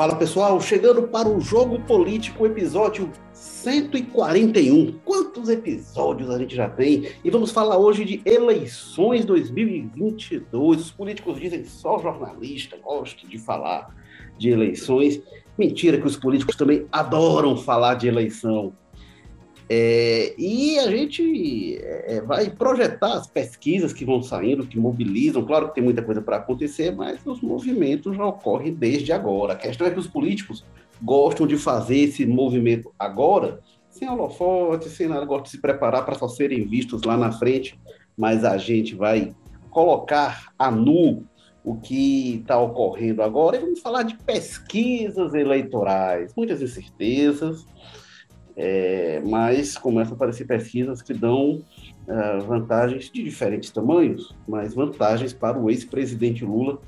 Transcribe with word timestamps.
Fala 0.00 0.16
pessoal, 0.16 0.58
chegando 0.62 1.02
para 1.02 1.28
o 1.28 1.42
Jogo 1.42 1.78
Político, 1.80 2.46
episódio 2.46 3.12
141. 3.34 4.98
Quantos 5.04 5.50
episódios 5.50 6.30
a 6.30 6.38
gente 6.38 6.56
já 6.56 6.70
tem? 6.70 7.10
E 7.22 7.28
vamos 7.28 7.50
falar 7.50 7.76
hoje 7.76 8.06
de 8.06 8.22
eleições 8.24 9.26
2022. 9.26 10.80
Os 10.80 10.90
políticos 10.90 11.38
dizem 11.38 11.66
só 11.66 11.98
jornalista 11.98 12.78
gosta 12.82 13.28
de 13.28 13.36
falar 13.36 13.94
de 14.38 14.48
eleições. 14.48 15.20
Mentira 15.58 16.00
que 16.00 16.06
os 16.06 16.16
políticos 16.16 16.56
também 16.56 16.86
adoram 16.90 17.54
falar 17.58 17.96
de 17.96 18.08
eleição. 18.08 18.72
É, 19.72 20.34
e 20.36 20.80
a 20.80 20.90
gente 20.90 21.78
é, 21.80 22.20
vai 22.22 22.50
projetar 22.50 23.12
as 23.12 23.28
pesquisas 23.28 23.92
que 23.92 24.04
vão 24.04 24.20
saindo, 24.20 24.66
que 24.66 24.76
mobilizam. 24.76 25.44
Claro 25.44 25.68
que 25.68 25.76
tem 25.76 25.84
muita 25.84 26.02
coisa 26.02 26.20
para 26.20 26.38
acontecer, 26.38 26.90
mas 26.90 27.24
os 27.24 27.40
movimentos 27.40 28.16
já 28.16 28.26
ocorrem 28.26 28.74
desde 28.74 29.12
agora. 29.12 29.52
A 29.52 29.56
questão 29.56 29.86
é 29.86 29.92
que 29.92 29.98
os 30.00 30.08
políticos 30.08 30.64
gostam 31.00 31.46
de 31.46 31.56
fazer 31.56 31.98
esse 31.98 32.26
movimento 32.26 32.92
agora, 32.98 33.60
sem 33.88 34.10
holofote, 34.10 34.88
sem 34.88 35.06
nada, 35.06 35.24
gostam 35.24 35.44
de 35.44 35.50
se 35.50 35.60
preparar 35.60 36.04
para 36.04 36.18
só 36.18 36.26
serem 36.26 36.66
vistos 36.66 37.04
lá 37.04 37.16
na 37.16 37.30
frente, 37.30 37.78
mas 38.16 38.44
a 38.44 38.58
gente 38.58 38.96
vai 38.96 39.32
colocar 39.70 40.52
a 40.58 40.68
nu 40.68 41.24
o 41.62 41.76
que 41.76 42.38
está 42.40 42.58
ocorrendo 42.58 43.22
agora 43.22 43.56
e 43.56 43.60
vamos 43.60 43.78
falar 43.78 44.02
de 44.02 44.16
pesquisas 44.16 45.32
eleitorais, 45.32 46.34
muitas 46.34 46.60
incertezas 46.60 47.64
é, 48.56 49.22
mas 49.24 49.76
começam 49.76 50.12
a 50.12 50.16
aparecer 50.16 50.46
pesquisas 50.46 51.02
que 51.02 51.14
dão 51.14 51.62
uh, 52.06 52.40
vantagens 52.46 53.10
de 53.10 53.22
diferentes 53.22 53.70
tamanhos, 53.70 54.34
mas 54.46 54.74
vantagens 54.74 55.32
para 55.32 55.58
o 55.58 55.70
ex-presidente 55.70 56.44
Lula 56.44 56.78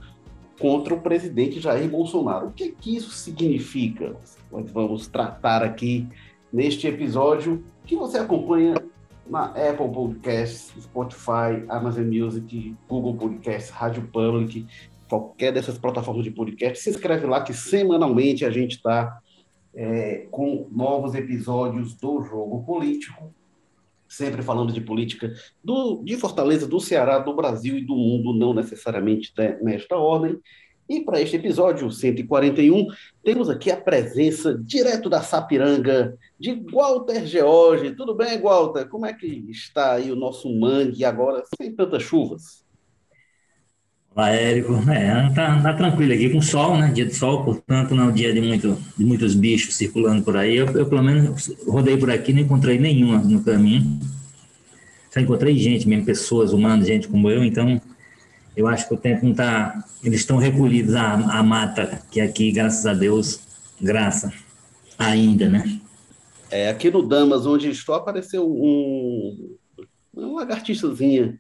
contra 0.59 0.95
o 0.95 1.01
presidente 1.01 1.61
Jair 1.61 1.89
Bolsonaro. 1.89 2.49
O 2.49 2.53
que, 2.53 2.73
que 2.73 2.97
isso 2.97 3.11
significa? 3.11 4.15
Nós 4.51 4.71
vamos 4.71 5.09
tratar 5.09 5.63
aqui 5.63 6.07
neste 6.53 6.87
episódio 6.87 7.65
que 7.85 7.97
você 7.97 8.19
acompanha 8.19 8.75
na 9.29 9.47
Apple 9.47 9.89
Podcasts, 9.93 10.73
Spotify, 10.83 11.65
Amazon 11.69 12.05
Music, 12.05 12.77
Google 12.89 13.15
Podcasts, 13.15 13.71
Rádio 13.71 14.03
Public, 14.13 14.67
qualquer 15.09 15.53
dessas 15.53 15.79
plataformas 15.79 16.25
de 16.25 16.31
podcast. 16.31 16.83
Se 16.83 16.91
inscreve 16.91 17.27
lá 17.27 17.43
que 17.43 17.55
semanalmente 17.55 18.45
a 18.45 18.51
gente 18.51 18.77
está 18.77 19.19
é, 19.75 20.27
com 20.31 20.69
novos 20.71 21.15
episódios 21.15 21.95
do 21.95 22.23
Jogo 22.23 22.65
Político, 22.65 23.33
sempre 24.09 24.43
falando 24.43 24.73
de 24.73 24.81
política 24.81 25.33
do, 25.65 26.03
de 26.05 26.17
Fortaleza, 26.17 26.67
do 26.67 26.79
Ceará, 26.79 27.19
do 27.19 27.35
Brasil 27.35 27.79
e 27.79 27.85
do 27.85 27.97
mundo, 27.97 28.35
não 28.35 28.53
necessariamente 28.53 29.33
nesta 29.63 29.97
ordem. 29.97 30.39
E 30.89 31.01
para 31.01 31.21
este 31.21 31.37
episódio 31.37 31.91
141, 31.91 32.87
temos 33.25 33.49
aqui 33.49 33.71
a 33.71 33.81
presença 33.81 34.59
direto 34.63 35.09
da 35.09 35.23
Sapiranga 35.23 36.19
de 36.39 36.53
Walter 36.71 37.25
George. 37.25 37.95
Tudo 37.95 38.15
bem, 38.15 38.39
Walter? 38.39 38.87
Como 38.89 39.07
é 39.07 39.15
que 39.15 39.27
está 39.49 39.93
aí 39.93 40.13
o 40.13 40.17
nosso 40.17 40.53
mangue 40.53 41.05
agora 41.05 41.43
sem 41.57 41.75
tantas 41.75 42.03
chuvas? 42.03 42.62
Olá, 44.15 44.29
Érico. 44.29 44.75
É, 44.91 45.31
tá, 45.31 45.63
tá 45.63 45.73
tranquilo 45.73 46.13
aqui 46.13 46.29
com 46.29 46.43
sol, 46.43 46.77
né? 46.77 46.91
Dia 46.93 47.07
de 47.07 47.15
sol, 47.15 47.45
portanto, 47.45 47.95
não 47.95 48.05
é 48.05 48.07
um 48.09 48.13
dia 48.13 48.31
de, 48.31 48.43
muito, 48.43 48.77
de 48.97 49.05
muitos 49.07 49.35
bichos 49.35 49.75
circulando 49.75 50.23
por 50.23 50.37
aí. 50.37 50.55
Eu, 50.55 50.67
eu, 50.67 50.87
pelo 50.87 51.03
menos, 51.03 51.51
rodei 51.67 51.97
por 51.97 52.11
aqui, 52.11 52.31
não 52.31 52.43
encontrei 52.43 52.79
nenhuma 52.79 53.19
no 53.19 53.43
caminho. 53.43 53.99
Só 55.11 55.19
encontrei 55.19 55.57
gente 55.57 55.89
mesmo, 55.89 56.05
pessoas, 56.05 56.53
humanos, 56.53 56.87
gente 56.87 57.09
como 57.09 57.31
eu, 57.31 57.43
então 57.43 57.81
eu 58.55 58.67
acho 58.69 58.87
que 58.87 58.93
o 58.93 58.99
tempo 58.99 59.25
não 59.25 59.33
tá. 59.33 59.83
Eles 60.05 60.21
estão 60.21 60.37
recolhidos 60.37 60.95
à, 60.95 61.15
à 61.15 61.43
mata, 61.43 62.03
que 62.11 62.21
aqui, 62.21 62.53
graças 62.53 62.85
a 62.85 62.93
Deus, 62.93 63.41
graça, 63.81 64.31
ainda, 64.99 65.49
né? 65.49 65.81
É, 66.51 66.69
aqui 66.69 66.91
no 66.91 67.03
Damas, 67.03 67.47
onde 67.47 67.71
estou, 67.71 67.95
apareceu 67.95 68.47
um, 68.47 69.57
uma 70.13 70.41
lagartixazinha 70.41 71.39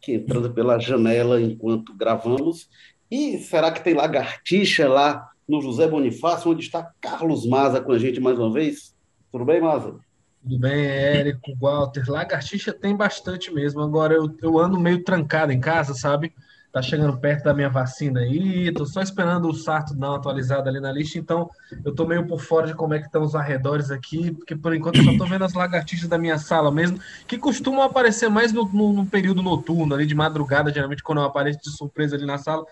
que 0.00 0.14
entrando 0.14 0.52
pela 0.52 0.78
janela 0.78 1.40
enquanto 1.40 1.94
gravamos. 1.94 2.68
E 3.10 3.38
será 3.38 3.70
que 3.72 3.82
tem 3.82 3.94
lagartixa 3.94 4.88
lá 4.88 5.30
no 5.48 5.60
José 5.60 5.88
Bonifácio, 5.88 6.50
onde 6.50 6.62
está 6.62 6.92
Carlos 7.00 7.46
Maza 7.46 7.80
com 7.80 7.92
a 7.92 7.98
gente 7.98 8.20
mais 8.20 8.38
uma 8.38 8.52
vez? 8.52 8.94
Tudo 9.32 9.44
bem, 9.44 9.60
Maza? 9.60 9.96
Tudo 10.42 10.58
bem, 10.58 10.86
Érico, 10.86 11.54
Walter. 11.60 12.04
Lagartixa 12.08 12.72
tem 12.72 12.96
bastante 12.96 13.52
mesmo. 13.52 13.80
Agora 13.80 14.14
eu, 14.14 14.34
eu 14.40 14.58
ando 14.58 14.78
meio 14.78 15.02
trancado 15.04 15.52
em 15.52 15.60
casa, 15.60 15.92
sabe? 15.92 16.32
Tá 16.72 16.80
chegando 16.80 17.18
perto 17.18 17.44
da 17.44 17.54
minha 17.54 17.68
vacina 17.68 18.20
aí, 18.20 18.72
tô 18.72 18.86
só 18.86 19.02
esperando 19.02 19.48
o 19.48 19.54
Sarto 19.54 19.94
dar 19.94 20.10
uma 20.10 20.16
atualizada 20.16 20.70
ali 20.70 20.78
na 20.78 20.92
lista, 20.92 21.18
então 21.18 21.50
eu 21.84 21.92
tô 21.94 22.06
meio 22.06 22.26
por 22.26 22.40
fora 22.40 22.66
de 22.66 22.74
como 22.74 22.94
é 22.94 23.00
que 23.00 23.06
estão 23.06 23.22
os 23.22 23.34
arredores 23.34 23.90
aqui, 23.90 24.30
porque 24.30 24.54
por 24.54 24.74
enquanto 24.74 24.98
eu 24.98 25.04
só 25.04 25.18
tô 25.18 25.26
vendo 25.26 25.44
as 25.44 25.52
lagartixas 25.52 26.08
da 26.08 26.16
minha 26.16 26.38
sala 26.38 26.70
mesmo, 26.70 27.00
que 27.26 27.36
costumam 27.36 27.82
aparecer 27.82 28.28
mais 28.28 28.52
no, 28.52 28.64
no, 28.66 28.92
no 28.92 29.06
período 29.06 29.42
noturno, 29.42 29.94
ali 29.94 30.06
de 30.06 30.14
madrugada, 30.14 30.72
geralmente 30.72 31.02
quando 31.02 31.18
eu 31.18 31.24
apareço 31.24 31.58
de 31.60 31.70
surpresa 31.70 32.14
ali 32.14 32.24
na 32.24 32.38
sala, 32.38 32.64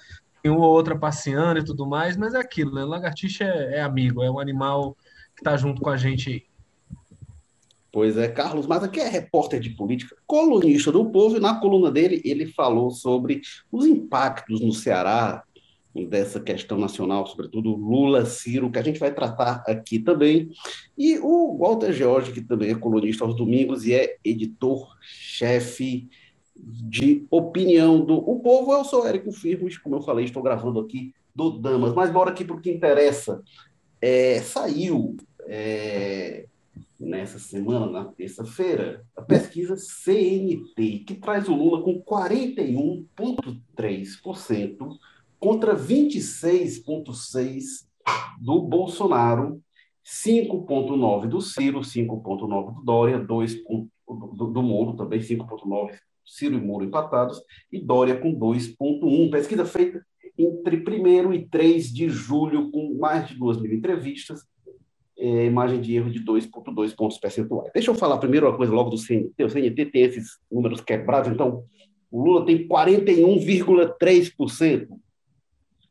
tem 0.43 0.53
uma 0.53 0.65
ou 0.65 0.73
outra 0.73 0.97
passeando 0.97 1.59
e 1.59 1.65
tudo 1.65 1.85
mais, 1.85 2.17
mas 2.17 2.35
é 2.35 2.39
aquilo, 2.39 2.75
né? 2.75 2.85
Lagartixa 2.85 3.45
é, 3.45 3.79
é 3.79 3.83
amigo, 3.83 4.23
é 4.23 4.31
um 4.31 4.39
animal 4.39 4.97
que 5.37 5.43
tá 5.43 5.57
junto 5.57 5.81
com 5.81 5.91
a 5.91 5.97
gente. 5.97 6.48
Pois 7.91 8.17
é, 8.19 8.29
Carlos 8.29 8.67
Maza, 8.67 8.89
que 8.89 9.01
é 9.01 9.09
repórter 9.09 9.61
de 9.61 9.71
política, 9.71 10.15
colunista 10.27 10.93
do 10.93 11.11
Povo, 11.11 11.37
e 11.37 11.41
na 11.41 11.59
coluna 11.59 11.91
dele 11.91 12.21
ele 12.25 12.47
falou 12.47 12.91
sobre 12.91 13.41
os 13.73 13.87
impactos 13.87 14.61
no 14.61 14.73
Ceará 14.73 15.43
dessa 16.09 16.39
questão 16.39 16.79
nacional, 16.79 17.27
sobretudo 17.27 17.75
Lula, 17.75 18.25
Ciro, 18.27 18.71
que 18.71 18.79
a 18.79 18.83
gente 18.83 19.01
vai 19.01 19.13
tratar 19.13 19.65
aqui 19.67 19.99
também, 19.99 20.51
e 20.97 21.19
o 21.19 21.57
Walter 21.59 21.93
George, 21.93 22.33
que 22.33 22.43
também 22.43 22.71
é 22.71 22.75
colunista 22.75 23.25
aos 23.25 23.35
domingos 23.35 23.87
e 23.87 23.95
é 23.95 24.17
editor-chefe 24.25 26.09
de 26.55 27.27
opinião 27.31 28.05
do 28.05 28.17
O 28.17 28.41
Povo. 28.41 28.73
Eu 28.73 28.85
sou 28.85 29.07
Érico 29.07 29.33
Firmos, 29.33 29.79
como 29.79 29.97
eu 29.97 30.03
falei, 30.03 30.25
estou 30.25 30.43
gravando 30.43 30.81
aqui 30.81 31.15
do 31.35 31.51
Damas, 31.51 31.95
mas 31.95 32.11
bora 32.11 32.31
aqui 32.31 32.45
para 32.45 32.57
o 32.57 32.61
que 32.61 32.71
interessa. 32.71 33.43
É, 34.01 34.41
saiu 34.41 35.17
é, 35.47 36.47
nessa 36.99 37.39
semana, 37.39 37.87
na 37.87 38.07
terça-feira, 38.07 39.07
a 39.17 39.23
pesquisa 39.23 39.77
CNT, 39.77 41.05
que 41.07 41.15
traz 41.15 41.49
o 41.49 41.55
Lula 41.55 41.81
com 41.83 42.03
41,3% 42.03 44.99
contra 45.39 45.77
26,6% 45.77 47.87
do 48.41 48.63
Bolsonaro, 48.63 49.63
5,9% 50.05 51.29
do 51.29 51.41
Ciro, 51.41 51.79
5,9% 51.81 52.75
do 52.75 52.83
Dória, 52.83 53.25
2% 53.25 53.89
do, 54.09 54.47
do 54.47 54.63
Moro, 54.63 54.97
também 54.97 55.21
5,9% 55.21 55.97
Ciro 56.29 56.57
e 56.57 56.61
Moro 56.61 56.85
empatados, 56.85 57.43
e 57.73 57.81
Dória 57.81 58.17
com 58.17 58.39
2,1%. 58.39 59.31
Pesquisa 59.31 59.65
feita 59.65 60.05
entre 60.37 60.77
1 60.77 61.33
e 61.33 61.49
3 61.49 61.93
de 61.93 62.09
julho, 62.09 62.71
com 62.71 62.97
mais 62.99 63.29
de 63.29 63.39
2 63.39 63.61
mil 63.61 63.75
entrevistas, 63.75 64.47
é, 65.19 65.47
imagem 65.47 65.81
de 65.81 65.97
erro 65.97 66.11
de 66.11 66.25
2,2 66.25 66.95
pontos 66.95 67.19
percentuais. 67.19 67.73
Deixa 67.75 67.91
eu 67.91 67.95
falar 67.95 68.19
primeiro 68.19 68.49
uma 68.49 68.57
coisa 68.57 68.73
logo 68.73 68.91
do 68.91 68.99
CNT. 68.99 69.45
O 69.45 69.51
CNT 69.51 69.87
tem 69.87 70.03
esses 70.03 70.39
números 70.51 70.81
quebrados, 70.81 71.31
então 71.31 71.65
o 72.11 72.23
Lula 72.23 72.47
tem 72.47 72.67
41,3%. 72.67 74.89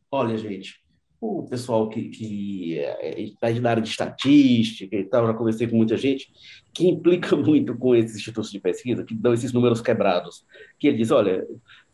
Olha, 0.10 0.38
gente, 0.38 0.82
o 1.20 1.44
pessoal 1.44 1.90
que, 1.90 2.10
que 2.10 2.80
é, 2.80 3.22
está 3.22 3.50
na 3.50 3.72
área 3.72 3.84
de 3.84 3.90
estatística 3.90 4.96
e 4.96 5.04
tal, 5.04 5.28
já 5.28 5.34
conversei 5.34 5.68
com 5.68 5.76
muita 5.76 5.98
gente, 5.98 6.32
que 6.74 6.88
implica 6.88 7.36
muito 7.38 7.78
com 7.78 7.94
esses 7.96 8.16
institutos 8.16 8.52
de 8.52 8.60
pesquisa, 8.60 9.04
que 9.04 9.14
dão 9.14 9.34
esses 9.34 9.52
números 9.52 9.82
quebrados, 9.82 10.46
que 10.80 10.88
ele 10.88 10.98
diz, 10.98 11.12
olha, 11.12 11.46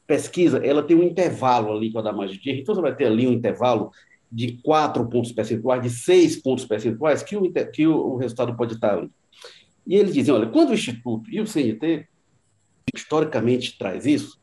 pesquisa, 0.05 0.59
ela 0.59 0.83
tem 0.83 0.95
um 0.95 1.03
intervalo 1.03 1.73
ali 1.73 1.91
com 1.91 1.99
a 1.99 2.01
da 2.01 2.13
margem 2.13 2.37
de 2.37 2.49
erro, 2.49 2.59
então 2.59 2.75
você 2.75 2.81
vai 2.81 2.95
ter 2.95 3.05
ali 3.05 3.27
um 3.27 3.33
intervalo 3.33 3.91
de 4.33 4.57
4 4.63 5.07
pontos 5.07 5.31
percentuais, 5.31 5.83
de 5.83 5.91
6 5.91 6.37
pontos 6.41 6.65
percentuais, 6.65 7.21
que 7.21 7.37
o, 7.37 7.51
que 7.71 7.85
o, 7.85 7.95
o 7.95 8.15
resultado 8.17 8.55
pode 8.55 8.73
estar 8.73 8.97
ali. 8.97 9.11
E 9.85 9.95
eles 9.95 10.13
dizem, 10.13 10.33
olha, 10.33 10.47
quando 10.47 10.71
o 10.71 10.73
Instituto 10.73 11.29
e 11.29 11.39
o 11.39 11.45
CNT, 11.45 12.07
historicamente, 12.93 13.77
traz 13.77 14.07
isso, 14.07 14.41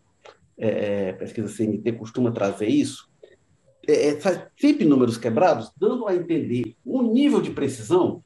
é, 0.56 1.08
é 1.08 1.12
pesquisa 1.12 1.48
CNT 1.48 1.92
costuma 1.92 2.30
trazer 2.30 2.68
isso, 2.68 3.08
é, 3.88 4.10
é, 4.10 4.48
sempre 4.56 4.84
números 4.84 5.16
quebrados, 5.16 5.72
dando 5.76 6.06
a 6.06 6.14
entender 6.14 6.76
um 6.86 7.02
nível 7.02 7.42
de 7.42 7.50
precisão 7.50 8.22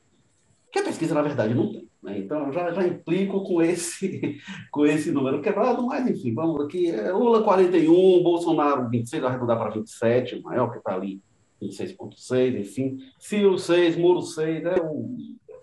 que 0.71 0.81
a 0.81 0.85
pesquisa, 0.85 1.15
na 1.15 1.23
verdade, 1.23 1.55
não 1.55 1.73
tem. 1.73 1.89
Né? 2.03 2.19
Então, 2.19 2.53
já, 2.53 2.73
já 2.73 2.87
implico 2.87 3.43
com 3.45 3.63
esse, 3.63 4.39
com 4.71 4.85
esse 4.85 5.11
número 5.11 5.41
quebrado, 5.41 5.87
mas, 5.87 6.07
enfim, 6.07 6.35
vamos 6.35 6.63
aqui. 6.63 6.91
É, 6.91 7.11
Lula 7.11 7.43
41, 7.43 8.23
Bolsonaro 8.23 8.91
26, 8.91 9.25
arredondar 9.25 9.57
para 9.57 9.71
27, 9.71 10.35
o 10.35 10.43
maior 10.43 10.71
que 10.71 10.79
está 10.79 10.95
ali 10.95 11.23
26.6, 11.63 12.61
enfim. 12.61 12.99
Ciro 13.19 13.59
6, 13.59 13.97
Muro 13.97 14.23
6, 14.23 14.65
é, 14.65 14.81
o, 14.81 15.17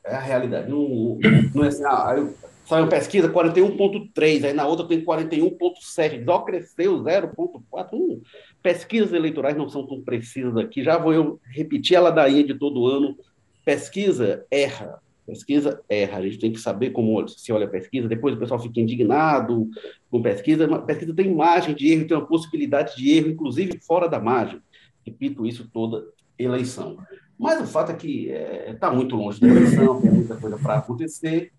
é 0.05 0.15
a 0.15 0.19
realidade. 0.19 0.69
Não, 0.69 1.19
não 1.53 1.63
é 1.63 1.67
assim, 1.67 1.83
ah, 1.85 2.13
eu, 2.17 2.33
saiu 2.65 2.88
pesquisa 2.88 3.29
41.3, 3.29 4.45
aí 4.45 4.53
na 4.53 4.65
outra 4.65 4.88
tem 4.88 5.03
41.7, 5.03 6.23
só 6.23 6.39
cresceu 6.39 7.03
0.4. 7.03 7.89
Hum, 7.93 8.21
pesquisas 8.63 9.13
eleitorais 9.13 9.57
não 9.57 9.67
são 9.67 9.85
tão 9.85 10.01
precisas 10.01 10.55
aqui. 10.57 10.83
Já 10.83 10.97
vou 10.97 11.13
eu 11.13 11.39
repetir 11.49 11.97
a 11.97 12.01
ladainha 12.01 12.43
de 12.43 12.53
todo 12.53 12.88
ano. 12.88 13.17
Pesquisa 13.65 14.45
erra. 14.49 14.99
Pesquisa 15.25 15.81
erra. 15.89 16.19
A 16.19 16.21
gente 16.23 16.39
tem 16.39 16.51
que 16.51 16.59
saber 16.59 16.91
como 16.91 17.27
se 17.27 17.51
olha 17.51 17.65
a 17.65 17.69
pesquisa. 17.69 18.07
Depois 18.07 18.35
o 18.35 18.39
pessoal 18.39 18.59
fica 18.59 18.79
indignado 18.79 19.69
com 20.09 20.21
pesquisa. 20.21 20.67
Pesquisa 20.79 21.13
tem 21.13 21.33
margem 21.33 21.75
de 21.75 21.91
erro, 21.91 22.07
tem 22.07 22.17
uma 22.17 22.25
possibilidade 22.25 22.95
de 22.95 23.17
erro, 23.17 23.29
inclusive 23.29 23.79
fora 23.85 24.07
da 24.07 24.19
margem. 24.19 24.61
Repito 25.06 25.45
isso 25.45 25.69
toda 25.71 26.06
eleição. 26.38 26.98
Mas 27.38 27.59
o 27.62 27.65
fato 27.65 27.92
é 27.92 27.95
que 27.95 28.27
está 28.27 28.38
é, 28.38 28.74
tá 28.74 28.92
muito 28.92 29.15
longe 29.15 29.39
da 29.39 29.48
eleição, 29.48 30.00
tem 30.00 30.12
muita 30.12 30.36
coisa 30.36 30.57
para 30.57 30.75
acontecer. 30.75 31.51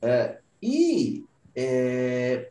É, 0.00 0.38
e 0.60 1.24
é, 1.54 2.50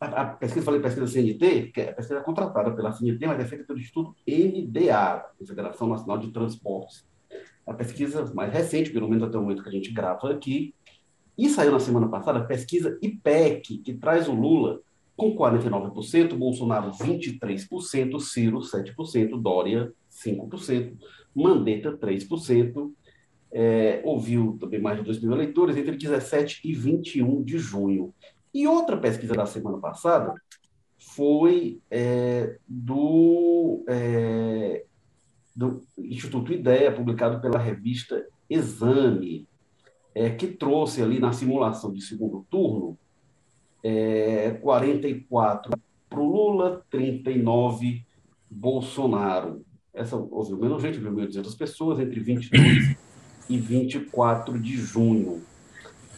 a, 0.00 0.22
a, 0.22 0.26
pesquisa, 0.26 0.64
falei 0.64 0.80
pesquisa 0.80 1.06
CNT, 1.06 1.70
que 1.72 1.80
é 1.80 1.90
a 1.90 1.92
pesquisa 1.92 2.20
contratada 2.20 2.70
pela 2.72 2.92
CNT, 2.92 3.26
mas 3.26 3.40
é 3.40 3.44
feita 3.44 3.64
pelo 3.64 3.78
Instituto 3.78 4.16
NDA, 4.26 5.26
Confederação 5.38 5.88
Nacional 5.88 6.18
de 6.18 6.30
Transportes. 6.30 7.06
A 7.66 7.74
pesquisa 7.74 8.24
mais 8.34 8.52
recente, 8.52 8.90
pelo 8.90 9.08
menos 9.08 9.24
até 9.24 9.36
o 9.36 9.42
momento 9.42 9.62
que 9.62 9.68
a 9.68 9.72
gente 9.72 9.92
grava 9.92 10.32
aqui, 10.32 10.74
e 11.36 11.48
saiu 11.48 11.72
na 11.72 11.78
semana 11.78 12.08
passada 12.08 12.38
a 12.38 12.44
pesquisa 12.44 12.98
IPEC, 13.02 13.78
que 13.78 13.94
traz 13.94 14.28
o 14.28 14.32
Lula 14.32 14.80
com 15.18 15.36
49%, 15.36 16.34
Bolsonaro 16.36 16.92
23%, 16.92 18.20
Ciro 18.20 18.60
7%, 18.60 19.42
Dória 19.42 19.92
5%, 20.08 20.96
Mandetta 21.34 21.98
3%, 21.98 22.92
é, 23.50 24.00
ouviu 24.04 24.56
também 24.60 24.80
mais 24.80 24.96
de 24.96 25.02
2 25.02 25.20
mil 25.20 25.32
eleitores 25.32 25.76
entre 25.76 25.96
17 25.96 26.60
e 26.64 26.72
21 26.72 27.42
de 27.42 27.58
junho. 27.58 28.14
E 28.54 28.68
outra 28.68 28.96
pesquisa 28.96 29.34
da 29.34 29.44
semana 29.44 29.78
passada 29.78 30.32
foi 30.96 31.80
é, 31.90 32.56
do, 32.68 33.84
é, 33.88 34.84
do 35.56 35.82
Instituto 35.98 36.52
Ideia, 36.52 36.92
publicado 36.92 37.40
pela 37.40 37.58
revista 37.58 38.24
Exame, 38.48 39.48
é, 40.14 40.30
que 40.30 40.46
trouxe 40.46 41.02
ali 41.02 41.18
na 41.18 41.32
simulação 41.32 41.92
de 41.92 42.02
segundo 42.02 42.46
turno 42.48 42.96
é, 43.82 44.50
44 44.62 45.72
para 46.08 46.20
o 46.20 46.26
Lula, 46.26 46.84
39 46.90 48.04
Bolsonaro 48.50 49.64
essa 49.98 50.16
ouviu 50.16 50.56
menos 50.56 50.80
gente, 50.80 50.98
viu 50.98 51.10
1.200 51.10 51.58
pessoas, 51.58 51.98
entre 51.98 52.20
22 52.20 52.96
e 53.50 53.58
24 53.58 54.58
de 54.60 54.76
junho. 54.76 55.42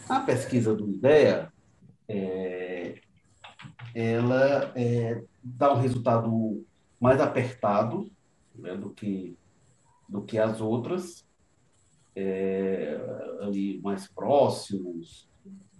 A 0.07 0.19
pesquisa 0.19 0.75
do 0.75 0.87
IDEA, 0.87 1.51
é, 2.07 3.01
ela 3.95 4.71
é, 4.75 5.23
dá 5.43 5.73
um 5.73 5.79
resultado 5.79 6.63
mais 6.99 7.19
apertado 7.19 8.11
né, 8.53 8.75
do, 8.75 8.91
que, 8.91 9.35
do 10.07 10.21
que 10.21 10.37
as 10.37 10.61
outras, 10.61 11.25
é, 12.15 12.99
ali 13.41 13.81
mais 13.81 14.07
próximos, 14.07 15.27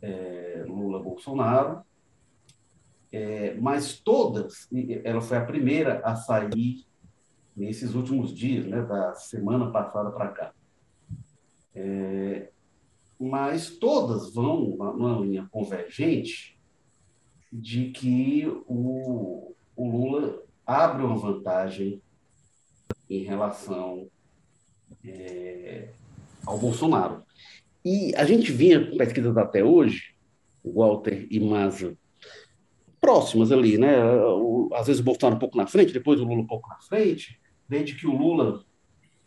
é, 0.01 0.63
Lula-Bolsonaro, 0.67 1.81
é, 3.11 3.55
mas 3.55 3.99
todas, 3.99 4.69
ela 5.03 5.21
foi 5.21 5.37
a 5.37 5.45
primeira 5.45 5.99
a 5.99 6.15
sair 6.15 6.85
nesses 7.55 7.93
últimos 7.93 8.33
dias, 8.33 8.65
né, 8.65 8.81
da 8.81 9.13
semana 9.15 9.69
passada 9.71 10.11
para 10.11 10.29
cá. 10.29 10.53
É, 11.75 12.49
mas 13.19 13.77
todas 13.77 14.33
vão 14.33 14.75
numa 14.77 15.19
linha 15.19 15.47
convergente 15.51 16.59
de 17.51 17.91
que 17.91 18.47
o, 18.65 19.53
o 19.75 19.87
Lula 19.89 20.41
abre 20.65 21.03
uma 21.03 21.17
vantagem 21.17 22.01
em 23.09 23.23
relação 23.23 24.09
é, 25.05 25.89
ao 26.45 26.57
Bolsonaro. 26.57 27.23
E 27.83 28.13
a 28.15 28.25
gente 28.25 28.51
vinha 28.51 28.89
com 28.89 28.97
pesquisas 28.97 29.35
até 29.37 29.63
hoje, 29.63 30.15
Walter 30.63 31.27
e 31.29 31.39
Maza, 31.39 31.97
próximas 32.99 33.51
ali, 33.51 33.77
né? 33.77 33.95
Às 34.73 34.87
vezes 34.87 35.01
o 35.01 35.03
Bolsonaro 35.03 35.35
um 35.35 35.39
pouco 35.39 35.57
na 35.57 35.65
frente, 35.65 35.91
depois 35.91 36.19
o 36.19 36.23
Lula 36.23 36.41
um 36.41 36.47
pouco 36.47 36.69
na 36.69 36.79
frente, 36.79 37.39
desde 37.67 37.95
que 37.95 38.05
o 38.05 38.15
Lula 38.15 38.63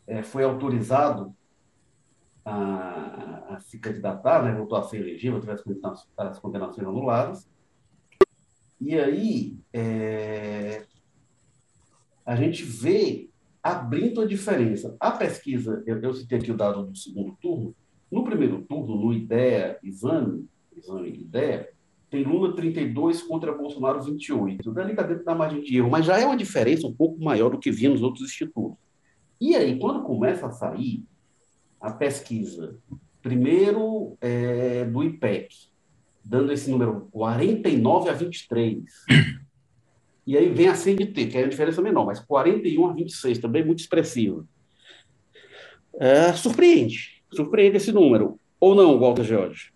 é, 0.07 0.23
foi 0.23 0.45
autorizado 0.45 1.35
a, 2.45 3.55
a, 3.55 3.61
se 3.61 3.79
candidatar, 3.79 4.43
né, 4.45 4.55
voltou 4.55 4.79
a 4.79 4.83
ser 4.83 4.99
elegível, 4.99 5.41
tivesse 5.41 5.65
as 6.17 6.39
condenações 6.39 6.87
anuladas. 6.87 7.49
E 8.81 8.99
aí 8.99 9.57
é, 9.73 10.85
a 12.25 12.37
gente 12.37 12.63
vê 12.63 13.31
abrindo 13.63 14.21
a 14.21 14.27
diferença. 14.27 14.95
A 15.01 15.11
pesquisa, 15.11 15.83
eu, 15.87 16.01
eu 16.03 16.13
citei 16.13 16.39
aqui 16.39 16.53
o 16.53 16.57
dado 16.57 16.85
do 16.85 16.97
segundo 16.97 17.35
turno, 17.41 17.75
no 18.11 18.25
primeiro 18.25 18.63
turno, 18.63 18.97
no 18.97 19.13
IDEA, 19.13 19.79
exame, 19.83 20.47
exame 20.77 21.09
IDEA, 21.09 21.71
tem 22.11 22.23
Lula 22.23 22.55
32 22.55 23.23
contra 23.23 23.53
Bolsonaro 23.53 24.01
28. 24.01 24.71
Dali 24.71 24.91
está 24.91 25.03
dentro 25.03 25.25
da 25.25 25.35
margem 25.35 25.63
de 25.63 25.77
erro, 25.77 25.91
mas 25.91 26.07
já 26.07 26.19
é 26.19 26.25
uma 26.25 26.37
diferença 26.37 26.87
um 26.87 26.95
pouco 26.95 27.23
maior 27.23 27.51
do 27.51 27.59
que 27.59 27.73
via 27.73 27.91
nos 27.91 28.03
outros 28.03 28.25
institutos. 28.25 28.79
E 29.41 29.57
aí, 29.57 29.79
quando 29.79 30.05
começa 30.05 30.47
a 30.47 30.53
sair 30.53 31.03
a 31.81 31.91
pesquisa, 31.91 32.79
primeiro 33.21 34.17
é, 34.21 34.85
do 34.85 35.03
IPEC, 35.03 35.49
dando 36.25 36.53
esse 36.53 36.71
número 36.71 37.09
49 37.11 38.09
a 38.09 38.13
23, 38.13 38.85
e 40.27 40.39
aí 40.39 40.49
vem 40.51 40.69
a 40.69 40.75
CNT, 40.75 41.27
que 41.27 41.37
é 41.37 41.45
a 41.45 41.49
diferença 41.49 41.83
menor, 41.83 42.07
mas 42.07 42.21
41 42.21 42.87
a 42.87 42.93
26, 42.93 43.39
também 43.39 43.65
muito 43.65 43.81
expressivo. 43.81 44.49
É, 45.99 46.33
surpreende, 46.33 47.14
surpreende 47.35 47.77
esse 47.77 47.93
número. 47.93 48.39
Ou 48.61 48.75
não, 48.75 48.99
Walter 48.99 49.25
George? 49.25 49.73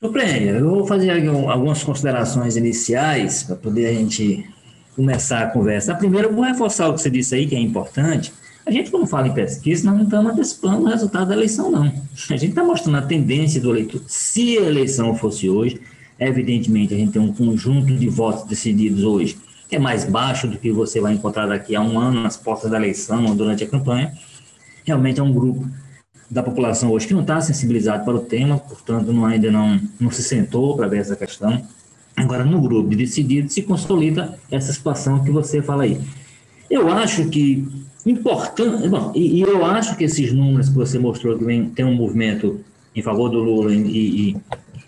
Surpreende. 0.00 0.48
Eu 0.48 0.68
vou 0.68 0.86
fazer 0.86 1.10
algumas 1.10 1.82
considerações 1.82 2.56
iniciais 2.56 3.42
para 3.42 3.56
poder 3.56 3.86
a 3.86 3.92
gente 3.92 4.46
começar 4.94 5.42
a 5.42 5.46
conversa. 5.50 5.94
Primeiro, 5.94 6.28
eu 6.28 6.34
vou 6.34 6.44
reforçar 6.44 6.88
o 6.88 6.94
que 6.94 7.00
você 7.00 7.10
disse 7.10 7.34
aí, 7.34 7.46
que 7.46 7.54
é 7.54 7.60
importante. 7.60 8.32
A 8.64 8.70
gente, 8.70 8.90
quando 8.90 9.06
fala 9.06 9.28
em 9.28 9.34
pesquisa, 9.34 9.86
nós 9.88 9.96
não 9.96 10.04
estamos 10.04 10.32
antecipando 10.32 10.82
o 10.82 10.88
resultado 10.88 11.28
da 11.28 11.34
eleição, 11.34 11.70
não. 11.70 11.84
A 11.84 12.36
gente 12.36 12.48
está 12.48 12.64
mostrando 12.64 12.98
a 12.98 13.02
tendência 13.02 13.60
do 13.60 13.70
eleitor. 13.70 14.02
Se 14.06 14.58
a 14.58 14.62
eleição 14.62 15.14
fosse 15.14 15.48
hoje, 15.48 15.80
evidentemente, 16.18 16.92
a 16.92 16.96
gente 16.96 17.12
tem 17.12 17.22
um 17.22 17.32
conjunto 17.32 17.94
de 17.94 18.08
votos 18.08 18.44
decididos 18.44 19.04
hoje 19.04 19.38
que 19.68 19.76
é 19.76 19.78
mais 19.78 20.04
baixo 20.04 20.46
do 20.46 20.58
que 20.58 20.70
você 20.70 21.00
vai 21.00 21.14
encontrar 21.14 21.46
daqui 21.46 21.74
a 21.74 21.80
um 21.80 21.98
ano 21.98 22.22
nas 22.22 22.36
portas 22.36 22.70
da 22.70 22.76
eleição 22.76 23.26
ou 23.26 23.34
durante 23.34 23.64
a 23.64 23.68
campanha. 23.68 24.12
Realmente 24.84 25.18
é 25.18 25.22
um 25.22 25.32
grupo 25.32 25.68
da 26.30 26.42
população 26.42 26.90
hoje 26.90 27.06
que 27.06 27.14
não 27.14 27.20
está 27.20 27.40
sensibilizado 27.40 28.04
para 28.04 28.14
o 28.14 28.20
tema, 28.20 28.58
portanto, 28.58 29.12
não, 29.12 29.24
ainda 29.24 29.50
não, 29.50 29.80
não 29.98 30.10
se 30.10 30.22
sentou 30.22 30.76
para 30.76 30.88
ver 30.88 30.98
essa 30.98 31.16
questão. 31.16 31.62
Agora, 32.16 32.44
no 32.44 32.60
grupo 32.60 32.88
de 32.88 32.96
decidido, 32.96 33.50
se 33.50 33.62
consolida 33.62 34.38
essa 34.50 34.72
situação 34.72 35.22
que 35.22 35.30
você 35.30 35.62
fala 35.62 35.84
aí. 35.84 36.00
Eu 36.70 36.88
acho 36.88 37.28
que 37.28 37.66
importante, 38.04 38.88
bom, 38.88 39.12
e, 39.14 39.38
e 39.38 39.40
eu 39.42 39.64
acho 39.64 39.96
que 39.96 40.04
esses 40.04 40.32
números 40.32 40.68
que 40.68 40.74
você 40.74 40.98
mostrou 40.98 41.36
que 41.36 41.44
vem, 41.44 41.68
tem 41.70 41.84
um 41.84 41.94
movimento 41.94 42.60
em 42.94 43.02
favor 43.02 43.28
do 43.28 43.38
Lula 43.38 43.72
e, 43.74 44.30
e 44.30 44.36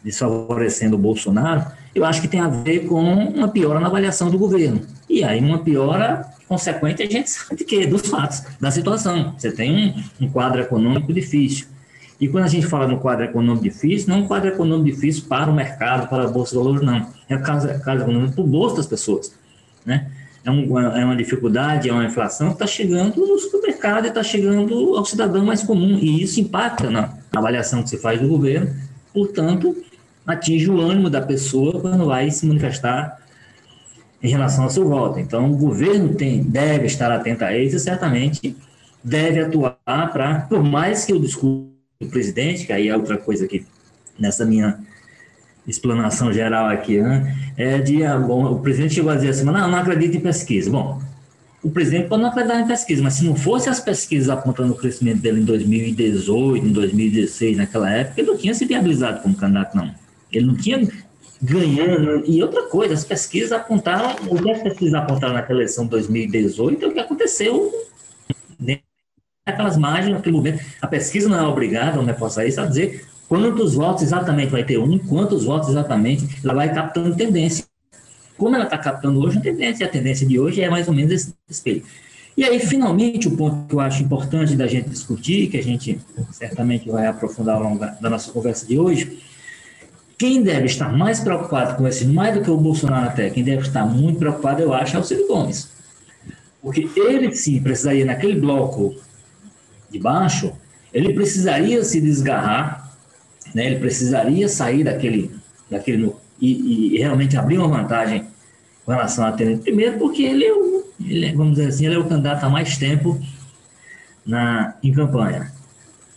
desfavorecendo 0.02 0.97
o 0.97 0.99
Bolsonaro, 0.99 1.66
eu 1.95 2.04
acho 2.04 2.21
que 2.21 2.28
tem 2.28 2.40
a 2.40 2.49
ver 2.49 2.87
com 2.87 3.02
uma 3.02 3.49
piora 3.49 3.80
na 3.80 3.87
avaliação 3.87 4.30
do 4.30 4.38
governo. 4.38 4.80
E 5.09 5.25
aí 5.25 5.40
uma 5.40 5.59
piora 5.59 6.25
consequente, 6.47 7.02
a 7.02 7.07
gente 7.07 7.30
sabe 7.30 7.62
que 7.64 7.87
dos 7.87 8.02
fatos, 8.02 8.42
da 8.61 8.71
situação. 8.71 9.35
Você 9.37 9.52
tem 9.52 9.95
um, 10.21 10.26
um 10.26 10.30
quadro 10.30 10.61
econômico 10.61 11.12
difícil. 11.12 11.66
E 12.21 12.26
quando 12.26 12.45
a 12.45 12.49
gente 12.49 12.66
fala 12.66 12.88
no 12.88 12.99
quadro 12.99 13.25
econômico 13.25 13.62
difícil, 13.62 14.09
não 14.09 14.16
é 14.16 14.18
um 14.21 14.26
quadro 14.26 14.49
econômico 14.49 14.97
difícil 14.97 15.25
para 15.28 15.50
o 15.50 15.54
mercado, 15.54 16.09
para 16.09 16.25
a 16.25 16.26
Bolsa 16.26 16.52
de 16.52 16.57
Valores, 16.57 16.83
não. 16.83 17.07
É 17.28 17.37
um 17.37 17.38
é 17.38 17.42
caso 17.42 17.68
econômico 17.68 18.33
para 18.33 18.42
o 18.42 18.47
bolso 18.47 18.76
das 18.76 18.87
pessoas. 18.87 19.33
Né? 19.87 20.11
É, 20.45 20.50
um, 20.50 20.78
é 20.78 21.04
uma 21.04 21.14
dificuldade, 21.14 21.88
é 21.88 21.92
uma 21.92 22.04
inflação 22.04 22.49
que 22.49 22.54
está 22.54 22.66
chegando 22.66 23.16
no 23.16 23.38
supermercado 23.38 24.07
e 24.07 24.09
está 24.09 24.23
chegando 24.23 24.97
ao 24.97 25.04
cidadão 25.04 25.45
mais 25.45 25.62
comum. 25.62 25.97
E 26.00 26.23
isso 26.23 26.40
impacta 26.40 26.90
na 26.90 27.14
avaliação 27.33 27.83
que 27.83 27.90
se 27.90 27.99
faz 27.99 28.21
do 28.21 28.26
governo. 28.26 28.75
Portanto, 29.12 29.76
atinge 30.28 30.70
o 30.70 30.80
ânimo 30.80 31.08
da 31.08 31.23
pessoa 31.23 31.80
quando 31.80 32.04
vai 32.06 32.30
se 32.30 32.47
manifestar 32.47 33.18
em 34.23 34.28
relação 34.28 34.64
ao 34.64 34.70
seu 34.70 34.87
voto. 34.87 35.18
Então, 35.18 35.50
o 35.50 35.56
governo 35.56 36.14
tem, 36.14 36.42
deve 36.42 36.87
estar 36.87 37.11
atento 37.11 37.44
a 37.44 37.56
isso 37.56 37.76
e 37.76 37.80
certamente 37.80 38.56
deve 39.02 39.40
atuar 39.40 40.12
para, 40.12 40.40
por 40.42 40.62
mais 40.62 41.04
que 41.04 41.14
o 41.14 41.20
discurso 41.20 41.70
do 42.00 42.08
presidente, 42.08 42.66
que 42.66 42.73
aí 42.73 42.88
é 42.88 42.97
outra 42.97 43.16
coisa 43.16 43.47
que 43.47 43.64
nessa 44.18 44.44
minha 44.44 44.78
explanação 45.66 46.32
geral 46.32 46.68
aqui, 46.68 47.00
né, 47.00 47.37
é 47.56 47.78
de, 47.78 48.04
ah, 48.04 48.18
bom, 48.18 48.52
o 48.52 48.61
presidente 48.61 48.94
chegou 48.94 49.11
a 49.11 49.14
dizer 49.14 49.30
assim, 49.30 49.44
não, 49.44 49.52
não 49.52 49.78
acredito 49.78 50.16
em 50.16 50.20
pesquisa. 50.20 50.70
Bom, 50.70 51.00
o 51.62 51.70
presidente 51.70 52.08
pode 52.08 52.23
não 52.23 52.30
acreditar 52.30 52.61
em 52.61 52.66
pesquisa, 52.66 53.02
mas 53.02 53.14
se 53.14 53.25
não 53.25 53.35
fosse 53.35 53.68
as 53.68 53.80
pesquisas 53.80 54.28
apontando 54.28 54.73
o 54.73 54.76
crescimento 54.76 55.20
dele 55.20 55.40
em 55.40 55.44
2018, 55.44 56.66
em 56.66 56.73
2016, 56.73 57.56
naquela 57.56 57.90
época, 57.90 58.20
ele 58.20 58.28
não 58.28 58.37
tinha 58.37 58.54
se 58.54 58.64
viabilizado 58.64 59.20
como 59.20 59.35
candidato, 59.35 59.76
não. 59.76 60.07
Ele 60.32 60.47
não 60.47 60.56
tinha 60.56 60.88
ganhando. 61.40 62.25
E 62.26 62.42
outra 62.42 62.64
coisa, 62.64 62.94
as 62.94 63.04
pesquisas 63.04 63.52
apontaram, 63.52 64.16
o 64.28 64.42
que 64.42 64.50
as 64.50 64.62
pesquisas 64.62 64.94
apontaram 64.94 65.35
naquela 65.35 65.61
eleição 65.61 65.85
de 65.85 65.90
2018 65.90 66.85
é 66.85 66.88
o 66.88 66.92
que 66.92 67.00
aconteceu 67.00 67.73
naquelas 69.47 69.76
margens, 69.76 70.14
naquele 70.14 70.37
momento. 70.37 70.64
A 70.80 70.87
pesquisa 70.87 71.28
não 71.28 71.38
é 71.38 71.47
obrigada, 71.47 72.00
não 72.00 72.08
é 72.08 72.12
possa 72.12 72.44
isso, 72.44 72.61
a 72.61 72.66
dizer 72.66 73.06
quantos 73.28 73.75
votos 73.75 74.02
exatamente 74.02 74.50
vai 74.50 74.64
ter 74.64 74.78
um, 74.78 74.99
quantos 74.99 75.44
votos 75.44 75.70
exatamente, 75.70 76.40
ela 76.42 76.54
vai 76.54 76.73
captando 76.73 77.14
tendência. 77.14 77.64
Como 78.37 78.54
ela 78.54 78.64
está 78.64 78.78
captando 78.78 79.20
hoje 79.20 79.38
a 79.38 79.40
tendência, 79.40 79.87
a 79.87 79.88
tendência 79.88 80.26
de 80.26 80.38
hoje 80.38 80.61
é 80.62 80.70
mais 80.70 80.88
ou 80.88 80.94
menos 80.94 81.12
esse 81.12 81.35
espelho. 81.49 81.82
E 82.37 82.44
aí, 82.44 82.61
finalmente, 82.61 83.26
o 83.26 83.37
ponto 83.37 83.66
que 83.66 83.75
eu 83.75 83.80
acho 83.80 84.00
importante 84.00 84.54
da 84.54 84.68
gente 84.68 84.88
discutir, 84.88 85.49
que 85.49 85.56
a 85.56 85.62
gente 85.62 86.00
certamente 86.30 86.88
vai 86.88 87.08
aprofundar 87.08 87.56
ao 87.56 87.62
longo 87.64 87.80
da 87.80 88.08
nossa 88.08 88.30
conversa 88.30 88.64
de 88.64 88.78
hoje, 88.78 89.18
quem 90.18 90.42
deve 90.42 90.66
estar 90.66 90.92
mais 90.94 91.20
preocupado 91.20 91.76
com 91.76 91.87
esse, 91.87 92.04
mais 92.04 92.34
do 92.34 92.42
que 92.42 92.50
o 92.50 92.56
Bolsonaro 92.56 93.06
até, 93.06 93.30
quem 93.30 93.44
deve 93.44 93.62
estar 93.62 93.87
muito 93.87 94.18
preocupado, 94.18 94.60
eu 94.60 94.75
acho, 94.75 94.96
é 94.96 95.00
o 95.00 95.04
Ciro 95.04 95.28
Gomes. 95.28 95.70
Porque 96.60 96.88
ele 96.96 97.32
sim 97.34 97.62
precisaria, 97.62 98.04
naquele 98.04 98.38
bloco 98.38 98.96
de 99.88 100.00
baixo, 100.00 100.52
ele 100.92 101.12
precisaria 101.12 101.84
se 101.84 102.00
desgarrar, 102.00 102.92
né? 103.54 103.66
ele 103.66 103.78
precisaria 103.78 104.48
sair 104.48 104.82
daquele, 104.82 105.30
daquele 105.70 106.12
e, 106.40 106.96
e 106.96 106.98
realmente 106.98 107.37
abrir 107.37 107.58
uma 107.58 107.68
vantagem 107.68 108.26
com 108.84 108.90
relação 108.90 109.25
a 109.25 109.32
Temer. 109.32 109.58
Primeiro, 109.58 109.98
porque 109.98 110.22
ele 110.22 110.44
é, 110.44 110.52
o, 110.52 110.84
ele 111.00 111.26
é, 111.26 111.32
vamos 111.32 111.56
dizer 111.56 111.68
assim, 111.68 111.87
ele 111.87 111.94
é 111.94 111.98
o 111.98 112.08
candidato 112.08 112.42
há 112.44 112.50
mais 112.50 112.76
tempo 112.76 113.20
na, 114.26 114.75
em 114.82 114.92
campanha. 114.92 115.52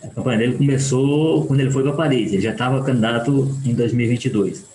A 0.04 0.08
campanha 0.08 0.40
dele 0.40 0.54
começou 0.54 1.46
quando 1.46 1.60
ele 1.60 1.72
foi 1.72 1.84
para 1.84 1.94
Paris, 1.94 2.34
ele 2.34 2.42
já 2.42 2.52
estava 2.52 2.84
candidato 2.84 3.56
em 3.64 3.74
2022. 3.74 4.66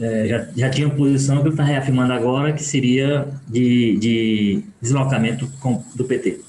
É, 0.00 0.26
já, 0.26 0.48
já 0.56 0.70
tinha 0.70 0.90
posição 0.90 1.36
que 1.36 1.42
ele 1.42 1.50
está 1.50 1.62
reafirmando 1.62 2.12
agora, 2.12 2.52
que 2.52 2.62
seria 2.62 3.28
de, 3.46 3.96
de 3.96 4.62
deslocamento 4.82 5.48
com, 5.60 5.82
do 5.94 6.04
PT. 6.04 6.40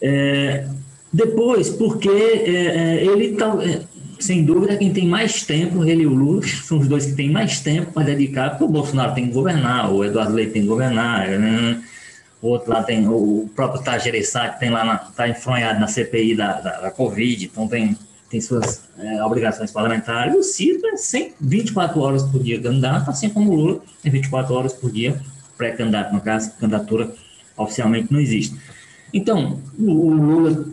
É, 0.00 0.66
depois, 1.12 1.70
porque 1.70 2.08
é, 2.08 3.00
é, 3.00 3.04
ele 3.04 3.34
tá, 3.34 3.56
é, 3.62 3.80
sem 4.20 4.44
dúvida, 4.44 4.76
quem 4.76 4.92
tem 4.92 5.06
mais 5.06 5.42
tempo, 5.42 5.84
ele 5.84 6.02
e 6.02 6.06
o 6.06 6.14
Lula, 6.14 6.42
são 6.64 6.78
os 6.78 6.86
dois 6.86 7.06
que 7.06 7.12
têm 7.12 7.30
mais 7.30 7.60
tempo 7.60 7.92
para 7.92 8.04
dedicar, 8.04 8.50
porque 8.50 8.64
o 8.64 8.68
Bolsonaro 8.68 9.14
tem 9.14 9.26
que 9.26 9.32
governar, 9.32 9.92
o 9.92 10.04
Eduardo 10.04 10.34
Leite 10.34 10.52
tem 10.52 10.62
que 10.62 10.68
governar, 10.68 11.28
né? 11.28 11.82
O 12.40 12.48
outro 12.48 12.70
lá 12.72 12.82
tem, 12.82 13.06
o 13.08 13.50
próprio 13.54 13.82
Tajeressá, 13.82 14.48
que 14.48 14.60
tem 14.60 14.70
lá, 14.70 15.06
está 15.10 15.28
enfronhado 15.28 15.80
na 15.80 15.88
CPI 15.88 16.36
da, 16.36 16.60
da, 16.60 16.80
da, 16.82 16.90
Covid, 16.90 17.44
então 17.44 17.66
tem, 17.66 17.98
tem 18.30 18.40
suas 18.40 18.82
é, 18.96 19.24
obrigações 19.24 19.72
parlamentares. 19.72 20.34
O 20.34 20.42
Ciro 20.42 20.80
é 20.86 20.96
100, 20.96 21.34
24 21.40 22.00
horas 22.00 22.22
por 22.22 22.40
dia 22.42 22.60
candidato, 22.60 23.10
assim 23.10 23.28
como 23.28 23.50
o 23.50 23.54
Lula 23.54 23.80
é 24.04 24.10
24 24.10 24.54
horas 24.54 24.72
por 24.72 24.90
dia 24.90 25.20
pré-candidato, 25.56 26.14
no 26.14 26.20
caso, 26.20 26.52
candidatura 26.60 27.12
oficialmente 27.56 28.12
não 28.12 28.20
existe. 28.20 28.56
Então, 29.12 29.60
o, 29.76 29.90
o 29.90 30.14
Lula, 30.14 30.64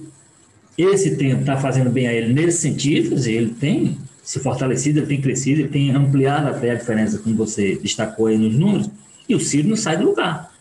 esse 0.77 1.15
tempo 1.15 1.41
está 1.41 1.57
fazendo 1.57 1.89
bem 1.89 2.07
a 2.07 2.13
ele 2.13 2.31
nesse 2.31 2.59
sentido, 2.59 3.17
ele 3.27 3.55
tem 3.55 3.97
se 4.21 4.39
fortalecido, 4.39 4.99
ele 4.99 5.07
tem 5.07 5.21
crescido, 5.21 5.61
ele 5.61 5.69
tem 5.69 5.91
ampliado 5.91 6.47
até 6.47 6.71
a 6.71 6.75
diferença, 6.75 7.17
como 7.17 7.35
você 7.35 7.75
destacou 7.75 8.27
aí 8.27 8.37
nos 8.37 8.55
números, 8.55 8.89
e 9.27 9.33
o 9.33 9.39
Ciro 9.39 9.67
não 9.67 9.75
sai 9.75 9.97
do 9.97 10.05
lugar 10.05 10.54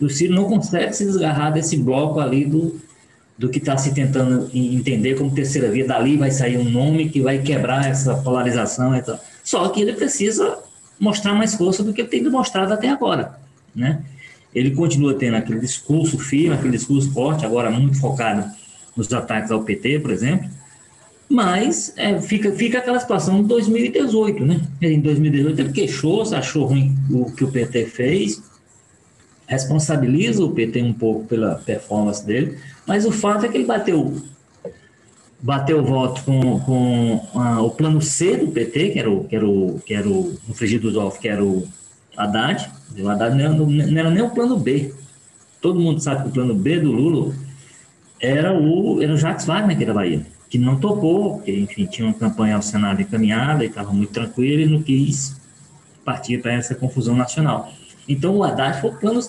o 0.00 0.08
Ciro 0.08 0.34
não 0.34 0.44
consegue 0.44 0.92
se 0.92 1.04
desgarrar 1.04 1.52
desse 1.52 1.76
bloco 1.76 2.20
ali 2.20 2.44
do, 2.44 2.80
do 3.38 3.48
que 3.48 3.58
está 3.58 3.76
se 3.76 3.94
tentando 3.94 4.50
entender 4.52 5.16
como 5.16 5.34
terceira 5.34 5.70
via. 5.70 5.86
Dali 5.86 6.16
vai 6.16 6.30
sair 6.30 6.56
um 6.56 6.64
nome 6.64 7.08
que 7.08 7.20
vai 7.20 7.38
quebrar 7.38 7.88
essa 7.88 8.14
polarização. 8.16 8.94
Então. 8.94 9.18
Só 9.42 9.68
que 9.68 9.80
ele 9.80 9.92
precisa 9.92 10.58
mostrar 10.98 11.34
mais 11.34 11.54
força 11.54 11.82
do 11.82 11.92
que 11.92 12.00
ele 12.00 12.08
tem 12.08 12.22
demonstrado 12.22 12.72
até 12.72 12.88
agora. 12.88 13.38
Né? 13.74 14.02
Ele 14.54 14.70
continua 14.70 15.14
tendo 15.14 15.36
aquele 15.36 15.60
discurso 15.60 16.18
firme, 16.18 16.54
aquele 16.54 16.72
discurso 16.72 17.12
forte, 17.12 17.44
agora 17.44 17.70
muito 17.70 17.98
focado 17.98 18.48
nos 18.96 19.12
ataques 19.12 19.50
ao 19.50 19.62
PT, 19.62 19.98
por 19.98 20.12
exemplo, 20.12 20.48
mas 21.28 21.92
é, 21.96 22.20
fica, 22.20 22.52
fica 22.52 22.78
aquela 22.78 23.00
situação 23.00 23.42
de 23.42 23.48
2018, 23.48 24.44
né? 24.44 24.60
Em 24.80 25.00
2018 25.00 25.60
ele 25.60 25.72
queixou, 25.72 26.22
achou 26.32 26.66
ruim 26.66 26.94
o 27.10 27.24
que 27.32 27.42
o 27.42 27.50
PT 27.50 27.86
fez, 27.86 28.42
responsabiliza 29.46 30.44
o 30.44 30.50
PT 30.50 30.82
um 30.82 30.92
pouco 30.92 31.26
pela 31.26 31.56
performance 31.56 32.24
dele, 32.24 32.58
mas 32.86 33.04
o 33.04 33.12
fato 33.12 33.46
é 33.46 33.48
que 33.48 33.56
ele 33.56 33.66
bateu 33.66 34.22
bateu 35.44 35.84
voto 35.84 36.22
com, 36.24 36.58
com 36.60 37.20
o 37.62 37.70
plano 37.70 38.00
C 38.00 38.38
do 38.38 38.48
PT, 38.48 38.90
que 38.90 38.98
era 38.98 39.10
o, 39.10 39.24
que 39.24 39.36
era 39.36 39.46
o, 39.46 39.80
que 39.84 39.92
era 39.92 40.08
o, 40.08 40.34
no 40.48 40.54
Frigir 40.54 40.80
dos 40.80 41.18
que 41.18 41.28
era 41.28 41.44
o 41.44 41.68
Haddad, 42.16 42.70
o 42.98 43.08
Haddad 43.08 43.36
não 43.36 43.44
era, 43.44 43.52
não 43.52 43.98
era, 43.98 44.10
nem 44.10 44.22
o 44.22 44.30
plano 44.30 44.56
B. 44.56 44.94
Todo 45.60 45.78
mundo 45.78 46.00
sabe 46.00 46.22
que 46.22 46.28
o 46.30 46.32
plano 46.32 46.54
B 46.54 46.80
do 46.80 46.90
Lula 46.90 47.34
era 48.18 48.58
o, 48.58 49.02
era 49.02 49.12
o 49.12 49.18
Jacques 49.18 49.44
Wagner 49.44 49.76
aqui 49.76 49.84
da 49.84 49.92
Bahia, 49.92 50.24
que 50.48 50.56
não 50.56 50.76
topou, 50.76 51.34
porque, 51.36 51.52
enfim, 51.52 51.84
tinha 51.84 52.08
uma 52.08 52.14
campanha 52.14 52.56
ao 52.56 52.62
Senado 52.62 53.02
encaminhada 53.02 53.64
e 53.64 53.68
estava 53.68 53.92
muito 53.92 54.14
tranquilo 54.14 54.62
e 54.62 54.66
não 54.66 54.82
quis 54.82 55.38
partir 56.06 56.40
para 56.40 56.54
essa 56.54 56.74
confusão 56.74 57.14
nacional. 57.14 57.70
Então, 58.08 58.36
o 58.36 58.44
Haddad 58.44 58.80
foi 58.80 58.90
o 58.90 58.96
plano, 58.96 59.20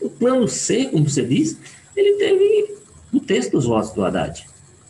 o 0.00 0.10
plano 0.10 0.48
C, 0.48 0.86
como 0.86 1.08
você 1.08 1.24
diz, 1.24 1.58
ele 1.96 2.18
teve 2.18 2.76
um 3.12 3.18
terço 3.18 3.50
dos 3.50 3.64
votos 3.64 3.92
do 3.92 4.04
Haddad, 4.04 4.46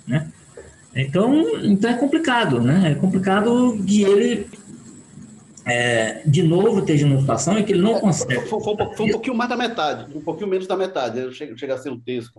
né? 0.06 0.30
Então, 0.94 1.64
então 1.64 1.90
é 1.90 1.94
complicado, 1.94 2.60
né? 2.60 2.92
É 2.92 2.94
complicado 2.94 3.76
de 3.78 4.02
ele, 4.02 4.48
é, 5.64 6.22
de 6.26 6.42
novo, 6.42 6.80
esteja 6.80 7.06
numa 7.06 7.20
situação 7.20 7.56
em 7.58 7.64
que 7.64 7.72
ele 7.72 7.82
não 7.82 8.00
consegue... 8.00 8.46
Foi, 8.46 8.60
foi, 8.60 8.76
foi, 8.96 9.06
um 9.06 9.12
pouquinho 9.12 9.36
mais 9.36 9.50
da 9.50 9.56
metade, 9.56 10.16
um 10.16 10.20
pouquinho 10.20 10.48
menos 10.48 10.66
da 10.66 10.76
metade. 10.76 11.32
Chega, 11.34 11.56
chega 11.56 11.74
a 11.74 11.78
ser 11.78 11.90
um 11.90 12.00
terço, 12.00 12.32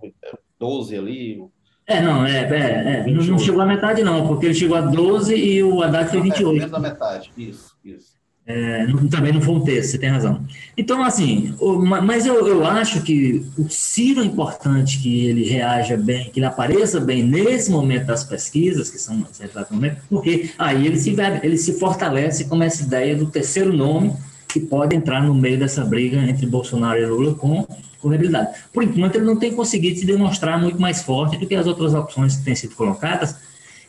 12 0.59 0.97
ali... 0.97 1.43
É, 1.87 2.01
não, 2.01 2.23
é, 2.23 2.41
é, 2.41 3.03
é 3.07 3.11
não, 3.11 3.39
chegou 3.39 3.61
à 3.61 3.65
metade 3.65 4.03
não, 4.03 4.27
porque 4.27 4.47
ele 4.47 4.53
chegou 4.53 4.77
a 4.77 4.81
12 4.81 5.35
e 5.35 5.63
o 5.63 5.81
Haddad 5.81 6.09
foi 6.09 6.21
28. 6.21 6.49
É, 6.49 6.53
menos 6.53 6.71
da 6.71 6.79
metade, 6.79 7.31
isso, 7.35 7.75
isso. 7.83 8.18
É, 8.51 8.87
também 9.11 9.31
não 9.31 9.39
foi 9.39 9.53
um 9.53 9.59
texto, 9.59 9.91
você 9.91 9.99
tem 9.99 10.09
razão. 10.09 10.43
Então, 10.75 11.03
assim, 11.03 11.53
mas 12.03 12.25
eu, 12.25 12.47
eu 12.47 12.65
acho 12.65 13.03
que 13.03 13.45
o 13.55 13.69
Ciro 13.69 14.21
é 14.21 14.25
importante 14.25 14.97
que 14.97 15.27
ele 15.27 15.47
reaja 15.47 15.95
bem, 15.95 16.31
que 16.31 16.39
ele 16.39 16.47
apareça 16.47 16.99
bem 16.99 17.21
nesse 17.21 17.69
momento 17.69 18.07
das 18.07 18.23
pesquisas, 18.23 18.89
que 18.89 18.97
são 18.97 19.23
exatamente, 19.39 19.97
porque 20.09 20.49
aí 20.57 20.87
ele 20.87 20.97
se, 20.97 21.15
ele 21.43 21.57
se 21.59 21.73
fortalece 21.73 22.45
com 22.45 22.59
essa 22.63 22.81
ideia 22.81 23.15
do 23.15 23.27
terceiro 23.27 23.71
nome 23.71 24.13
que 24.47 24.59
pode 24.59 24.95
entrar 24.95 25.21
no 25.21 25.35
meio 25.35 25.59
dessa 25.59 25.85
briga 25.85 26.17
entre 26.17 26.47
Bolsonaro 26.47 26.99
e 26.99 27.05
Lula 27.05 27.35
com, 27.35 27.67
habilidade. 28.03 28.49
Por 28.73 28.81
enquanto, 28.81 29.17
ele 29.17 29.25
não 29.25 29.35
tem 29.35 29.53
conseguido 29.53 29.99
se 29.99 30.07
demonstrar 30.07 30.59
muito 30.59 30.81
mais 30.81 31.03
forte 31.03 31.37
do 31.37 31.45
que 31.45 31.53
as 31.53 31.67
outras 31.67 31.93
opções 31.93 32.37
que 32.37 32.45
têm 32.45 32.55
sido 32.55 32.73
colocadas, 32.73 33.35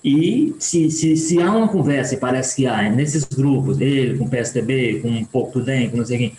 e 0.02 0.54
se, 0.58 0.90
se, 0.90 1.16
se 1.16 1.40
há 1.42 1.50
uma 1.50 1.68
conversa, 1.68 2.14
e 2.14 2.18
parece 2.18 2.56
que 2.56 2.66
há, 2.66 2.88
nesses 2.90 3.24
grupos, 3.24 3.80
ele 3.80 4.16
com 4.16 4.24
o 4.24 4.30
PSDB, 4.30 5.00
com 5.00 5.24
pouco 5.24 5.58
do 5.58 5.64
DEM, 5.64 5.90
com 5.90 5.98
não 5.98 6.06
sei 6.06 6.18
quem, 6.18 6.36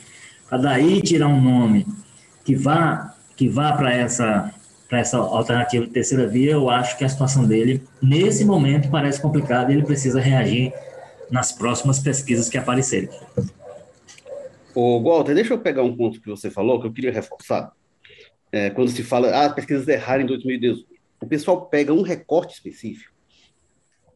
para 0.49 0.57
daí 0.57 1.01
tirar 1.01 1.27
um 1.27 1.39
nome 1.39 1.85
que 2.43 2.55
vá, 2.55 3.15
que 3.35 3.47
vá 3.47 3.73
para 3.73 3.93
essa, 3.93 4.51
essa 4.89 5.17
alternativa 5.17 5.85
de 5.85 5.91
terceira 5.91 6.27
via, 6.27 6.53
eu 6.53 6.69
acho 6.71 6.97
que 6.97 7.05
a 7.05 7.09
situação 7.09 7.45
dele, 7.45 7.83
nesse 8.01 8.43
momento, 8.43 8.89
parece 8.89 9.21
complicada 9.21 9.71
e 9.71 9.75
ele 9.75 9.85
precisa 9.85 10.19
reagir 10.19 10.73
nas 11.29 11.51
próximas 11.51 11.99
pesquisas 11.99 12.49
que 12.49 12.57
aparecerem. 12.57 13.09
Ô, 14.73 15.01
Walter, 15.03 15.35
deixa 15.35 15.53
eu 15.53 15.59
pegar 15.59 15.83
um 15.83 15.95
ponto 15.95 16.19
que 16.19 16.29
você 16.29 16.49
falou, 16.49 16.81
que 16.81 16.87
eu 16.87 16.93
queria 16.93 17.11
reforçar. 17.11 17.71
É, 18.51 18.69
quando 18.71 18.89
se 18.89 19.03
fala, 19.03 19.29
ah, 19.29 19.45
as 19.45 19.53
pesquisas 19.53 19.87
erraram 19.87 20.23
em 20.23 20.27
2018. 20.27 20.85
O 21.21 21.27
pessoal 21.27 21.67
pega 21.67 21.93
um 21.93 22.01
recorte 22.01 22.55
específico 22.55 23.11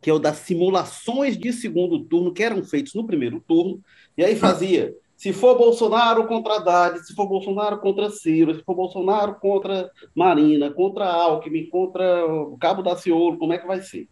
que 0.05 0.09
é 0.12 0.13
o 0.13 0.19
das 0.19 0.38
simulações 0.38 1.35
de 1.35 1.51
segundo 1.51 2.00
turno 2.05 2.31
que 2.31 2.43
eram 2.43 2.63
feitos 2.63 2.93
no 2.93 3.07
primeiro 3.07 3.39
turno, 3.39 3.81
e 4.15 4.24
aí 4.24 4.35
fazia, 4.35 4.93
se 5.17 5.33
for 5.33 5.57
Bolsonaro 5.57 6.27
contra 6.27 6.57
Haddad, 6.57 7.00
se 7.03 7.15
for 7.15 7.27
Bolsonaro 7.27 7.79
contra 7.79 8.12
Ciro, 8.12 8.53
se 8.53 8.63
for 8.63 8.75
Bolsonaro 8.75 9.33
contra 9.39 9.89
Marina, 10.13 10.69
contra 10.69 11.07
Alckmin, 11.07 11.71
contra 11.71 12.24
o 12.24 12.55
Cabo 12.55 12.83
da 12.83 12.95
Ciolo, 12.95 13.39
como 13.39 13.53
é 13.53 13.57
que 13.57 13.65
vai 13.65 13.81
ser? 13.81 14.07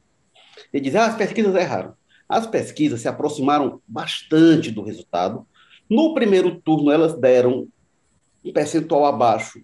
Ele 0.73 0.83
diz, 0.83 0.95
ah, 0.95 1.05
as 1.05 1.15
pesquisas 1.15 1.53
erraram. 1.53 1.93
As 2.27 2.47
pesquisas 2.47 3.00
se 3.00 3.07
aproximaram 3.07 3.79
bastante 3.88 4.71
do 4.71 4.81
resultado. 4.81 5.45
No 5.88 6.15
primeiro 6.15 6.59
turno, 6.59 6.89
elas 6.89 7.13
deram 7.13 7.67
um 8.43 8.51
percentual 8.51 9.05
abaixo 9.05 9.63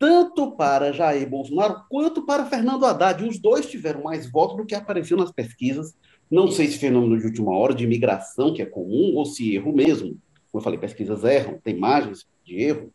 tanto 0.00 0.52
para 0.52 0.94
Jair 0.94 1.28
Bolsonaro 1.28 1.84
quanto 1.90 2.24
para 2.24 2.46
Fernando 2.46 2.86
Haddad. 2.86 3.22
Os 3.22 3.38
dois 3.38 3.70
tiveram 3.70 4.02
mais 4.02 4.28
votos 4.28 4.56
do 4.56 4.64
que 4.64 4.74
apareceu 4.74 5.14
nas 5.14 5.30
pesquisas. 5.30 5.94
Não 6.30 6.50
sei 6.50 6.68
se 6.68 6.78
fenômeno 6.78 7.18
de 7.20 7.26
última 7.26 7.54
hora, 7.54 7.74
de 7.74 7.84
imigração, 7.84 8.54
que 8.54 8.62
é 8.62 8.66
comum, 8.66 9.14
ou 9.14 9.26
se 9.26 9.54
erro 9.54 9.74
mesmo. 9.74 10.16
Como 10.50 10.60
eu 10.60 10.60
falei, 10.62 10.78
pesquisas 10.78 11.22
erram, 11.22 11.60
tem 11.62 11.76
margens 11.76 12.26
de 12.46 12.62
erro, 12.62 12.90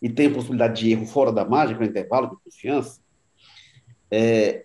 e 0.00 0.08
tem 0.08 0.32
possibilidade 0.32 0.80
de 0.80 0.92
erro 0.92 1.06
fora 1.06 1.32
da 1.32 1.44
margem, 1.44 1.76
com 1.76 1.82
intervalo 1.82 2.30
de 2.30 2.36
confiança. 2.44 3.00
É... 4.08 4.64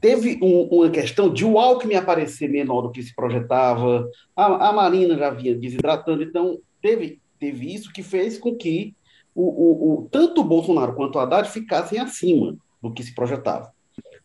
teve 0.00 0.38
um, 0.42 0.64
uma 0.64 0.90
questão 0.90 1.32
de 1.32 1.46
o 1.46 1.58
Alckmin 1.58 1.94
aparecer 1.94 2.50
menor 2.50 2.82
do 2.82 2.90
que 2.90 3.02
se 3.02 3.14
projetava, 3.14 4.06
a, 4.34 4.68
a 4.68 4.72
Marina 4.72 5.16
já 5.16 5.30
vinha 5.30 5.54
desidratando, 5.54 6.22
então 6.22 6.58
teve, 6.82 7.20
teve 7.38 7.72
isso 7.72 7.90
que 7.92 8.02
fez 8.02 8.36
com 8.36 8.54
que 8.54 8.95
o, 9.36 9.42
o, 9.42 9.92
o, 9.92 10.08
tanto 10.10 10.40
o 10.40 10.44
Bolsonaro 10.44 10.94
quanto 10.94 11.16
o 11.16 11.18
Haddad 11.18 11.50
ficassem 11.50 12.00
acima 12.00 12.56
do 12.82 12.92
que 12.92 13.02
se 13.02 13.14
projetava. 13.14 13.70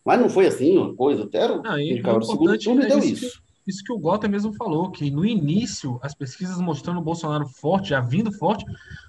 Mas 0.04 0.18
não 0.18 0.28
foi 0.28 0.46
assim 0.46 0.78
uma 0.78 0.94
coisa, 0.94 1.24
até 1.24 1.46
o 1.52 1.62
ah, 1.64 1.80
e, 1.80 2.00
o 2.00 2.22
segundo 2.22 2.58
turno 2.58 2.82
é 2.82 2.86
deu 2.86 2.98
isso. 2.98 3.26
isso. 3.26 3.42
Isso 3.64 3.84
que 3.84 3.92
o 3.92 3.98
Gota 3.98 4.26
mesmo 4.26 4.52
falou, 4.54 4.90
que 4.90 5.08
no 5.08 5.24
início 5.24 6.00
as 6.02 6.12
pesquisas 6.12 6.58
mostrando 6.58 6.98
o 6.98 7.02
Bolsonaro 7.02 7.46
forte, 7.46 7.90
já 7.90 8.00
vindo 8.00 8.32
forte, 8.32 8.64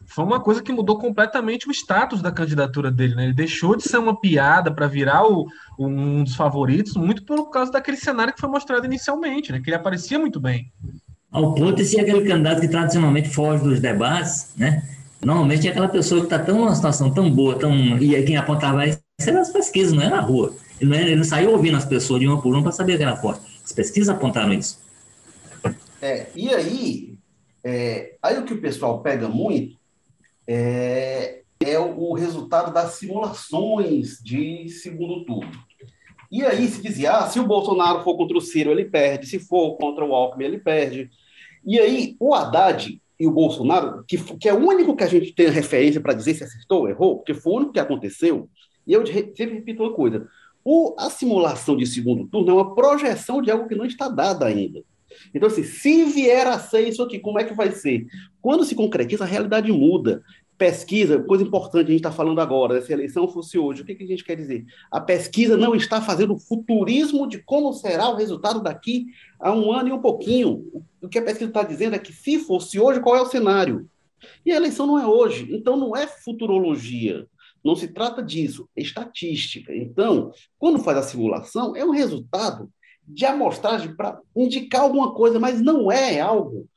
foi 0.06 0.24
uma 0.24 0.40
coisa 0.40 0.62
que 0.62 0.72
mudou 0.72 1.00
completamente 1.00 1.68
o 1.68 1.72
status 1.72 2.22
da 2.22 2.32
candidatura 2.32 2.92
dele. 2.92 3.16
Né? 3.16 3.24
Ele 3.24 3.34
deixou 3.34 3.76
de 3.76 3.82
ser 3.82 3.98
uma 3.98 4.20
piada 4.20 4.72
para 4.72 4.86
virar 4.86 5.26
o, 5.26 5.48
um 5.80 6.24
dos 6.24 6.36
favoritos, 6.36 6.96
muito 6.96 7.24
por 7.24 7.50
causa 7.50 7.72
daquele 7.72 7.98
cenário 7.98 8.32
que 8.32 8.40
foi 8.40 8.50
mostrado 8.50 8.86
inicialmente, 8.86 9.52
né? 9.52 9.60
que 9.60 9.72
ele 9.72 9.78
aparecia 9.78 10.20
muito 10.20 10.40
bem. 10.40 10.72
Ao 11.32 11.56
ponto 11.56 11.74
de 11.74 11.86
ser 11.86 12.02
aquele 12.02 12.24
candidato 12.28 12.62
que 12.62 12.68
tradicionalmente 12.68 13.30
foge 13.30 13.64
dos 13.64 13.80
debates, 13.80 14.54
né? 14.56 14.84
Normalmente 15.24 15.68
é 15.68 15.72
aquela 15.72 15.88
pessoa 15.88 16.22
que 16.22 16.28
está 16.28 16.40
tão 16.40 16.60
numa 16.60 16.76
situação 16.76 17.14
tão 17.14 17.30
boa, 17.30 17.58
tão 17.58 17.74
e 17.98 18.22
quem 18.24 18.38
apontava 18.38 18.86
isso 18.86 19.00
era 19.22 19.40
as 19.40 19.52
pesquisas, 19.52 19.94
não 19.94 20.04
é 20.04 20.10
na 20.10 20.20
rua. 20.20 20.56
Ele 20.80 20.90
não, 20.90 20.98
ele 20.98 21.16
não 21.16 21.24
saiu 21.24 21.52
ouvindo 21.52 21.78
as 21.78 21.86
pessoas 21.86 22.20
de 22.20 22.28
uma 22.28 22.42
por 22.42 22.54
uma 22.54 22.64
para 22.64 22.72
saber 22.72 22.98
que 22.98 23.04
era 23.04 23.16
forte. 23.16 23.42
As 23.64 23.72
pesquisas 23.72 24.10
apontaram 24.10 24.54
isso. 24.54 24.82
É, 26.02 26.28
e 26.36 26.50
aí, 26.54 27.18
é, 27.64 28.16
aí 28.22 28.38
o 28.38 28.44
que 28.44 28.54
o 28.54 28.62
pessoal 28.62 29.02
pega 29.02 29.30
muito 29.30 29.78
é, 30.46 31.44
é 31.62 31.80
o, 31.80 31.98
o, 31.98 32.14
resultado 32.14 32.74
das 32.74 32.96
simulações 32.96 34.20
de 34.22 34.68
segundo 34.68 35.24
turno. 35.24 35.52
E 36.30 36.44
aí 36.44 36.68
se 36.68 36.82
dizia, 36.82 37.14
ah, 37.14 37.30
se 37.30 37.40
o 37.40 37.48
Bolsonaro 37.48 38.04
for 38.04 38.18
contra 38.18 38.38
o 38.38 38.42
Ciro, 38.42 38.72
ele 38.72 38.86
perde, 38.86 39.28
se 39.28 39.40
for 39.40 39.78
contra 39.78 40.04
o 40.04 40.14
Alckmin, 40.14 40.46
ele 40.46 40.58
perde. 40.58 41.10
E 41.66 41.80
aí 41.80 42.18
o 42.20 42.34
Haddad 42.34 43.02
e 43.24 43.28
o 43.28 43.32
Bolsonaro, 43.32 44.04
que, 44.06 44.18
que 44.18 44.50
é 44.50 44.54
o 44.54 44.68
único 44.68 44.98
que 44.98 45.04
a 45.04 45.08
gente 45.08 45.32
tem 45.32 45.48
referência 45.48 46.02
para 46.02 46.14
dizer 46.14 46.34
se 46.34 46.44
acertou 46.44 46.82
ou 46.82 46.90
errou, 46.90 47.16
porque 47.16 47.34
foi 47.34 47.54
o 47.54 47.56
único 47.56 47.72
que 47.72 47.80
aconteceu, 47.80 48.50
e 48.86 48.92
eu 48.92 49.06
sempre 49.08 49.54
repito 49.54 49.82
uma 49.82 49.94
coisa, 49.94 50.28
o, 50.62 50.94
a 51.00 51.10
simulação 51.10 51.78
de 51.78 51.86
segundo 51.86 52.28
turno 52.28 52.50
é 52.50 52.54
uma 52.54 52.76
projeção 52.76 53.42
de 53.42 53.50
algo 53.50 53.66
que 53.70 53.76
não 53.76 53.86
está 53.86 54.10
dado 54.10 54.44
ainda. 54.44 54.84
Então, 55.34 55.48
assim, 55.48 55.64
se 55.64 56.04
vier 56.04 56.46
a 56.48 56.60
ser 56.60 56.86
isso 56.86 57.02
aqui, 57.02 57.18
como 57.18 57.40
é 57.40 57.46
que 57.46 57.54
vai 57.54 57.72
ser? 57.72 58.06
Quando 58.42 58.66
se 58.66 58.76
concretiza, 58.76 59.24
a 59.24 59.28
realidade 59.28 59.72
muda. 59.72 60.22
Pesquisa, 60.58 61.22
coisa 61.24 61.44
importante, 61.44 61.88
a 61.88 61.92
gente 61.92 61.96
está 61.96 62.12
falando 62.12 62.40
agora, 62.40 62.82
se 62.82 62.92
a 62.92 62.96
eleição 62.96 63.28
fosse 63.28 63.58
hoje, 63.58 63.82
o 63.82 63.86
que, 63.86 63.96
que 63.96 64.04
a 64.04 64.08
gente 64.08 64.24
quer 64.24 64.36
dizer? 64.36 64.66
A 64.92 65.02
pesquisa 65.02 65.58
não 65.58 65.76
está 65.76 66.02
fazendo 66.02 66.38
futurismo 66.38 67.28
de 67.28 67.40
como 67.40 67.74
será 67.74 68.10
o 68.10 68.16
resultado 68.16 68.62
daqui 68.62 69.08
a 69.40 69.52
um 69.52 69.72
ano 69.72 69.90
e 69.90 69.92
um 69.92 70.00
pouquinho. 70.00 70.64
O 71.02 71.10
que 71.10 71.18
a 71.18 71.24
pesquisa 71.24 71.50
está 71.50 71.64
dizendo 71.64 71.96
é 71.96 72.00
que, 72.00 72.14
se 72.14 72.40
fosse 72.40 72.80
hoje, 72.80 73.00
qual 73.00 73.16
é 73.16 73.22
o 73.22 73.26
cenário? 73.26 73.90
E 74.46 74.52
a 74.52 74.56
eleição 74.56 74.86
não 74.86 75.00
é 75.00 75.06
hoje, 75.06 75.48
então 75.52 75.76
não 75.76 75.96
é 75.96 76.08
futurologia. 76.08 77.28
Não 77.64 77.76
se 77.76 77.88
trata 77.88 78.22
disso, 78.22 78.68
é 78.76 78.82
estatística. 78.82 79.74
Então, 79.74 80.32
quando 80.60 80.80
faz 80.80 80.98
a 80.98 81.04
simulação, 81.04 81.76
é 81.76 81.84
um 81.84 81.92
resultado 81.92 82.70
de 83.08 83.26
amostragem 83.26 83.96
para 83.96 84.20
indicar 84.36 84.82
alguma 84.82 85.14
coisa, 85.14 85.40
mas 85.40 85.62
não 85.62 85.92
é 85.92 86.20
algo. 86.20 86.68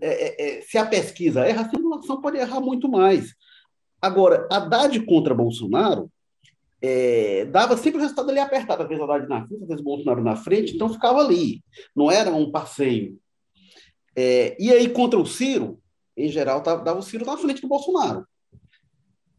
É, 0.00 0.06
é, 0.06 0.58
é, 0.58 0.62
se 0.62 0.78
a 0.78 0.86
pesquisa 0.86 1.44
erra, 1.44 1.62
a 1.62 1.68
simulação 1.68 2.20
pode 2.20 2.38
errar 2.38 2.60
muito 2.60 2.88
mais. 2.88 3.34
Agora, 4.00 4.48
Haddad 4.50 5.00
contra 5.04 5.34
Bolsonaro 5.34 6.10
é, 6.80 7.44
dava 7.46 7.76
sempre 7.76 7.98
o 7.98 8.02
resultado 8.02 8.30
ali 8.30 8.40
apertado, 8.40 8.82
às 8.82 8.88
vezes 8.88 9.02
Haddad 9.02 9.28
na 9.28 9.46
frente, 9.46 9.62
às 9.62 9.68
vezes 9.68 9.84
Bolsonaro 9.84 10.22
na 10.22 10.36
frente, 10.36 10.74
então 10.74 10.92
ficava 10.92 11.20
ali. 11.20 11.62
Não 11.94 12.10
era 12.10 12.30
um 12.30 12.50
passeio. 12.50 13.18
É, 14.16 14.56
e 14.58 14.70
aí, 14.72 14.88
contra 14.88 15.18
o 15.18 15.26
Ciro, 15.26 15.80
em 16.16 16.28
geral, 16.28 16.60
dava 16.60 16.98
o 16.98 17.02
Ciro 17.02 17.24
na 17.24 17.36
frente 17.36 17.62
do 17.62 17.68
Bolsonaro 17.68 18.26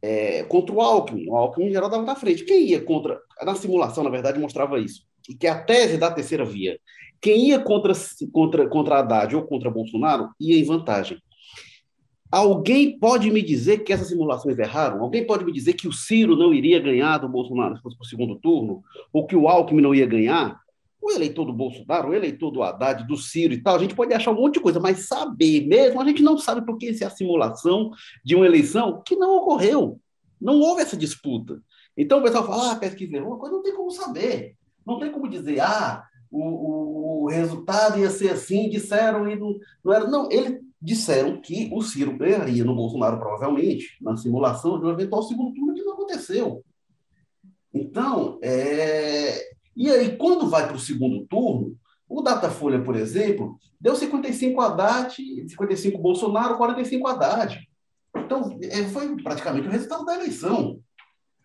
é, 0.04 0.44
contra 0.44 0.76
o 0.76 0.82
Alckmin. 0.82 1.30
O 1.30 1.36
Alckmin, 1.36 1.68
em 1.68 1.72
geral, 1.72 1.88
estava 1.88 2.06
na 2.06 2.16
frente. 2.16 2.44
Quem 2.44 2.68
ia 2.68 2.84
contra. 2.84 3.22
Na 3.42 3.56
simulação, 3.56 4.04
na 4.04 4.10
verdade, 4.10 4.38
mostrava 4.38 4.78
isso. 4.78 5.08
E 5.30 5.34
que 5.34 5.48
a 5.48 5.64
tese 5.64 5.98
da 5.98 6.12
terceira 6.12 6.44
via. 6.44 6.78
Quem 7.24 7.48
ia 7.48 7.60
contra, 7.60 7.94
contra, 8.34 8.68
contra 8.68 9.00
Haddad 9.00 9.34
ou 9.34 9.44
contra 9.44 9.72
Bolsonaro 9.72 10.32
ia 10.38 10.60
em 10.60 10.66
vantagem. 10.66 11.18
Alguém 12.30 13.00
pode 13.00 13.32
me 13.32 13.42
dizer 13.42 13.86
que 13.86 13.94
essas 13.94 14.10
simulações 14.10 14.60
erraram? 14.60 15.02
Alguém 15.02 15.26
pode 15.26 15.46
me 15.46 15.54
dizer 15.54 15.72
que 15.72 15.88
o 15.88 15.94
Ciro 15.94 16.36
não 16.36 16.54
iria 16.54 16.82
ganhar 16.82 17.20
do 17.20 17.30
Bolsonaro 17.30 17.78
se 17.78 17.82
fosse 17.82 17.96
para 17.96 18.04
o 18.04 18.08
segundo 18.10 18.36
turno? 18.36 18.84
Ou 19.14 19.26
que 19.26 19.38
o 19.38 19.48
Alckmin 19.48 19.82
não 19.82 19.96
ia 19.96 20.06
ganhar? 20.06 20.60
O 21.02 21.12
eleitor 21.12 21.46
do 21.46 21.54
Bolsonaro, 21.54 22.10
o 22.10 22.14
eleitor 22.14 22.52
do 22.52 22.62
Haddad, 22.62 23.08
do 23.08 23.16
Ciro 23.16 23.54
e 23.54 23.62
tal, 23.62 23.78
a 23.78 23.80
gente 23.80 23.96
pode 23.96 24.14
achar 24.14 24.32
um 24.32 24.36
monte 24.36 24.56
de 24.56 24.60
coisa, 24.60 24.82
mas 24.82 25.08
saber 25.08 25.66
mesmo, 25.66 26.02
a 26.02 26.06
gente 26.06 26.22
não 26.22 26.38
sabe 26.38 26.66
porque 26.66 26.90
isso 26.90 27.06
é 27.06 27.08
a 27.08 27.10
simulação 27.10 27.92
de 28.22 28.36
uma 28.36 28.46
eleição 28.46 29.02
que 29.02 29.16
não 29.16 29.38
ocorreu. 29.38 29.98
Não 30.42 30.60
houve 30.60 30.82
essa 30.82 30.98
disputa. 30.98 31.62
Então 31.96 32.20
o 32.20 32.22
pessoal 32.22 32.46
fala, 32.46 32.74
ah, 32.74 32.76
pesquisa 32.76 33.16
errou, 33.16 33.38
coisa 33.38 33.56
não 33.56 33.64
tem 33.64 33.74
como 33.74 33.92
saber. 33.92 34.58
Não 34.86 35.00
tem 35.00 35.10
como 35.10 35.30
dizer, 35.30 35.62
ah, 35.62 36.04
o, 36.34 37.26
o, 37.26 37.28
resultado 37.28 38.00
ia 38.00 38.10
ser 38.10 38.32
assim, 38.32 38.70
disseram 38.70 39.30
e 39.30 39.36
não, 39.36 39.56
não 39.84 39.94
era. 39.94 40.08
Não, 40.08 40.32
eles 40.32 40.60
disseram 40.82 41.40
que 41.40 41.70
o 41.72 41.82
Ciro 41.82 42.18
ganharia 42.18 42.66
no 42.66 42.76
Bolsonaro, 42.76 43.20
provavelmente, 43.20 43.98
na 44.02 44.18
simulação 44.18 44.80
de 44.80 44.86
um 44.86 44.92
eventual 44.92 45.24
segundo 45.24 45.54
turno, 45.54 45.74
que 45.74 45.84
não 45.84 45.94
aconteceu. 45.94 46.64
Então, 47.74 48.40
é, 48.42 49.54
e 49.76 49.90
aí, 49.90 50.18
quando 50.18 50.50
vai 50.50 50.68
para 50.68 50.76
o 50.76 50.80
segundo 50.80 51.26
turno, 51.28 51.78
o 52.10 52.22
Datafolha, 52.22 52.82
por 52.84 52.96
exemplo, 52.96 53.58
deu 53.80 53.96
55 53.96 54.60
Haddad, 54.60 55.16
55 55.16 55.98
Bolsonaro, 55.98 56.58
45 56.58 57.08
Haddad. 57.08 57.68
Então, 58.16 58.58
é, 58.62 58.84
foi 58.86 59.16
praticamente 59.22 59.68
o 59.68 59.72
resultado 59.72 60.06
da 60.06 60.16
eleição. 60.16 60.80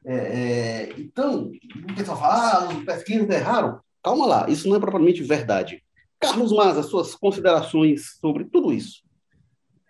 É, 0.04 0.14
é, 0.14 0.94
então, 0.98 1.50
o 1.90 1.94
pessoal 1.94 2.18
fala, 2.18 2.34
ah, 2.34 2.68
os 2.68 2.84
pesquisas 2.84 3.28
erraram. 3.28 3.80
Calma 4.08 4.24
lá, 4.24 4.48
isso 4.48 4.66
não 4.66 4.76
é 4.76 4.80
propriamente 4.80 5.22
verdade. 5.22 5.82
Carlos 6.18 6.50
Maza, 6.50 6.82
suas 6.82 7.14
considerações 7.14 8.16
sobre 8.18 8.46
tudo 8.46 8.72
isso. 8.72 9.02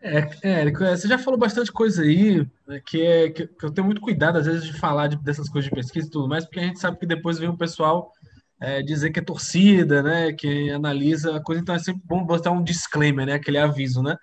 É, 0.03 0.29
Érico, 0.43 0.83
é, 0.83 0.97
você 0.97 1.07
já 1.07 1.17
falou 1.17 1.39
bastante 1.39 1.71
coisa 1.71 2.03
aí, 2.03 2.45
né, 2.67 2.83
que, 2.85 3.01
é, 3.01 3.31
que, 3.31 3.49
eu 3.63 3.71
tenho 3.71 3.85
muito 3.85 4.01
cuidado, 4.01 4.39
às 4.39 4.47
vezes, 4.47 4.65
de 4.65 4.73
falar 4.73 5.07
de, 5.07 5.17
dessas 5.23 5.49
coisas 5.49 5.71
de 5.71 5.75
pesquisa 5.77 6.09
e 6.09 6.11
tudo 6.11 6.27
mais, 6.27 6.45
porque 6.45 6.59
a 6.59 6.65
gente 6.65 6.81
sabe 6.81 6.99
que 6.99 7.07
depois 7.07 7.39
vem 7.39 7.49
o 7.49 7.57
pessoal 7.57 8.13
é, 8.61 8.83
dizer 8.83 9.11
que 9.11 9.21
é 9.21 9.23
torcida, 9.23 10.03
né? 10.03 10.33
Que 10.33 10.69
analisa 10.71 11.37
a 11.37 11.41
coisa, 11.41 11.63
então 11.63 11.77
é 11.77 11.79
sempre 11.79 12.03
bom 12.05 12.25
botar 12.25 12.51
um 12.51 12.63
disclaimer, 12.63 13.25
né? 13.25 13.35
Aquele 13.35 13.59
aviso, 13.59 14.03
né? 14.03 14.17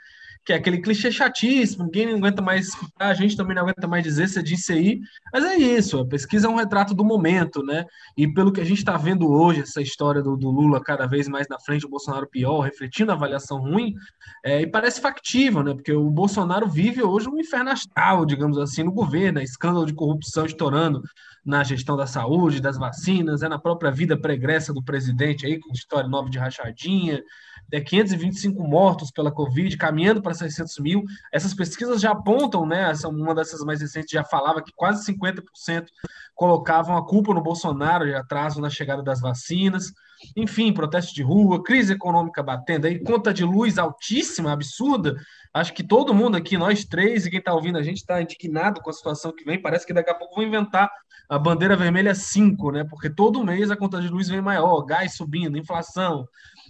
Que 0.46 0.54
é 0.54 0.58
aquele 0.58 0.80
clichê 0.80 1.12
chatíssimo, 1.12 1.86
ninguém 1.86 2.14
aguenta 2.14 2.42
mais 2.42 2.68
escutar, 2.68 3.08
a 3.08 3.14
gente 3.14 3.36
também 3.36 3.56
não 3.56 3.64
aguenta 3.64 3.88
mais 3.88 4.04
dizer, 4.04 4.30
você 4.30 4.44
disse 4.44 4.74
aí, 4.74 5.00
mas 5.34 5.44
é 5.44 5.56
isso, 5.56 6.00
a 6.00 6.06
pesquisa 6.06 6.48
é 6.48 6.50
um 6.50 6.56
retrato 6.56 6.94
do 6.94 7.04
momento, 7.04 7.64
né? 7.64 7.86
E 8.16 8.32
pelo 8.32 8.52
que 8.52 8.62
a 8.62 8.64
gente 8.64 8.78
está 8.78 8.96
vendo 8.96 9.30
hoje, 9.32 9.62
essa 9.62 9.82
história 9.82 10.22
do, 10.22 10.38
do, 10.38 10.52
Lula 10.52 10.82
cada 10.82 11.08
vez 11.08 11.28
mais 11.28 11.48
na 11.48 11.60
frente, 11.60 11.86
o 11.86 11.90
Bolsonaro 11.90 12.30
pior, 12.30 12.62
refletindo 12.62 13.12
a 13.12 13.16
avaliação 13.16 13.60
ruim, 13.60 13.96
é, 14.44 14.62
e 14.62 14.68
parece 14.68 15.02
factível, 15.02 15.64
né? 15.64 15.74
Porque 15.74 15.92
o 15.92 16.10
Bolsonaro 16.10 16.68
vive 16.68 17.02
hoje 17.02 17.28
um 17.28 17.40
inferno 17.40 17.72
astral, 17.72 18.26
digamos 18.26 18.58
assim, 18.58 18.84
no 18.84 18.92
governo, 18.92 19.40
né? 19.40 19.44
escândalo 19.44 19.86
de 19.86 19.94
corrupção 19.94 20.46
estourando 20.46 21.02
na 21.46 21.64
gestão 21.64 21.96
da 21.96 22.08
saúde, 22.08 22.60
das 22.60 22.78
vacinas, 22.78 23.44
é 23.44 23.48
na 23.48 23.60
própria 23.60 23.92
vida 23.92 24.18
pregressa 24.20 24.74
do 24.74 24.84
presidente 24.84 25.46
aí, 25.46 25.60
com 25.60 25.72
história 25.72 26.10
nova 26.10 26.28
de 26.30 26.40
rachadinha, 26.40 27.24
é 27.72 27.82
525 27.82 28.62
mortos 28.64 29.12
pela 29.12 29.32
Covid, 29.32 29.76
caminhando 29.78 30.22
para 30.22 30.34
600 30.34 30.80
mil. 30.80 31.04
Essas 31.32 31.54
pesquisas 31.54 32.02
já 32.02 32.12
apontam, 32.12 32.66
né? 32.66 32.90
Essa, 32.92 33.08
uma 33.08 33.34
dessas 33.34 33.62
mais 33.62 33.82
recentes 33.82 34.12
já 34.12 34.24
falava 34.24 34.62
que 34.62 34.72
quase 34.76 35.12
50% 35.12 35.88
colocavam 36.34 36.98
a 36.98 37.06
culpa 37.06 37.34
no 37.34 37.42
Bolsonaro 37.42 38.06
de 38.06 38.14
atraso 38.14 38.62
na 38.62 38.70
chegada 38.70 39.02
das 39.02 39.22
vacinas. 39.22 39.92
Enfim, 40.36 40.74
protesto 40.74 41.14
de 41.14 41.22
rua, 41.24 41.64
crise 41.64 41.94
econômica 41.94 42.42
batendo 42.42 42.88
aí, 42.88 43.00
conta 43.00 43.34
de 43.34 43.44
luz 43.44 43.78
altíssima, 43.78 44.52
absurda. 44.52 45.16
Acho 45.54 45.74
que 45.74 45.84
todo 45.84 46.14
mundo 46.14 46.36
aqui, 46.36 46.58
nós 46.58 46.86
três 46.86 47.26
e 47.26 47.30
quem 47.30 47.40
está 47.40 47.54
ouvindo 47.54 47.78
a 47.78 47.84
gente, 47.84 47.98
está 47.98 48.22
indignado 48.22 48.82
com 48.82 48.90
a 48.90 48.94
situação 48.94 49.34
que 49.34 49.44
vem. 49.44 49.62
Parece 49.62 49.86
que 49.86 49.94
daqui 49.94 50.10
a 50.10 50.16
pouco 50.16 50.36
vão 50.36 50.44
inventar 50.44 50.90
a 51.30 51.40
bandeira 51.40 51.76
vermelha 51.76 52.14
5, 52.14 52.72
né? 52.72 52.84
Porque 52.84 53.10
todo 53.10 53.44
mês 53.44 53.72
a 53.72 53.76
conta 53.76 54.02
de 54.02 54.08
luz 54.08 54.28
vem 54.28 54.42
maior, 54.42 54.82
gás 54.84 55.16
subindo, 55.16 55.58
inflação. 55.58 56.28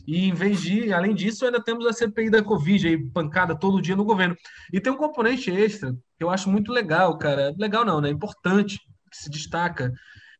E 0.08 0.26
em 0.26 0.34
vez 0.34 0.62
de, 0.62 0.94
além 0.94 1.13
disso, 1.13 1.46
ainda 1.46 1.63
temos 1.63 1.86
a 1.86 1.94
CPI 1.94 2.30
da 2.30 2.44
Covid 2.44 2.88
aí, 2.88 2.98
pancada 2.98 3.58
todo 3.58 3.82
dia 3.82 3.96
no 3.96 4.06
governo. 4.06 4.36
E 4.72 4.80
tem 4.80 4.91
um 4.94 4.98
componente 4.98 5.52
extra 5.52 5.94
que 6.18 6.24
eu 6.24 6.30
acho 6.30 6.50
muito 6.50 6.72
legal, 6.72 7.18
cara. 7.18 7.54
Legal 7.58 7.84
não, 7.84 8.00
né? 8.00 8.10
Importante, 8.10 8.80
que 9.10 9.18
se 9.18 9.30
destaca, 9.30 9.91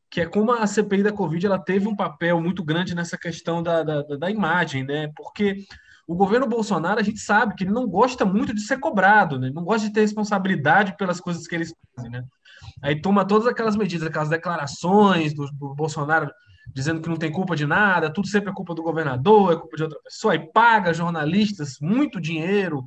que 0.10 0.21
é 0.21 0.25
como 0.25 0.51
a 0.51 0.65
CPI 0.67 1.04
da 1.04 1.12
Covid 1.12 1.45
ela 1.45 1.60
teve 1.60 1.88
um 1.88 1.95
papel 1.95 2.39
muito 2.39 2.63
grande 2.63 2.95
nessa 2.95 3.17
questão 3.17 3.62
da, 3.62 3.84
da, 3.84 4.01
da 4.01 4.32
imagem, 4.32 4.84
né? 4.84 5.12
Porque 5.15 5.65
o 6.08 6.15
governo 6.15 6.47
Bolsonaro, 6.47 6.99
a 6.99 7.04
gente 7.04 7.19
sabe 7.19 7.56
que 7.56 7.63
ele 7.63 7.71
não 7.71 7.88
gosta 7.88 8.23
muito 8.23 8.54
de 8.54 8.62
ser 8.62 8.80
cobrado, 8.80 9.39
né? 9.39 9.47
Ele 9.47 9.56
não 9.56 9.63
gosta 9.63 9.88
de 9.88 9.93
ter 9.93 10.01
responsabilidade 10.01 10.95
pelas 10.97 11.19
coisas 11.19 11.47
que 11.47 11.56
eles 11.56 11.73
fazem, 11.95 12.12
né? 12.12 12.23
Aí 12.81 12.99
toma 12.99 13.25
todas 13.25 13.47
aquelas 13.47 13.75
medidas, 13.75 14.07
aquelas 14.07 14.29
declarações 14.29 15.33
do, 15.33 15.45
do 15.51 15.75
Bolsonaro 15.75 16.31
dizendo 16.73 17.01
que 17.01 17.09
não 17.09 17.17
tem 17.17 17.31
culpa 17.31 17.55
de 17.55 17.65
nada, 17.65 18.11
tudo 18.11 18.27
sempre 18.27 18.49
é 18.49 18.53
culpa 18.53 18.73
do 18.73 18.83
governador, 18.83 19.53
é 19.53 19.55
culpa 19.55 19.77
de 19.77 19.83
outra 19.83 19.99
pessoa, 20.03 20.35
e 20.35 20.51
paga 20.51 20.93
jornalistas 20.93 21.77
muito 21.79 22.19
dinheiro 22.19 22.85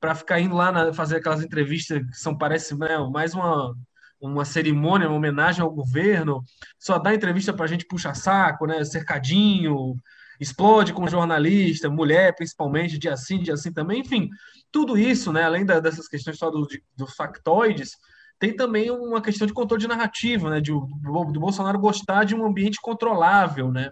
para 0.00 0.14
ficar 0.14 0.40
indo 0.40 0.54
lá 0.54 0.70
na, 0.70 0.92
fazer 0.92 1.16
aquelas 1.16 1.42
entrevistas 1.42 1.98
que 1.98 2.16
são, 2.16 2.36
parece, 2.36 2.76
né, 2.76 2.98
mais 3.10 3.34
uma, 3.34 3.74
uma 4.20 4.44
cerimônia, 4.44 5.08
uma 5.08 5.16
homenagem 5.16 5.62
ao 5.62 5.70
governo, 5.70 6.44
só 6.78 6.98
dá 6.98 7.14
entrevista 7.14 7.52
para 7.52 7.64
a 7.64 7.68
gente 7.68 7.86
puxa 7.86 8.12
saco, 8.14 8.66
né, 8.66 8.84
cercadinho, 8.84 9.96
explode 10.38 10.92
com 10.92 11.08
jornalista, 11.08 11.88
mulher 11.88 12.34
principalmente, 12.34 12.98
dia 12.98 13.16
sim, 13.16 13.40
dia 13.40 13.54
assim 13.54 13.72
também, 13.72 14.00
enfim, 14.00 14.28
tudo 14.70 14.98
isso, 14.98 15.32
né, 15.32 15.44
além 15.44 15.64
da, 15.64 15.80
dessas 15.80 16.06
questões 16.06 16.36
só 16.36 16.50
dos 16.50 16.68
do 16.96 17.06
factoides, 17.06 17.92
tem 18.38 18.54
também 18.54 18.90
uma 18.90 19.22
questão 19.22 19.46
de 19.46 19.52
controle 19.52 19.80
de 19.80 19.88
narrativa, 19.88 20.50
né, 20.50 20.60
de, 20.60 20.72
do, 20.72 21.24
do 21.32 21.40
Bolsonaro 21.40 21.78
gostar 21.78 22.24
de 22.24 22.34
um 22.34 22.44
ambiente 22.44 22.78
controlável, 22.80 23.70
né, 23.70 23.90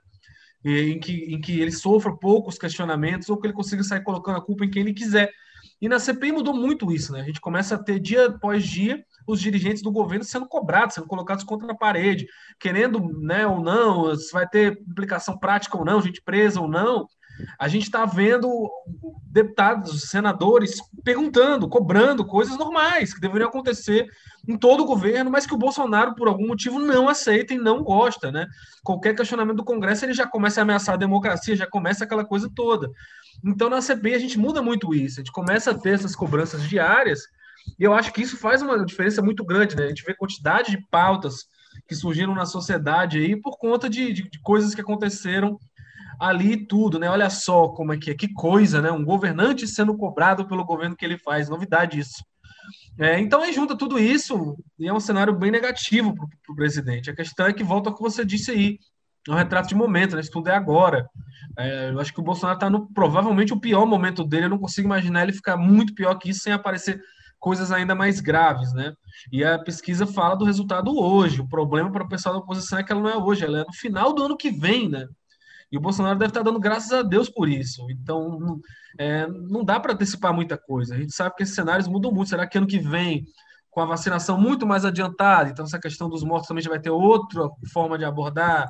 em 0.64 0.98
que, 0.98 1.34
em 1.34 1.40
que 1.40 1.60
ele 1.60 1.72
sofra 1.72 2.16
poucos 2.16 2.58
questionamentos 2.58 3.28
ou 3.28 3.38
que 3.38 3.46
ele 3.46 3.54
consiga 3.54 3.82
sair 3.82 4.02
colocando 4.02 4.38
a 4.38 4.44
culpa 4.44 4.64
em 4.64 4.70
quem 4.70 4.82
ele 4.82 4.94
quiser. 4.94 5.30
E 5.80 5.88
na 5.88 5.98
CPI 5.98 6.32
mudou 6.32 6.54
muito 6.54 6.92
isso, 6.92 7.12
né? 7.12 7.20
A 7.20 7.24
gente 7.24 7.40
começa 7.40 7.74
a 7.74 7.82
ter 7.82 7.98
dia 7.98 8.26
após 8.26 8.64
dia 8.64 9.04
os 9.26 9.40
dirigentes 9.40 9.82
do 9.82 9.90
governo 9.90 10.24
sendo 10.24 10.46
cobrados, 10.46 10.94
sendo 10.94 11.08
colocados 11.08 11.44
contra 11.44 11.72
a 11.72 11.76
parede, 11.76 12.26
querendo, 12.58 13.00
né, 13.20 13.46
ou 13.46 13.60
não, 13.60 14.14
se 14.14 14.32
vai 14.32 14.48
ter 14.48 14.78
implicação 14.88 15.38
prática 15.38 15.76
ou 15.76 15.84
não, 15.84 16.00
gente 16.00 16.22
presa 16.22 16.60
ou 16.60 16.68
não. 16.68 17.06
A 17.58 17.68
gente 17.68 17.84
está 17.84 18.04
vendo 18.04 18.70
deputados, 19.26 20.02
senadores 20.02 20.76
perguntando, 21.04 21.68
cobrando 21.68 22.24
coisas 22.24 22.56
normais 22.58 23.14
que 23.14 23.20
deveriam 23.20 23.48
acontecer 23.48 24.06
em 24.46 24.56
todo 24.56 24.82
o 24.82 24.86
governo, 24.86 25.30
mas 25.30 25.46
que 25.46 25.54
o 25.54 25.58
Bolsonaro, 25.58 26.14
por 26.14 26.28
algum 26.28 26.48
motivo, 26.48 26.78
não 26.78 27.08
aceita 27.08 27.54
e 27.54 27.58
não 27.58 27.82
gosta. 27.82 28.30
Né? 28.30 28.46
Qualquer 28.82 29.14
questionamento 29.14 29.56
do 29.56 29.64
Congresso 29.64 30.04
ele 30.04 30.14
já 30.14 30.26
começa 30.26 30.60
a 30.60 30.62
ameaçar 30.62 30.94
a 30.94 30.98
democracia, 30.98 31.56
já 31.56 31.66
começa 31.66 32.04
aquela 32.04 32.24
coisa 32.24 32.50
toda. 32.54 32.90
Então, 33.44 33.70
na 33.70 33.80
CPI, 33.80 34.14
a 34.14 34.18
gente 34.18 34.38
muda 34.38 34.60
muito 34.60 34.94
isso, 34.94 35.20
a 35.20 35.22
gente 35.22 35.32
começa 35.32 35.70
a 35.70 35.74
ter 35.74 35.94
essas 35.94 36.14
cobranças 36.14 36.62
diárias, 36.68 37.22
e 37.78 37.84
eu 37.84 37.94
acho 37.94 38.12
que 38.12 38.22
isso 38.22 38.36
faz 38.36 38.62
uma 38.62 38.84
diferença 38.84 39.22
muito 39.22 39.44
grande. 39.44 39.76
Né? 39.76 39.84
A 39.84 39.88
gente 39.88 40.04
vê 40.04 40.14
quantidade 40.14 40.70
de 40.70 40.86
pautas 40.90 41.46
que 41.88 41.94
surgiram 41.94 42.34
na 42.34 42.46
sociedade 42.46 43.18
aí 43.18 43.36
por 43.36 43.58
conta 43.58 43.88
de, 43.88 44.12
de, 44.12 44.28
de 44.28 44.40
coisas 44.40 44.74
que 44.74 44.80
aconteceram 44.80 45.58
ali 46.22 46.56
tudo, 46.56 47.00
né? 47.00 47.10
Olha 47.10 47.28
só 47.28 47.66
como 47.68 47.92
é 47.92 47.98
que 47.98 48.12
é, 48.12 48.14
que 48.14 48.32
coisa, 48.32 48.80
né? 48.80 48.92
Um 48.92 49.04
governante 49.04 49.66
sendo 49.66 49.96
cobrado 49.96 50.46
pelo 50.46 50.64
governo 50.64 50.94
que 50.94 51.04
ele 51.04 51.18
faz, 51.18 51.48
novidade 51.48 51.98
isso. 51.98 52.24
É, 52.96 53.18
então 53.18 53.42
aí 53.42 53.52
junta 53.52 53.76
tudo 53.76 53.98
isso 53.98 54.56
e 54.78 54.86
é 54.86 54.92
um 54.92 55.00
cenário 55.00 55.36
bem 55.36 55.50
negativo 55.50 56.14
para 56.14 56.52
o 56.52 56.54
presidente. 56.54 57.10
A 57.10 57.16
questão 57.16 57.46
é 57.46 57.52
que 57.52 57.64
volta 57.64 57.90
ao 57.90 57.96
que 57.96 58.00
você 58.00 58.24
disse 58.24 58.52
aí, 58.52 58.78
é 59.28 59.32
um 59.32 59.34
retrato 59.34 59.68
de 59.68 59.74
momento, 59.74 60.14
né? 60.14 60.20
Isso 60.20 60.30
tudo 60.30 60.48
é 60.48 60.54
agora. 60.54 61.08
É, 61.58 61.90
eu 61.90 61.98
acho 61.98 62.12
que 62.12 62.20
o 62.20 62.24
Bolsonaro 62.24 62.56
está 62.56 62.70
no 62.70 62.86
provavelmente 62.92 63.52
o 63.52 63.60
pior 63.60 63.84
momento 63.84 64.22
dele. 64.22 64.44
Eu 64.44 64.50
não 64.50 64.58
consigo 64.58 64.86
imaginar 64.86 65.24
ele 65.24 65.32
ficar 65.32 65.56
muito 65.56 65.92
pior 65.92 66.14
que 66.14 66.30
isso 66.30 66.40
sem 66.40 66.52
aparecer 66.52 67.02
coisas 67.40 67.72
ainda 67.72 67.96
mais 67.96 68.20
graves, 68.20 68.72
né? 68.72 68.92
E 69.32 69.42
a 69.42 69.58
pesquisa 69.58 70.06
fala 70.06 70.36
do 70.36 70.44
resultado 70.44 70.96
hoje. 70.96 71.40
O 71.40 71.48
problema 71.48 71.90
para 71.90 72.04
o 72.04 72.08
pessoal 72.08 72.36
da 72.36 72.40
oposição 72.40 72.78
é 72.78 72.84
que 72.84 72.92
ela 72.92 73.00
não 73.00 73.10
é 73.10 73.16
hoje, 73.16 73.44
ela 73.44 73.58
é 73.58 73.64
no 73.64 73.72
final 73.72 74.12
do 74.12 74.22
ano 74.22 74.36
que 74.36 74.52
vem, 74.52 74.88
né? 74.88 75.08
E 75.72 75.78
o 75.78 75.80
Bolsonaro 75.80 76.18
deve 76.18 76.28
estar 76.28 76.42
dando 76.42 76.60
graças 76.60 76.92
a 76.92 77.02
Deus 77.02 77.30
por 77.30 77.48
isso. 77.48 77.86
Então, 77.90 78.38
não, 78.38 78.60
é, 78.98 79.26
não 79.26 79.64
dá 79.64 79.80
para 79.80 79.94
antecipar 79.94 80.34
muita 80.34 80.58
coisa. 80.58 80.94
A 80.94 80.98
gente 80.98 81.14
sabe 81.14 81.34
que 81.34 81.42
esses 81.42 81.54
cenários 81.54 81.88
mudam 81.88 82.12
muito. 82.12 82.28
Será 82.28 82.46
que 82.46 82.58
ano 82.58 82.66
que 82.66 82.78
vem, 82.78 83.24
com 83.70 83.80
a 83.80 83.86
vacinação 83.86 84.38
muito 84.38 84.66
mais 84.66 84.84
adiantada, 84.84 85.48
então 85.48 85.64
essa 85.64 85.80
questão 85.80 86.10
dos 86.10 86.22
mortos 86.22 86.46
também 86.46 86.62
já 86.62 86.68
vai 86.68 86.78
ter 86.78 86.90
outra 86.90 87.48
forma 87.72 87.96
de 87.96 88.04
abordar? 88.04 88.68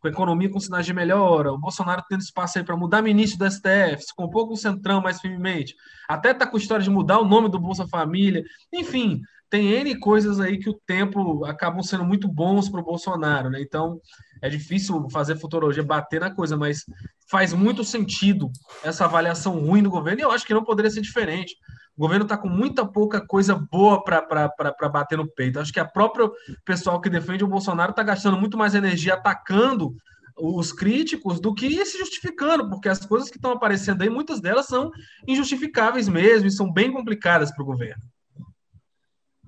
Com 0.00 0.06
a 0.06 0.10
economia 0.10 0.48
com 0.48 0.60
sinais 0.60 0.86
de 0.86 0.94
melhora, 0.94 1.52
o 1.52 1.58
Bolsonaro 1.58 2.04
tendo 2.08 2.20
espaço 2.20 2.58
aí 2.58 2.64
para 2.64 2.76
mudar 2.76 3.02
ministro 3.02 3.38
do 3.38 3.50
STF, 3.50 4.02
se 4.02 4.14
compor 4.14 4.46
com 4.46 4.52
o 4.52 4.56
Centrão 4.56 5.00
mais 5.00 5.20
firmemente, 5.20 5.74
até 6.06 6.32
tá 6.32 6.46
com 6.46 6.58
história 6.58 6.84
de 6.84 6.90
mudar 6.90 7.18
o 7.18 7.24
nome 7.24 7.48
do 7.48 7.58
Bolsa 7.58 7.88
Família, 7.88 8.44
enfim, 8.72 9.20
tem 9.48 9.68
N 9.72 9.98
coisas 9.98 10.40
aí 10.40 10.58
que 10.58 10.68
o 10.68 10.80
tempo 10.86 11.44
acabam 11.44 11.82
sendo 11.82 12.04
muito 12.04 12.26
bons 12.28 12.68
para 12.68 12.80
o 12.80 12.84
Bolsonaro, 12.84 13.50
né? 13.50 13.60
Então 13.60 14.00
é 14.42 14.48
difícil 14.48 15.08
fazer 15.10 15.36
futurologia, 15.36 15.82
bater 15.82 16.20
na 16.20 16.30
coisa, 16.30 16.56
mas 16.56 16.84
faz 17.30 17.52
muito 17.52 17.84
sentido 17.84 18.50
essa 18.84 19.04
avaliação 19.04 19.58
ruim 19.58 19.82
do 19.82 19.90
governo, 19.90 20.20
e 20.20 20.24
eu 20.24 20.30
acho 20.30 20.46
que 20.46 20.54
não 20.54 20.64
poderia 20.64 20.90
ser 20.90 21.00
diferente. 21.00 21.56
O 21.96 22.00
governo 22.00 22.24
está 22.24 22.36
com 22.36 22.48
muita 22.48 22.84
pouca 22.86 23.24
coisa 23.26 23.54
boa 23.54 24.04
para 24.04 24.88
bater 24.92 25.16
no 25.16 25.26
peito. 25.26 25.58
Acho 25.58 25.72
que 25.72 25.80
a 25.80 25.84
própria 25.84 26.28
pessoal 26.64 27.00
que 27.00 27.08
defende 27.08 27.42
o 27.42 27.48
Bolsonaro 27.48 27.90
está 27.90 28.02
gastando 28.02 28.38
muito 28.38 28.58
mais 28.58 28.74
energia 28.74 29.14
atacando 29.14 29.94
os 30.38 30.70
críticos 30.70 31.40
do 31.40 31.54
que 31.54 31.82
se 31.86 31.96
justificando, 31.96 32.68
porque 32.68 32.90
as 32.90 33.06
coisas 33.06 33.30
que 33.30 33.38
estão 33.38 33.52
aparecendo 33.52 34.02
aí, 34.02 34.10
muitas 34.10 34.38
delas 34.42 34.66
são 34.66 34.90
injustificáveis 35.26 36.06
mesmo 36.06 36.46
e 36.46 36.50
são 36.50 36.70
bem 36.70 36.92
complicadas 36.92 37.50
para 37.50 37.62
o 37.62 37.66
governo. 37.66 38.02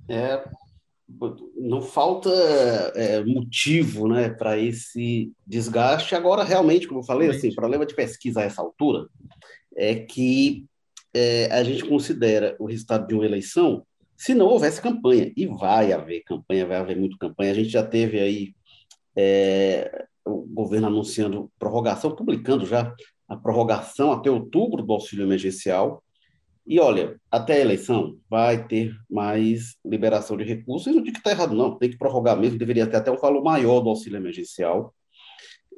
É, 0.09 0.42
não 1.57 1.81
falta 1.81 2.31
é, 2.94 3.25
motivo 3.25 4.09
né, 4.09 4.29
para 4.29 4.59
esse 4.59 5.33
desgaste. 5.47 6.14
Agora, 6.14 6.44
realmente, 6.44 6.87
como 6.87 7.01
eu 7.01 7.05
falei, 7.05 7.31
assim, 7.31 7.49
o 7.49 7.55
problema 7.55 7.87
de 7.87 7.94
pesquisa 7.94 8.40
a 8.40 8.44
essa 8.44 8.61
altura 8.61 9.07
é 9.77 9.94
que 9.94 10.66
é, 11.14 11.47
a 11.51 11.62
gente 11.62 11.85
considera 11.85 12.57
o 12.59 12.66
resultado 12.66 13.07
de 13.07 13.14
uma 13.14 13.25
eleição 13.25 13.85
se 14.16 14.35
não 14.35 14.47
houvesse 14.47 14.83
campanha. 14.83 15.33
E 15.37 15.47
vai 15.47 15.92
haver 15.92 16.23
campanha, 16.25 16.66
vai 16.66 16.77
haver 16.77 16.97
muito 16.97 17.16
campanha. 17.16 17.53
A 17.53 17.55
gente 17.55 17.68
já 17.68 17.85
teve 17.85 18.21
aí 18.21 18.55
é, 19.16 20.07
o 20.25 20.47
governo 20.47 20.88
anunciando 20.88 21.51
prorrogação, 21.59 22.14
publicando 22.14 22.66
já 22.66 22.92
a 23.29 23.37
prorrogação 23.37 24.12
até 24.12 24.31
outubro 24.31 24.83
do 24.83 24.92
auxílio 24.92 25.25
emergencial. 25.25 26.03
E 26.68 26.78
olha, 26.78 27.18
até 27.31 27.54
a 27.54 27.61
eleição 27.61 28.18
vai 28.28 28.68
ter 28.68 28.94
mais 29.11 29.78
liberação 29.83 30.37
de 30.37 30.44
recursos. 30.44 30.94
Não 30.94 31.02
digo 31.02 31.14
que 31.14 31.20
está 31.20 31.31
errado, 31.31 31.54
não. 31.54 31.78
Tem 31.78 31.88
que 31.88 31.96
prorrogar 31.96 32.38
mesmo. 32.38 32.59
Deveria 32.59 32.87
ter 32.87 32.98
até 32.98 33.11
um 33.11 33.16
valor 33.16 33.42
maior 33.42 33.81
do 33.81 33.88
auxílio 33.88 34.18
emergencial. 34.18 34.94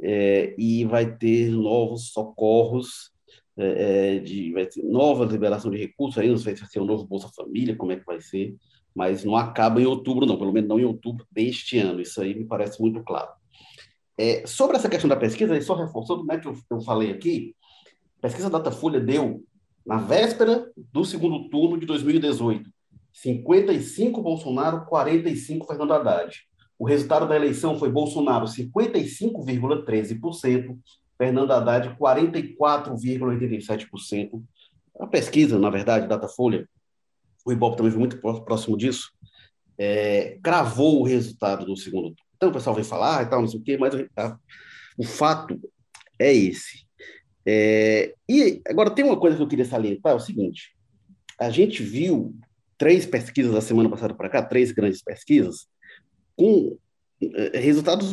É, 0.03 0.53
e 0.59 0.85
vai 0.85 1.17
ter 1.17 1.53
novos 1.53 2.09
socorros, 2.09 3.13
é, 3.57 4.17
é 4.17 4.19
de 4.19 4.53
vai 4.53 4.67
ter 4.67 4.83
nova 4.83 5.25
liberação 5.25 5.71
de 5.71 5.79
recursos. 5.79 6.19
Aí 6.19 6.29
não 6.29 6.37
sei 6.37 6.57
se 6.57 6.63
vai 6.63 6.71
ser 6.71 6.81
um 6.81 6.87
novo 6.87 7.07
Bolsa 7.07 7.31
Família, 7.37 7.77
como 7.77 7.93
é 7.93 7.97
que 7.97 8.05
vai 8.05 8.21
ser. 8.21 8.57
Mas 8.93 9.23
não 9.23 9.37
acaba 9.37 9.81
em 9.81 9.87
outubro, 9.87 10.27
não. 10.27 10.37
Pelo 10.37 10.53
menos 10.53 10.69
não 10.69 10.81
em 10.81 10.85
outubro 10.85 11.25
deste 11.31 11.79
ano. 11.79 12.01
Isso 12.01 12.21
aí 12.21 12.35
me 12.35 12.47
parece 12.47 12.81
muito 12.81 13.01
claro. 13.05 13.31
É, 14.19 14.45
sobre 14.45 14.77
essa 14.77 14.89
questão 14.89 15.09
da 15.09 15.17
pesquisa, 15.17 15.59
só 15.61 15.75
reforçando 15.75 16.25
né, 16.25 16.37
que 16.37 16.49
eu, 16.49 16.55
eu 16.69 16.81
falei 16.81 17.13
aqui, 17.13 17.55
pesquisa 18.21 18.51
Datafolha 18.51 19.01
deu 19.01 19.45
na 19.87 19.99
véspera 19.99 20.69
do 20.77 21.05
segundo 21.05 21.49
turno 21.49 21.79
de 21.79 21.87
2018, 21.87 22.69
55 23.13 24.21
Bolsonaro, 24.23 24.87
45 24.87 25.67
Fernando 25.67 25.93
Haddad. 25.93 26.41
O 26.79 26.87
resultado 26.87 27.27
da 27.29 27.37
eleição 27.37 27.79
foi 27.79 27.91
Bolsonaro 27.91 28.47
55,13%, 28.47 30.79
Fernando 31.19 31.51
Haddad 31.51 31.95
44,87%. 31.99 34.43
A 34.99 35.07
pesquisa, 35.07 35.59
na 35.59 35.69
verdade, 35.69 36.09
Datafolha, 36.09 36.67
o 37.45 37.53
Ibope 37.53 37.77
também 37.77 37.93
foi 37.93 38.01
muito 38.01 38.17
próximo 38.19 38.75
disso, 38.77 39.11
é, 39.77 40.39
cravou 40.43 41.01
o 41.01 41.05
resultado 41.05 41.65
do 41.65 41.77
segundo 41.77 42.15
turno. 42.15 42.31
Então 42.37 42.49
o 42.49 42.53
pessoal 42.53 42.75
vem 42.75 42.85
falar 42.85 43.23
e 43.23 43.27
tal, 43.27 43.43
não 43.43 43.49
sei 43.49 43.61
o 43.61 43.63
quê, 43.63 43.77
mas 43.77 43.95
tá? 44.15 44.39
o 44.97 45.05
fato 45.05 45.61
é 46.19 46.33
esse. 46.33 46.87
É, 47.45 48.15
e 48.29 48.61
agora 48.67 48.91
tem 48.91 49.05
uma 49.05 49.19
coisa 49.19 49.37
que 49.37 49.43
eu 49.43 49.49
queria 49.49 49.65
salientar, 49.65 50.13
é 50.13 50.17
o 50.17 50.21
seguinte, 50.21 50.75
a 51.39 51.51
gente 51.51 51.83
viu 51.83 52.35
três 52.77 53.07
pesquisas 53.07 53.53
da 53.53 53.61
semana 53.61 53.89
passada 53.89 54.15
para 54.15 54.29
cá, 54.29 54.43
três 54.43 54.73
grandes 54.73 55.03
pesquisas, 55.03 55.67
com 56.37 56.77
é, 57.23 57.59
resultados 57.59 58.13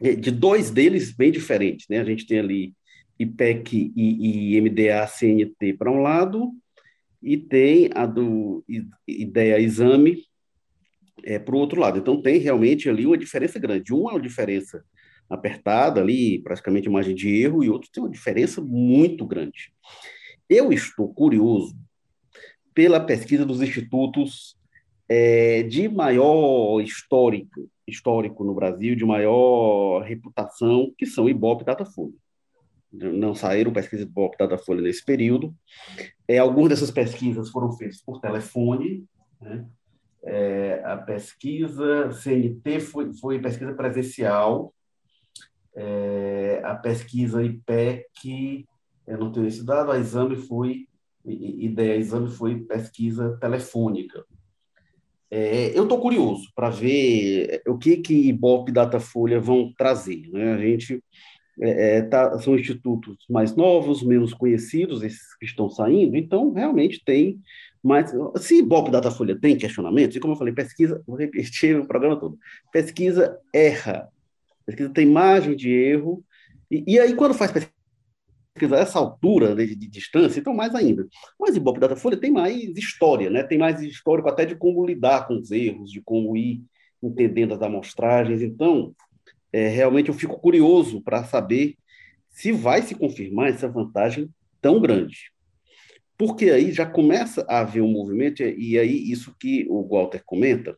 de 0.00 0.30
dois 0.30 0.70
deles 0.70 1.14
bem 1.14 1.30
diferentes, 1.30 1.86
né? 1.88 2.00
A 2.00 2.04
gente 2.04 2.26
tem 2.26 2.38
ali 2.38 2.74
IPEC 3.18 3.92
e, 3.96 4.56
e 4.56 4.60
MDA 4.60 5.06
CNT 5.06 5.74
para 5.74 5.90
um 5.90 6.02
lado, 6.02 6.52
e 7.22 7.38
tem 7.38 7.90
a 7.94 8.04
do 8.04 8.62
IDEA 9.08 9.58
Exame 9.58 10.24
é, 11.22 11.38
para 11.38 11.54
o 11.54 11.58
outro 11.58 11.80
lado. 11.80 11.98
Então 11.98 12.20
tem 12.20 12.38
realmente 12.38 12.88
ali 12.88 13.06
uma 13.06 13.16
diferença 13.16 13.58
grande. 13.58 13.94
Uma 13.94 14.10
é 14.10 14.14
uma 14.14 14.20
diferença 14.20 14.84
apertada 15.28 16.00
ali, 16.00 16.38
praticamente 16.40 16.88
margem 16.88 17.14
de 17.14 17.42
erro, 17.42 17.64
e 17.64 17.70
outro 17.70 17.90
tem 17.92 18.02
uma 18.02 18.10
diferença 18.10 18.60
muito 18.60 19.26
grande. 19.26 19.72
Eu 20.48 20.72
estou 20.72 21.12
curioso 21.12 21.74
pela 22.74 23.00
pesquisa 23.00 23.46
dos 23.46 23.62
institutos 23.62 24.56
é, 25.08 25.62
de 25.62 25.88
maior 25.88 26.80
histórico, 26.80 27.68
histórico 27.86 28.44
no 28.44 28.54
Brasil, 28.54 28.96
de 28.96 29.04
maior 29.04 30.02
reputação, 30.02 30.92
que 30.96 31.06
são 31.06 31.28
Ibope 31.28 31.62
e 31.62 31.66
Datafolha. 31.66 32.14
Não 32.92 33.34
saíram 33.34 33.72
pesquisas 33.72 34.06
Ibope 34.06 34.36
e 34.36 34.38
Datafolha 34.38 34.80
nesse 34.80 35.04
período. 35.04 35.54
É, 36.28 36.38
algumas 36.38 36.70
dessas 36.70 36.90
pesquisas 36.90 37.50
foram 37.50 37.72
feitas 37.72 38.00
por 38.00 38.20
telefone, 38.20 39.04
né? 39.40 39.66
É, 40.26 40.80
a 40.86 40.96
pesquisa 40.96 42.10
CNT 42.10 42.80
foi, 42.80 43.12
foi 43.12 43.38
pesquisa 43.38 43.74
presencial, 43.74 44.72
É, 45.76 46.60
a 46.64 46.74
pesquisa 46.74 47.42
IPEC, 47.42 48.66
eu 49.06 49.18
não 49.18 49.32
tenho 49.32 49.46
esse 49.46 49.64
dado, 49.64 49.90
a 49.90 49.98
exame 49.98 50.36
foi, 50.36 50.86
ideia, 51.24 51.96
exame 51.96 52.30
foi 52.30 52.60
pesquisa 52.60 53.36
telefônica. 53.40 54.24
É, 55.30 55.76
eu 55.76 55.82
estou 55.82 56.00
curioso 56.00 56.48
para 56.54 56.70
ver 56.70 57.62
o 57.66 57.76
que 57.76 57.96
que 57.96 58.28
Ibope 58.28 58.70
e 58.70 58.74
Datafolha 58.74 59.40
vão 59.40 59.72
trazer. 59.76 60.28
Né? 60.30 60.52
A 60.52 60.58
gente 60.58 61.02
é, 61.60 61.98
é, 61.98 62.02
tá, 62.02 62.38
são 62.38 62.56
institutos 62.56 63.16
mais 63.28 63.54
novos, 63.54 64.02
menos 64.02 64.34
conhecidos, 64.34 65.02
esses 65.02 65.36
que 65.36 65.44
estão 65.44 65.68
saindo, 65.68 66.16
então 66.16 66.52
realmente 66.52 67.02
tem 67.04 67.40
mais. 67.82 68.12
Se 68.36 68.58
Ibope 68.58 68.90
Datafolha 68.90 69.38
tem 69.38 69.56
questionamentos, 69.56 70.16
e 70.16 70.20
como 70.20 70.34
eu 70.34 70.38
falei, 70.38 70.54
pesquisa, 70.54 71.02
vou 71.06 71.16
repetir 71.16 71.78
o 71.78 71.86
programa 71.86 72.18
todo, 72.18 72.38
pesquisa 72.72 73.38
erra, 73.52 74.08
pesquisa 74.66 74.90
tem 74.90 75.06
margem 75.06 75.54
de 75.54 75.70
erro, 75.70 76.24
e, 76.70 76.84
e 76.86 76.98
aí 76.98 77.14
quando 77.14 77.34
faz 77.34 77.52
pesquisa 77.52 77.72
essa 78.76 78.98
altura 78.98 79.54
de, 79.54 79.74
de, 79.74 79.88
distância, 79.88 80.38
então 80.38 80.54
mais 80.54 80.74
ainda. 80.74 81.06
Mas 81.38 81.56
Ibope 81.56 81.80
Datafolha 81.80 82.16
tem 82.16 82.30
mais 82.30 82.76
história, 82.76 83.28
né? 83.28 83.42
tem 83.42 83.58
mais 83.58 83.82
histórico 83.82 84.28
até 84.28 84.44
de 84.44 84.54
como 84.54 84.86
lidar 84.86 85.26
com 85.26 85.38
os 85.38 85.50
erros, 85.50 85.90
de 85.90 86.00
como 86.00 86.36
ir 86.36 86.62
entendendo 87.02 87.52
as 87.54 87.62
amostragens. 87.62 88.42
Então, 88.42 88.94
é, 89.52 89.68
realmente 89.68 90.08
eu 90.08 90.14
fico 90.14 90.38
curioso 90.38 91.00
para 91.02 91.24
saber 91.24 91.76
se 92.28 92.52
vai 92.52 92.82
se 92.82 92.94
confirmar 92.94 93.48
essa 93.48 93.68
vantagem 93.68 94.28
tão 94.60 94.80
grande. 94.80 95.32
Porque 96.16 96.50
aí 96.50 96.72
já 96.72 96.86
começa 96.86 97.44
a 97.48 97.60
haver 97.60 97.82
um 97.82 97.90
movimento, 97.90 98.42
e 98.42 98.78
aí 98.78 99.10
isso 99.10 99.34
que 99.38 99.66
o 99.68 99.86
Walter 99.86 100.22
comenta, 100.24 100.76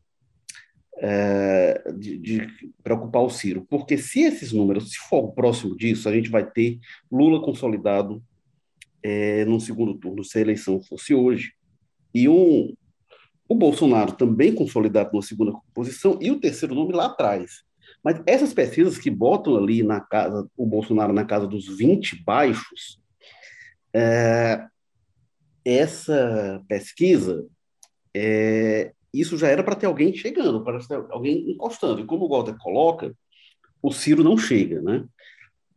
é, 0.98 1.92
de, 1.96 2.18
de, 2.18 2.48
preocupar 2.82 3.22
o 3.22 3.30
Ciro, 3.30 3.66
porque 3.68 3.98
se 3.98 4.20
esses 4.20 4.52
números, 4.52 4.90
se 4.90 4.98
for 4.98 5.32
próximo 5.32 5.76
disso, 5.76 6.08
a 6.08 6.12
gente 6.12 6.30
vai 6.30 6.48
ter 6.48 6.78
Lula 7.10 7.42
consolidado 7.42 8.22
é, 9.02 9.44
no 9.44 9.60
segundo 9.60 9.94
turno, 9.94 10.24
se 10.24 10.38
a 10.38 10.40
eleição 10.40 10.80
fosse 10.80 11.14
hoje, 11.14 11.52
e 12.14 12.28
um, 12.28 12.74
o 13.48 13.54
Bolsonaro 13.54 14.12
também 14.12 14.54
consolidado 14.54 15.10
na 15.14 15.22
segunda 15.22 15.52
posição, 15.74 16.18
e 16.20 16.30
o 16.30 16.40
terceiro 16.40 16.74
nome 16.74 16.92
lá 16.92 17.06
atrás. 17.06 17.62
Mas 18.02 18.20
essas 18.26 18.54
pesquisas 18.54 18.98
que 18.98 19.10
botam 19.10 19.56
ali 19.56 19.82
na 19.82 20.00
casa, 20.00 20.48
o 20.56 20.66
Bolsonaro 20.66 21.12
na 21.12 21.24
casa 21.24 21.46
dos 21.46 21.76
20 21.76 22.22
baixos, 22.24 23.00
é, 23.92 24.64
essa 25.64 26.62
pesquisa 26.68 27.46
é, 28.14 28.92
isso 29.12 29.36
já 29.36 29.48
era 29.48 29.62
para 29.62 29.76
ter 29.76 29.86
alguém 29.86 30.14
chegando, 30.14 30.62
para 30.62 30.78
ter 30.80 30.94
alguém 31.10 31.50
encostando. 31.50 32.00
E 32.00 32.04
como 32.04 32.24
o 32.24 32.28
Walter 32.28 32.56
coloca, 32.58 33.14
o 33.82 33.92
Ciro 33.92 34.22
não 34.22 34.36
chega, 34.36 34.80
né? 34.82 35.04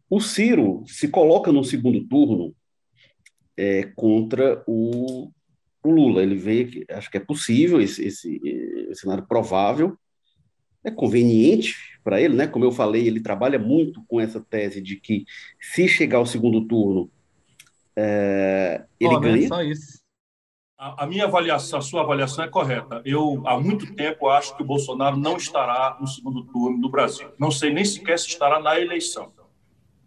O 0.09 0.19
Ciro 0.19 0.83
se 0.87 1.07
coloca 1.07 1.51
no 1.51 1.63
segundo 1.63 2.03
turno 2.07 2.55
é, 3.55 3.83
contra 3.95 4.63
o, 4.65 5.31
o, 5.83 5.91
Lula. 5.91 6.23
Ele 6.23 6.35
vê 6.35 6.65
que 6.65 6.85
acho 6.89 7.11
que 7.11 7.17
é 7.17 7.21
possível 7.21 7.79
esse, 7.79 8.03
esse, 8.03 8.41
esse 8.89 9.01
cenário 9.01 9.27
provável, 9.27 9.97
é 10.83 10.89
conveniente 10.89 11.75
para 12.03 12.19
ele, 12.19 12.35
né? 12.35 12.47
Como 12.47 12.65
eu 12.65 12.71
falei, 12.71 13.05
ele 13.05 13.19
trabalha 13.19 13.59
muito 13.59 14.03
com 14.07 14.19
essa 14.19 14.39
tese 14.41 14.81
de 14.81 14.95
que 14.95 15.25
se 15.59 15.87
chegar 15.87 16.17
ao 16.17 16.25
segundo 16.25 16.65
turno 16.65 17.11
é, 17.95 18.85
ele 18.99 19.13
oh, 19.13 19.19
ganha. 19.19 19.47
Só 19.47 19.61
isso. 19.61 19.98
A, 20.81 21.05
minha 21.05 21.25
avaliação, 21.25 21.79
a 21.79 21.81
sua 21.81 22.03
avaliação 22.03 22.41
é 22.41 22.47
correta. 22.47 23.01
Eu, 23.03 23.43
há 23.45 23.59
muito 23.59 23.93
tempo, 23.95 24.29
acho 24.29 24.55
que 24.55 24.63
o 24.63 24.65
Bolsonaro 24.65 25.17
não 25.17 25.35
estará 25.35 25.97
no 25.99 26.07
segundo 26.07 26.45
turno 26.45 26.77
no 26.77 26.89
Brasil. 26.89 27.27
Não 27.37 27.51
sei 27.51 27.69
nem 27.69 27.83
sequer 27.83 28.17
se 28.17 28.29
estará 28.29 28.61
na 28.61 28.79
eleição. 28.79 29.33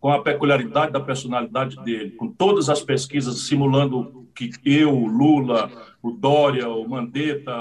Com 0.01 0.11
a 0.11 0.23
peculiaridade 0.23 0.91
da 0.91 0.99
personalidade 0.99 1.77
dele, 1.85 2.13
com 2.13 2.27
todas 2.27 2.71
as 2.71 2.81
pesquisas 2.81 3.47
simulando 3.47 4.27
que 4.35 4.51
eu, 4.65 4.93
Lula, 4.93 5.71
o 6.03 6.11
Dória, 6.11 6.67
o 6.71 6.89
Mandetta, 6.89 7.53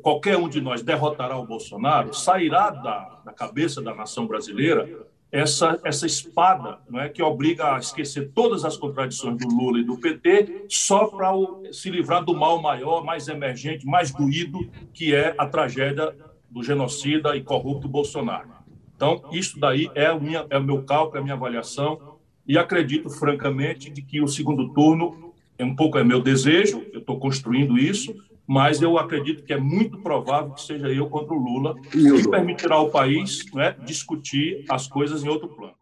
qualquer 0.00 0.38
um 0.38 0.48
de 0.48 0.62
nós 0.62 0.80
derrotará 0.80 1.36
o 1.36 1.46
Bolsonaro, 1.46 2.14
sairá 2.14 2.70
da, 2.70 3.20
da 3.26 3.32
cabeça 3.34 3.82
da 3.82 3.94
nação 3.94 4.26
brasileira 4.26 5.06
essa, 5.30 5.78
essa 5.84 6.06
espada 6.06 6.78
não 6.88 7.00
é, 7.00 7.08
que 7.08 7.22
obriga 7.22 7.74
a 7.74 7.78
esquecer 7.78 8.30
todas 8.34 8.64
as 8.64 8.76
contradições 8.76 9.36
do 9.36 9.48
Lula 9.48 9.78
e 9.78 9.84
do 9.84 9.98
PT 9.98 10.66
só 10.68 11.06
para 11.06 11.30
se 11.70 11.90
livrar 11.90 12.24
do 12.24 12.34
mal 12.34 12.60
maior, 12.60 13.04
mais 13.04 13.28
emergente, 13.28 13.86
mais 13.86 14.10
doído, 14.10 14.70
que 14.92 15.14
é 15.14 15.34
a 15.36 15.46
tragédia 15.46 16.14
do 16.50 16.62
genocida 16.62 17.36
e 17.36 17.42
corrupto 17.42 17.86
Bolsonaro. 17.88 18.48
Então, 18.96 19.22
isso 19.30 19.60
daí 19.60 19.90
é, 19.94 20.10
o, 20.10 20.20
minha, 20.20 20.46
é 20.48 20.58
o 20.58 20.64
meu 20.64 20.82
cálculo, 20.82 21.18
é 21.18 21.20
a 21.20 21.22
minha 21.22 21.34
avaliação, 21.34 22.16
e 22.46 22.56
acredito, 22.56 23.10
francamente, 23.10 23.90
de 23.90 24.00
que 24.00 24.22
o 24.22 24.26
segundo 24.26 24.72
turno, 24.72 25.34
é 25.58 25.64
um 25.64 25.76
pouco 25.76 25.98
é 25.98 26.04
meu 26.04 26.20
desejo, 26.20 26.84
eu 26.92 27.00
estou 27.00 27.18
construindo 27.18 27.78
isso, 27.78 28.14
mas 28.48 28.80
eu 28.80 28.96
acredito 28.96 29.44
que 29.44 29.52
é 29.52 29.58
muito 29.58 30.00
provável 30.00 30.54
que 30.54 30.62
seja 30.62 30.88
eu 30.88 31.10
contra 31.10 31.34
o 31.34 31.38
Lula, 31.38 31.78
que 31.82 32.30
permitirá 32.30 32.76
ao 32.76 32.90
país 32.90 33.44
né, 33.52 33.72
discutir 33.84 34.64
as 34.70 34.88
coisas 34.88 35.22
em 35.22 35.28
outro 35.28 35.54
plano. 35.54 35.76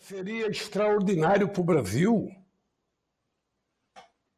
Seria 0.00 0.48
extraordinário 0.48 1.48
para 1.50 1.60
o 1.60 1.64
Brasil. 1.64 2.28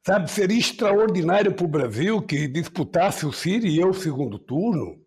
Sabe, 0.07 0.31
seria 0.31 0.59
extraordinário 0.59 1.55
para 1.55 1.64
o 1.64 1.68
Brasil 1.68 2.20
que 2.20 2.46
disputasse 2.46 3.25
o 3.25 3.33
Ciro 3.33 3.66
e 3.66 3.79
eu 3.79 3.88
o 3.88 3.94
segundo 3.94 4.38
turno. 4.38 5.03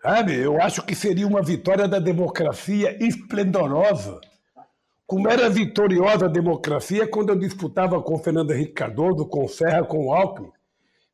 Sabe, 0.00 0.34
eu 0.34 0.58
acho 0.62 0.82
que 0.86 0.94
seria 0.94 1.26
uma 1.26 1.42
vitória 1.42 1.86
da 1.86 1.98
democracia 1.98 2.96
esplendorosa. 3.04 4.18
Como 5.06 5.28
era 5.28 5.48
vitoriosa 5.48 6.26
a 6.26 6.28
democracia 6.28 7.06
quando 7.06 7.30
eu 7.30 7.38
disputava 7.38 8.02
com 8.02 8.18
Fernando 8.18 8.50
Henrique 8.50 8.72
Cardoso, 8.72 9.24
com 9.26 9.46
Serra, 9.46 9.84
com 9.84 10.06
o 10.06 10.12
Alckmin. 10.12 10.50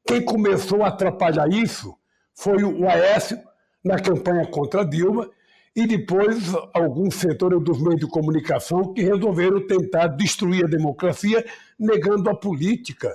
Quem 0.07 0.25
começou 0.25 0.83
a 0.83 0.89
atrapalhar 0.89 1.47
isso 1.49 1.95
foi 2.35 2.65
o 2.65 2.89
Aécio, 2.89 3.39
na 3.85 3.99
campanha 3.99 4.47
contra 4.47 4.85
Dilma, 4.85 5.29
e 5.77 5.87
depois 5.87 6.55
alguns 6.73 7.17
setores 7.17 7.63
dos 7.63 7.81
meios 7.83 8.01
de 8.01 8.07
comunicação 8.07 8.95
que 8.95 9.03
resolveram 9.03 9.67
tentar 9.67 10.07
destruir 10.07 10.65
a 10.65 10.69
democracia, 10.69 11.45
negando 11.79 12.31
a 12.31 12.35
política. 12.35 13.15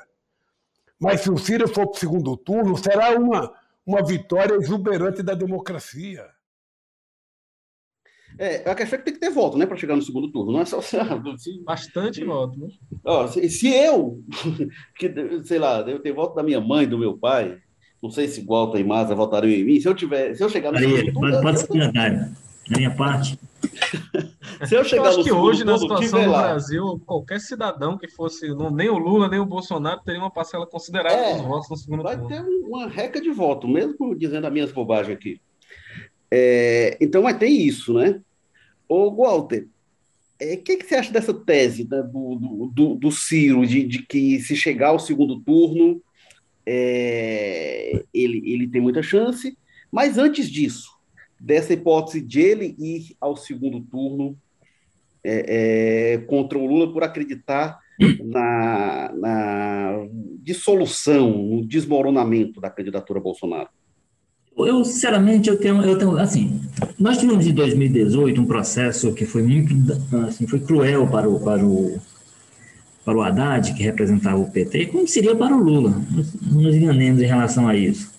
Mas 1.00 1.22
se 1.22 1.32
o 1.32 1.38
Ciro 1.38 1.68
for 1.68 1.88
para 1.88 1.98
o 1.98 2.00
segundo 2.00 2.38
turno, 2.38 2.78
será 2.78 3.18
uma, 3.18 3.52
uma 3.86 4.04
vitória 4.04 4.56
exuberante 4.56 5.24
da 5.24 5.34
democracia. 5.34 6.37
É, 8.40 8.70
a 8.70 8.76
questão 8.76 8.98
é 8.98 9.00
que 9.00 9.06
tem 9.06 9.14
que 9.14 9.20
ter 9.20 9.32
voto, 9.32 9.58
né, 9.58 9.66
para 9.66 9.78
chegar 9.78 9.96
no 9.96 10.02
segundo 10.02 10.32
turno. 10.32 10.52
Não 10.52 10.62
é 10.62 10.66
só 10.66 10.80
se, 10.82 10.98
bastante 11.64 12.24
voto, 12.24 12.60
né? 12.60 12.68
Ó, 13.04 13.28
se, 13.28 13.50
se, 13.50 13.68
eu, 13.68 14.22
que 14.98 15.12
sei 15.44 15.58
lá, 15.58 15.80
eu 15.82 16.00
tenho 16.00 16.16
voto 16.16 16.36
da 16.36 16.44
minha 16.44 16.62
mãe, 16.62 16.88
do 16.88 17.00
meu 17.00 17.18
pai, 17.18 17.58
não 18.02 18.12
sei 18.12 18.28
se 18.28 18.46
Walter 18.46 18.80
e 18.80 18.84
Maza 18.84 19.16
votariam 19.16 19.60
em 19.60 19.64
mim. 19.64 19.80
Se 19.80 19.88
eu 19.88 19.96
tiver, 19.96 20.36
se 20.36 20.44
eu 20.44 20.50
chegar 20.50 20.72
no 20.72 20.78
segundo 20.78 21.14
turno, 21.14 21.20
pode, 21.20 21.42
pode 21.42 21.60
ser 21.60 21.74
verdade. 21.74 22.32
Na 22.70 22.78
minha 22.78 22.96
parte. 22.96 23.40
se 24.68 24.76
eu 24.76 24.84
chegar 24.84 25.06
eu 25.06 25.10
acho 25.10 25.18
no 25.20 25.24
que 25.24 25.32
hoje 25.32 25.64
na 25.64 25.78
situação 25.78 26.24
do 26.24 26.30
Brasil, 26.30 27.02
qualquer 27.06 27.40
cidadão 27.40 27.98
que 27.98 28.08
fosse 28.10 28.50
não, 28.50 28.70
nem 28.70 28.90
o 28.90 28.98
Lula 28.98 29.28
nem 29.28 29.40
o 29.40 29.46
Bolsonaro 29.46 30.02
teria 30.02 30.22
uma 30.22 30.30
parcela 30.30 30.68
considerável 30.68 31.18
é, 31.18 31.34
dos 31.38 31.46
votos 31.46 31.70
no 31.70 31.78
segundo 31.78 32.04
vai 32.04 32.18
turno. 32.18 32.30
Vai 32.30 32.44
ter 32.44 32.50
uma 32.66 32.88
reca 32.88 33.22
de 33.22 33.32
voto, 33.32 33.68
mesmo 33.68 34.14
dizendo 34.16 34.46
as 34.46 34.54
minhas 34.54 34.72
bobagens 34.72 35.16
aqui. 35.16 35.42
É, 36.30 36.98
então 37.00 37.24
vai 37.24 37.38
ter 37.38 37.48
isso, 37.48 37.94
né? 37.94 38.22
Ô, 38.88 39.12
Walter, 39.12 39.64
o 39.64 40.44
é, 40.44 40.56
que, 40.56 40.78
que, 40.78 40.86
você 40.86 40.96
acha 40.96 41.12
dessa 41.12 41.34
tese 41.34 41.88
né, 41.90 42.02
do, 42.04 42.70
do, 42.74 42.96
do, 42.96 43.12
Ciro, 43.12 43.66
de, 43.66 43.84
de, 43.84 44.04
que 44.04 44.40
se 44.40 44.56
chegar 44.56 44.90
ao 44.90 45.00
segundo 45.00 45.40
turno, 45.42 46.02
é, 46.66 48.04
ele, 48.14 48.44
ele 48.46 48.68
tem 48.68 48.80
muita 48.80 49.02
chance, 49.02 49.58
mas 49.92 50.18
antes 50.18 50.50
disso, 50.50 50.92
dessa 51.40 51.74
hipótese 51.74 52.22
de 52.22 52.40
ele 52.40 52.76
ir 52.78 53.16
ao 53.20 53.36
segundo 53.36 53.82
turno 53.82 54.38
é, 55.24 56.14
é 56.14 56.18
contra 56.20 56.58
o 56.58 56.66
Lula 56.66 56.92
por 56.92 57.04
acreditar 57.04 57.80
na, 58.24 59.12
na 59.14 60.08
dissolução, 60.42 61.32
no 61.32 61.66
desmoronamento 61.66 62.62
da 62.62 62.70
candidatura 62.70 63.20
Bolsonaro? 63.20 63.70
Eu, 64.58 64.84
sinceramente, 64.84 65.50
eu 65.50 65.58
tenho, 65.58 65.82
eu 65.84 65.98
tenho, 65.98 66.18
assim, 66.18 66.60
nós 66.98 67.18
tivemos 67.18 67.46
em 67.46 67.54
2018 67.54 68.42
um 68.42 68.46
processo 68.46 69.14
que 69.14 69.26
foi 69.26 69.44
muito, 69.44 69.76
assim, 70.28 70.48
foi 70.48 70.60
cruel 70.60 71.06
para 71.08 71.30
o, 71.30 71.40
para 71.40 71.64
o, 71.64 72.00
para 73.06 73.18
o 73.18 73.22
Haddad, 73.22 73.74
que 73.74 73.84
representava 73.84 74.38
o 74.38 74.50
PT, 74.50 74.88
como 74.88 75.08
seria 75.08 75.36
para 75.36 75.56
o 75.56 75.64
Lula, 75.64 76.02
não 76.42 76.62
nos 76.62 76.76
enganemos 76.76 77.22
em 77.22 77.26
relação 77.26 77.68
a 77.68 77.76
isso. 77.76 78.12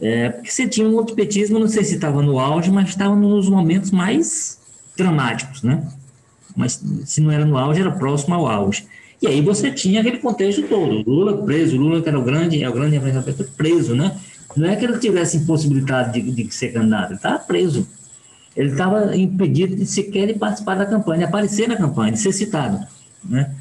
É, 0.00 0.30
porque 0.30 0.50
você 0.50 0.66
tinha 0.66 0.88
um 0.88 0.94
outro 0.94 1.14
petismo, 1.14 1.58
não 1.58 1.68
sei 1.68 1.84
se 1.84 1.94
estava 1.94 2.22
no 2.22 2.38
auge, 2.38 2.70
mas 2.70 2.88
estava 2.88 3.14
nos 3.14 3.48
momentos 3.48 3.90
mais 3.90 4.58
dramáticos, 4.96 5.62
né? 5.62 5.86
Mas 6.56 6.82
se 7.04 7.20
não 7.20 7.30
era 7.30 7.44
no 7.44 7.56
auge, 7.56 7.80
era 7.80 7.92
próximo 7.92 8.34
ao 8.34 8.46
auge. 8.46 8.86
E 9.22 9.26
aí 9.26 9.42
você 9.42 9.70
tinha 9.70 10.00
aquele 10.00 10.18
contexto 10.18 10.62
todo, 10.62 11.02
Lula 11.08 11.36
preso, 11.44 11.76
Lula 11.76 12.00
que 12.00 12.08
era 12.08 12.18
o 12.18 12.22
grande, 12.22 12.62
é 12.62 12.68
o 12.68 12.72
grande 12.72 12.96
representante 12.96 13.44
preso, 13.56 13.94
né? 13.94 14.16
Não 14.56 14.68
é 14.68 14.76
que 14.76 14.84
ele 14.84 14.98
tivesse 14.98 15.36
impossibilidade 15.36 16.20
de, 16.20 16.30
de 16.30 16.54
ser 16.54 16.72
candidato, 16.72 17.10
ele 17.10 17.16
estava 17.16 17.38
preso. 17.38 17.86
ele 18.56 18.70
estava 18.70 19.16
impedido 19.16 19.76
de 19.76 19.86
sequer 19.86 20.26
de 20.26 20.34
participar 20.34 20.74
da 20.74 20.86
campanha, 20.86 21.18
de 21.18 21.24
aparecer 21.24 21.68
na 21.68 21.76
campanha, 21.76 22.12
de 22.12 22.18
ser 22.18 22.32
citado. 22.32 22.84
Né? 23.24 23.54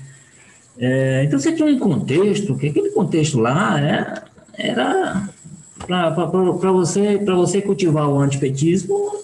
É, 0.77 1.23
então 1.25 1.37
você 1.37 1.51
tinha 1.51 1.67
um 1.67 1.77
contexto, 1.77 2.55
que 2.55 2.67
aquele 2.67 2.89
contexto 2.91 3.37
lá 3.39 3.79
é, 3.79 4.23
era 4.57 5.29
para 5.85 6.71
você, 6.71 7.17
você 7.17 7.61
cultivar 7.61 8.07
o 8.07 8.19
antipetismo, 8.19 9.19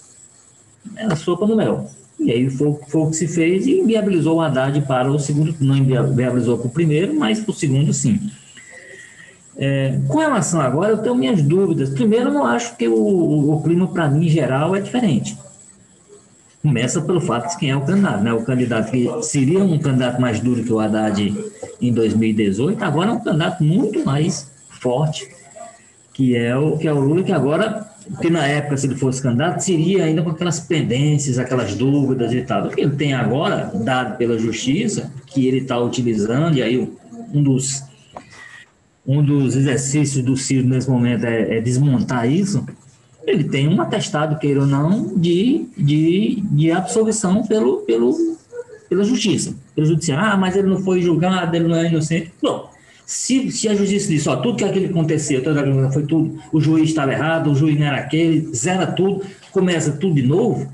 era 0.96 1.16
sopa 1.16 1.46
no 1.48 1.56
mel. 1.56 1.90
E 2.20 2.32
aí 2.32 2.50
foi, 2.50 2.76
foi 2.88 3.02
o 3.02 3.10
que 3.10 3.16
se 3.16 3.28
fez 3.28 3.68
e 3.68 3.82
viabilizou 3.84 4.38
o 4.38 4.42
Haddad 4.42 4.80
para 4.82 5.12
o 5.12 5.20
segundo, 5.20 5.56
não 5.60 5.84
viabilizou 6.14 6.58
para 6.58 6.68
o 6.68 6.72
primeiro, 6.72 7.14
mas 7.14 7.40
para 7.40 7.52
o 7.52 7.54
segundo 7.54 7.94
sim. 7.94 8.20
É, 9.58 10.00
com 10.08 10.18
relação 10.18 10.60
agora, 10.60 10.92
eu 10.92 10.98
tenho 10.98 11.16
minhas 11.16 11.42
dúvidas. 11.42 11.90
Primeiro, 11.90 12.30
eu 12.30 12.34
não 12.34 12.46
acho 12.46 12.76
que 12.76 12.88
o, 12.88 13.54
o 13.54 13.64
clima, 13.64 13.88
para 13.88 14.10
mim, 14.10 14.26
em 14.26 14.30
geral, 14.30 14.76
é 14.76 14.82
diferente. 14.82 15.38
Começa 16.62 17.02
pelo 17.02 17.22
fato 17.22 17.52
de 17.52 17.58
quem 17.58 17.70
é 17.70 17.76
o 17.76 17.82
candidato. 17.82 18.24
Né? 18.24 18.34
O 18.34 18.44
candidato 18.44 18.92
que 18.92 19.08
seria 19.22 19.64
um 19.64 19.78
candidato 19.80 20.20
mais 20.20 20.40
duro 20.40 20.64
que 20.64 20.74
o 20.74 20.80
Haddad 20.80 21.34
em 21.82 21.94
2018, 21.94 22.84
agora 22.84 23.12
é 23.12 23.14
um 23.14 23.20
candidato 23.20 23.64
muito 23.64 24.04
mais 24.04 24.52
forte, 24.70 25.30
que 26.14 26.36
é 26.36 26.56
o, 26.58 26.78
que 26.78 26.88
é 26.88 26.94
o 26.94 27.00
Lula, 27.00 27.24
que 27.24 27.32
agora, 27.32 27.88
que 28.22 28.30
na 28.30 28.46
época, 28.48 28.78
se 28.78 28.88
ele 28.88 28.96
fosse 28.96 29.22
candidato, 29.22 29.60
seria 29.60 30.06
ainda 30.06 30.22
com 30.22 30.32
aquelas 30.32 30.60
pendências, 30.60 31.38
aquelas 31.38 31.76
dúvidas 31.76 32.34
e 32.34 32.42
tal. 32.42 32.66
O 32.66 32.70
que 32.70 32.82
ele 32.82 32.96
tem 32.96 33.14
agora, 33.14 33.72
dado 33.74 34.18
pela 34.18 34.38
justiça, 34.38 35.12
que 35.28 35.48
ele 35.48 35.60
está 35.60 35.80
utilizando, 35.80 36.58
e 36.58 36.64
aí 36.64 36.90
um 37.34 37.44
dos 37.44 37.84
um 39.08 39.24
dos 39.24 39.56
exercícios 39.56 40.24
do 40.24 40.36
Ciro 40.36 40.68
nesse 40.68 40.90
momento 40.90 41.26
é, 41.26 41.58
é, 41.58 41.62
desmontar 41.62 42.30
isso, 42.30 42.66
ele 43.26 43.44
tem 43.44 43.68
um 43.68 43.80
atestado, 43.82 44.38
queira 44.40 44.62
ou 44.62 44.68
não, 44.68 45.16
de, 45.16 45.68
de, 45.78 46.42
de 46.52 46.72
absolvição 46.72 47.44
pelo, 47.44 47.78
pelo, 47.82 48.16
pela 48.90 49.04
justiça, 49.04 49.56
pelo 49.76 49.88
judiciário. 49.88 50.24
Ah, 50.26 50.38
mas 50.38 50.56
ele 50.56 50.68
não 50.68 50.80
foi 50.80 51.02
julgado, 51.02 51.56
ele 51.56 51.68
não 51.68 51.76
é 51.76 51.88
inocente. 51.88 52.32
Bom, 52.42 52.70
se, 53.06 53.52
se 53.52 53.68
a 53.68 53.76
justiça 53.76 54.08
diz, 54.10 54.26
ó, 54.28 54.38
tudo 54.38 54.58
que 54.58 54.64
aquilo 54.64 54.88
aconteceu, 54.88 55.44
toda 55.44 55.62
a 55.62 55.92
foi 55.92 56.04
tudo, 56.04 56.40
o 56.52 56.60
juiz 56.60 56.90
estava 56.90 57.14
errado, 57.14 57.52
o 57.52 57.56
juiz 57.56 57.78
não 57.78 57.86
era 57.86 57.98
aquele, 57.98 58.42
zera 58.56 58.88
tudo, 58.88 59.24
começa 59.52 59.92
tudo 59.92 60.16
de 60.16 60.24
novo, 60.24 60.72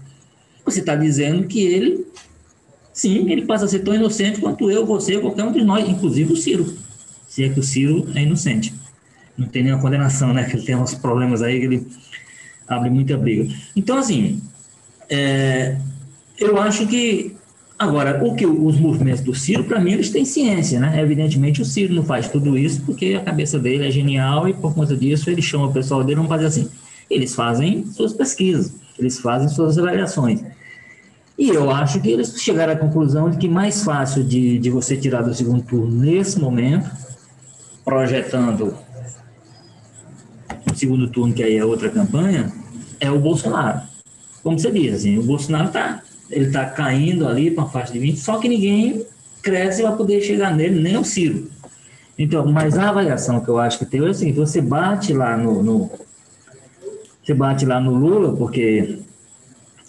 você 0.63 0.79
está 0.79 0.95
dizendo 0.95 1.47
que 1.47 1.61
ele, 1.61 2.05
sim, 2.93 3.29
ele 3.29 3.43
passa 3.43 3.65
a 3.65 3.67
ser 3.67 3.79
tão 3.79 3.93
inocente 3.93 4.39
quanto 4.39 4.69
eu, 4.71 4.85
você, 4.85 5.19
qualquer 5.19 5.43
um 5.43 5.51
de 5.51 5.63
nós, 5.63 5.87
inclusive 5.87 6.31
o 6.31 6.37
Ciro 6.37 6.80
se 7.31 7.45
é 7.45 7.49
que 7.49 7.61
o 7.61 7.63
Ciro 7.63 8.09
é 8.13 8.23
inocente. 8.23 8.73
Não 9.37 9.47
tem 9.47 9.63
nenhuma 9.63 9.81
condenação, 9.81 10.33
né? 10.33 10.43
Que 10.43 10.57
ele 10.57 10.65
tem 10.65 10.75
uns 10.75 10.93
problemas 10.93 11.41
aí 11.41 11.61
que 11.61 11.65
ele 11.65 11.87
abre 12.67 12.89
muita 12.89 13.17
briga. 13.17 13.49
Então, 13.73 13.97
assim, 13.97 14.41
é, 15.09 15.77
eu 16.37 16.59
acho 16.59 16.85
que. 16.87 17.33
Agora, 17.79 18.21
o 18.23 18.35
que 18.35 18.45
os 18.45 18.77
movimentos 18.77 19.21
do 19.21 19.33
Ciro, 19.33 19.63
para 19.63 19.79
mim, 19.79 19.93
eles 19.93 20.09
têm 20.09 20.25
ciência, 20.25 20.77
né? 20.77 21.01
Evidentemente, 21.01 21.61
o 21.61 21.65
Ciro 21.65 21.95
não 21.95 22.03
faz 22.03 22.27
tudo 22.27 22.57
isso 22.57 22.81
porque 22.81 23.15
a 23.15 23.21
cabeça 23.23 23.57
dele 23.57 23.87
é 23.87 23.91
genial 23.91 24.47
e, 24.49 24.53
por 24.53 24.75
conta 24.75 24.95
disso, 24.95 25.29
ele 25.29 25.41
chama 25.41 25.67
o 25.67 25.73
pessoal 25.73 26.03
dele, 26.03 26.17
vamos 26.17 26.29
fazer 26.29 26.47
assim. 26.47 26.69
Eles 27.09 27.33
fazem 27.33 27.85
suas 27.87 28.11
pesquisas, 28.11 28.73
eles 28.99 29.19
fazem 29.19 29.47
suas 29.47 29.77
avaliações. 29.77 30.43
E 31.39 31.49
eu 31.49 31.71
acho 31.71 32.01
que 32.01 32.09
eles 32.11 32.35
chegaram 32.41 32.73
à 32.73 32.75
conclusão 32.75 33.29
de 33.29 33.37
que 33.37 33.47
mais 33.47 33.83
fácil 33.83 34.21
de, 34.21 34.59
de 34.59 34.69
você 34.69 34.97
tirar 34.97 35.21
do 35.21 35.33
segundo 35.33 35.63
turno 35.63 35.89
nesse 35.89 36.37
momento 36.37 36.91
projetando 37.91 38.73
o 40.71 40.73
segundo 40.73 41.09
turno, 41.09 41.33
que 41.33 41.43
aí 41.43 41.57
é 41.57 41.65
outra 41.65 41.89
campanha, 41.89 42.49
é 43.01 43.11
o 43.11 43.19
Bolsonaro. 43.19 43.81
Como 44.41 44.57
você 44.57 44.71
diz, 44.71 44.95
assim, 44.95 45.17
o 45.17 45.23
Bolsonaro 45.23 45.67
está 45.67 46.01
ele 46.29 46.51
tá 46.51 46.65
caindo 46.67 47.27
ali 47.27 47.51
para 47.51 47.65
a 47.65 47.67
faixa 47.67 47.91
de 47.91 47.99
20, 47.99 48.17
só 48.17 48.37
que 48.37 48.47
ninguém 48.47 49.05
cresce 49.41 49.81
para 49.81 49.91
poder 49.91 50.21
chegar 50.21 50.55
nele, 50.55 50.79
nem 50.81 50.95
o 50.95 51.03
Ciro. 51.03 51.49
Então, 52.17 52.49
mas 52.49 52.77
a 52.77 52.87
avaliação 52.87 53.41
que 53.41 53.49
eu 53.49 53.59
acho 53.59 53.79
que 53.79 53.85
tem 53.85 53.99
é 53.99 54.03
o 54.03 54.13
seguinte, 54.13 54.39
você 54.39 54.61
bate 54.61 55.11
lá 55.11 55.35
no, 55.35 55.61
no 55.61 55.91
você 57.21 57.33
bate 57.33 57.65
lá 57.65 57.81
no 57.81 57.93
Lula, 57.93 58.37
porque 58.37 58.99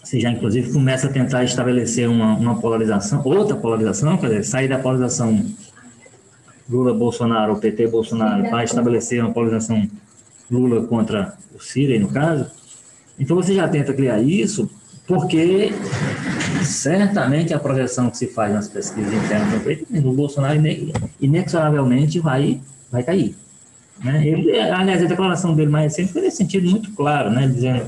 você 0.02 0.18
já 0.18 0.28
inclusive 0.28 0.72
começa 0.72 1.06
a 1.06 1.12
tentar 1.12 1.44
estabelecer 1.44 2.08
uma, 2.08 2.34
uma 2.34 2.56
polarização, 2.56 3.22
outra 3.24 3.54
polarização, 3.54 4.16
quer 4.16 4.26
dizer, 4.26 4.44
sair 4.44 4.66
da 4.66 4.80
polarização 4.80 5.40
Lula 6.72 6.94
Bolsonaro, 6.94 7.52
o 7.52 7.60
PT 7.60 7.86
Bolsonaro, 7.88 8.50
vai 8.50 8.64
estabelecer 8.64 9.22
uma 9.22 9.32
polarização 9.32 9.86
Lula 10.50 10.86
contra 10.86 11.36
o 11.54 11.60
Ciro, 11.60 11.98
no 12.00 12.08
caso. 12.08 12.50
Então 13.18 13.36
você 13.36 13.54
já 13.54 13.68
tenta 13.68 13.92
criar 13.92 14.20
isso, 14.22 14.68
porque 15.06 15.70
certamente 16.64 17.52
a 17.52 17.58
projeção 17.58 18.08
que 18.08 18.16
se 18.16 18.26
faz 18.26 18.54
nas 18.54 18.68
pesquisas 18.68 19.12
internas 19.12 19.52
do 19.52 19.60
PT, 19.60 19.98
o 19.98 20.12
Bolsonaro 20.12 20.58
inexoravelmente 21.20 22.18
vai, 22.18 22.60
vai 22.90 23.02
cair. 23.02 23.36
Né? 24.02 24.26
Ele, 24.26 24.58
aliás, 24.58 25.02
a 25.02 25.06
declaração 25.06 25.54
dele 25.54 25.70
mais 25.70 25.92
recente 25.92 26.12
foi 26.12 26.22
nesse 26.22 26.38
sentido 26.38 26.68
muito 26.70 26.90
claro, 26.92 27.30
né? 27.30 27.46
dizendo 27.46 27.86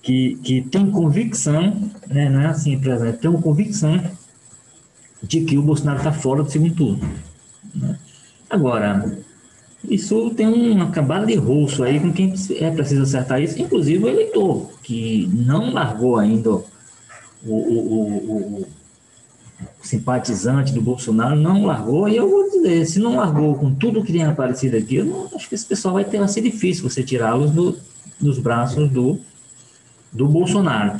que, 0.00 0.36
que 0.42 0.62
tem 0.62 0.90
convicção, 0.90 1.90
né? 2.06 2.28
não 2.28 2.40
é 2.40 2.46
assim, 2.46 2.78
por 2.78 2.92
exemplo, 2.92 3.18
tem 3.18 3.30
uma 3.30 3.42
convicção 3.42 4.00
de 5.22 5.42
que 5.42 5.58
o 5.58 5.62
Bolsonaro 5.62 5.98
está 5.98 6.12
fora 6.12 6.42
do 6.42 6.50
segundo 6.50 6.74
turno. 6.74 7.29
Agora, 8.48 9.16
isso 9.88 10.30
tem 10.30 10.46
uma 10.46 10.90
cambada 10.90 11.26
de 11.26 11.34
rosto 11.34 11.82
aí 11.82 11.98
com 11.98 12.12
quem 12.12 12.34
é 12.56 12.70
preciso 12.70 13.02
acertar 13.02 13.40
isso, 13.40 13.60
inclusive 13.60 14.04
o 14.04 14.08
eleitor, 14.08 14.70
que 14.82 15.28
não 15.32 15.72
largou 15.72 16.18
ainda 16.18 16.50
o, 16.50 16.64
o, 17.44 17.52
o, 17.52 18.60
o, 18.62 18.66
simpatizante 19.82 20.72
do 20.72 20.82
Bolsonaro, 20.82 21.36
não 21.36 21.64
largou, 21.64 22.08
e 22.08 22.16
eu 22.16 22.28
vou 22.28 22.50
dizer, 22.50 22.84
se 22.86 22.98
não 22.98 23.16
largou 23.16 23.54
com 23.54 23.74
tudo 23.74 24.02
que 24.02 24.12
tem 24.12 24.24
aparecido 24.24 24.76
aqui, 24.76 24.96
eu 24.96 25.04
não, 25.04 25.28
acho 25.34 25.48
que 25.48 25.54
esse 25.54 25.64
pessoal 25.64 25.94
vai 25.94 26.04
ter, 26.04 26.18
vai 26.18 26.28
ser 26.28 26.42
difícil 26.42 26.88
você 26.88 27.02
tirá-los 27.02 27.50
do, 27.50 27.78
dos 28.20 28.38
braços 28.38 28.90
do, 28.90 29.18
do 30.12 30.28
Bolsonaro. 30.28 30.98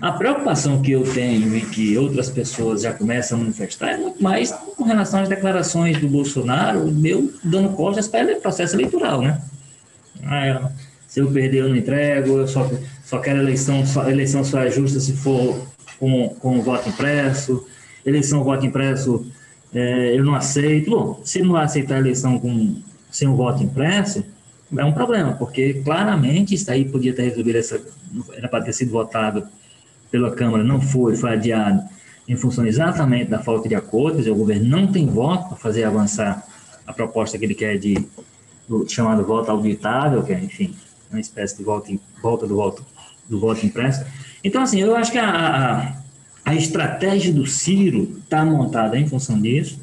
A 0.00 0.12
preocupação 0.12 0.80
que 0.80 0.92
eu 0.92 1.02
tenho 1.02 1.54
e 1.54 1.60
que 1.60 1.98
outras 1.98 2.30
pessoas 2.30 2.82
já 2.82 2.92
começam 2.92 3.36
a 3.36 3.40
manifestar 3.42 3.90
é 3.90 3.96
muito 3.98 4.22
mais 4.22 4.50
com 4.50 4.84
relação 4.84 5.20
às 5.20 5.28
declarações 5.28 5.98
do 5.98 6.08
Bolsonaro, 6.08 6.90
meu 6.90 7.30
dando 7.44 7.70
costas 7.70 8.08
para 8.08 8.32
o 8.32 8.40
processo 8.40 8.76
eleitoral, 8.76 9.20
né? 9.20 9.40
Ah, 10.24 10.70
se 11.06 11.20
eu 11.20 11.30
perder, 11.30 11.58
eu 11.58 11.68
não 11.68 11.76
entrego, 11.76 12.38
eu 12.38 12.48
só, 12.48 12.70
só 13.04 13.18
quero 13.18 13.40
eleição, 13.40 13.84
só, 13.84 14.08
eleição 14.08 14.42
só 14.42 14.60
é 14.60 14.70
justa 14.70 15.00
se 15.00 15.12
for 15.12 15.66
com, 15.98 16.30
com 16.40 16.62
voto 16.62 16.88
impresso, 16.88 17.66
eleição 18.04 18.42
voto 18.42 18.64
impresso 18.64 19.26
é, 19.74 20.16
eu 20.16 20.24
não 20.24 20.34
aceito. 20.34 20.90
Bom, 20.90 21.20
se 21.24 21.42
não 21.42 21.56
aceitar 21.56 21.96
a 21.96 21.98
eleição 21.98 22.38
com, 22.38 22.76
sem 23.10 23.28
o 23.28 23.36
voto 23.36 23.62
impresso, 23.62 24.24
é 24.76 24.84
um 24.84 24.92
problema, 24.92 25.32
porque 25.32 25.74
claramente 25.84 26.54
isso 26.54 26.70
aí 26.70 26.84
podia 26.84 27.12
ter 27.12 27.22
resolvido 27.22 27.56
essa. 27.56 27.80
Era 28.34 28.48
para 28.48 28.64
ter 28.64 28.72
sido 28.72 28.90
votado 28.92 29.46
pela 30.10 30.30
Câmara 30.32 30.64
não 30.64 30.80
foi, 30.80 31.16
foi 31.16 31.32
adiado 31.32 31.82
em 32.28 32.36
função 32.36 32.64
exatamente 32.66 33.28
da 33.30 33.40
falta 33.40 33.68
de 33.68 33.74
acordo, 33.74 34.20
o 34.30 34.34
governo 34.36 34.68
não 34.68 34.86
tem 34.86 35.06
voto 35.06 35.48
para 35.48 35.56
fazer 35.56 35.84
avançar 35.84 36.46
a 36.86 36.92
proposta 36.92 37.36
que 37.36 37.44
ele 37.44 37.54
quer 37.54 37.76
de 37.78 38.06
do, 38.68 38.88
chamado 38.88 39.24
voto 39.24 39.50
auditável, 39.50 40.22
que 40.22 40.32
é, 40.32 40.38
enfim, 40.38 40.72
uma 41.10 41.20
espécie 41.20 41.56
de 41.56 41.64
volta, 41.64 41.92
volta 42.22 42.46
do 42.46 42.54
voto 42.54 42.86
do 43.28 43.38
voto 43.38 43.66
impresso. 43.66 44.04
Então, 44.42 44.62
assim, 44.62 44.80
eu 44.80 44.94
acho 44.94 45.10
que 45.10 45.18
a, 45.18 45.28
a, 45.28 45.92
a 46.44 46.54
estratégia 46.54 47.32
do 47.32 47.46
Ciro 47.46 48.18
está 48.22 48.44
montada 48.44 48.98
em 48.98 49.06
função 49.08 49.40
disso. 49.40 49.80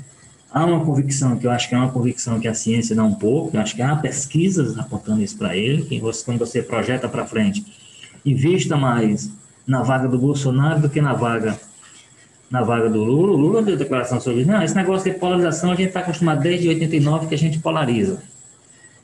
Há 0.49 0.65
uma 0.65 0.83
convicção, 0.83 1.37
que 1.37 1.45
eu 1.45 1.51
acho 1.51 1.67
que 1.67 1.75
é 1.75 1.77
uma 1.77 1.91
convicção 1.91 2.39
que 2.39 2.47
a 2.47 2.53
ciência 2.53 2.95
dá 2.95 3.03
um 3.03 3.13
pouco, 3.13 3.55
eu 3.55 3.61
acho 3.61 3.75
que 3.75 3.81
há 3.81 3.95
pesquisas 3.95 4.77
apontando 4.77 5.21
isso 5.21 5.37
para 5.37 5.55
ele, 5.55 5.83
que 5.83 5.99
você, 5.99 6.23
quando 6.23 6.39
você 6.39 6.61
projeta 6.61 7.07
para 7.09 7.25
frente, 7.25 7.65
invista 8.25 8.75
mais 8.78 9.30
na 9.68 9.84
vaga 9.84 10.07
do 10.07 10.18
Bolsonaro 10.18 10.80
do 10.80 10.89
que 10.89 11.01
na 11.01 11.13
vaga 11.13 11.59
na 12.49 12.63
vaga 12.63 12.89
do 12.89 13.03
Lula. 13.03 13.34
O 13.34 13.36
Lula 13.36 13.61
deu 13.61 13.76
declaração 13.76 14.22
sobre 14.22 14.41
isso. 14.41 14.49
Não, 14.49 14.63
esse 14.63 14.76
negócio 14.76 15.11
de 15.11 15.20
polarização 15.20 15.72
a 15.72 15.76
gente 15.76 15.89
está 15.89 15.99
acostumado 15.99 16.41
desde 16.41 16.70
89 16.70 17.28
que 17.28 17.36
a 17.36 17.38
gente 17.38 17.59
polariza. 17.59 18.22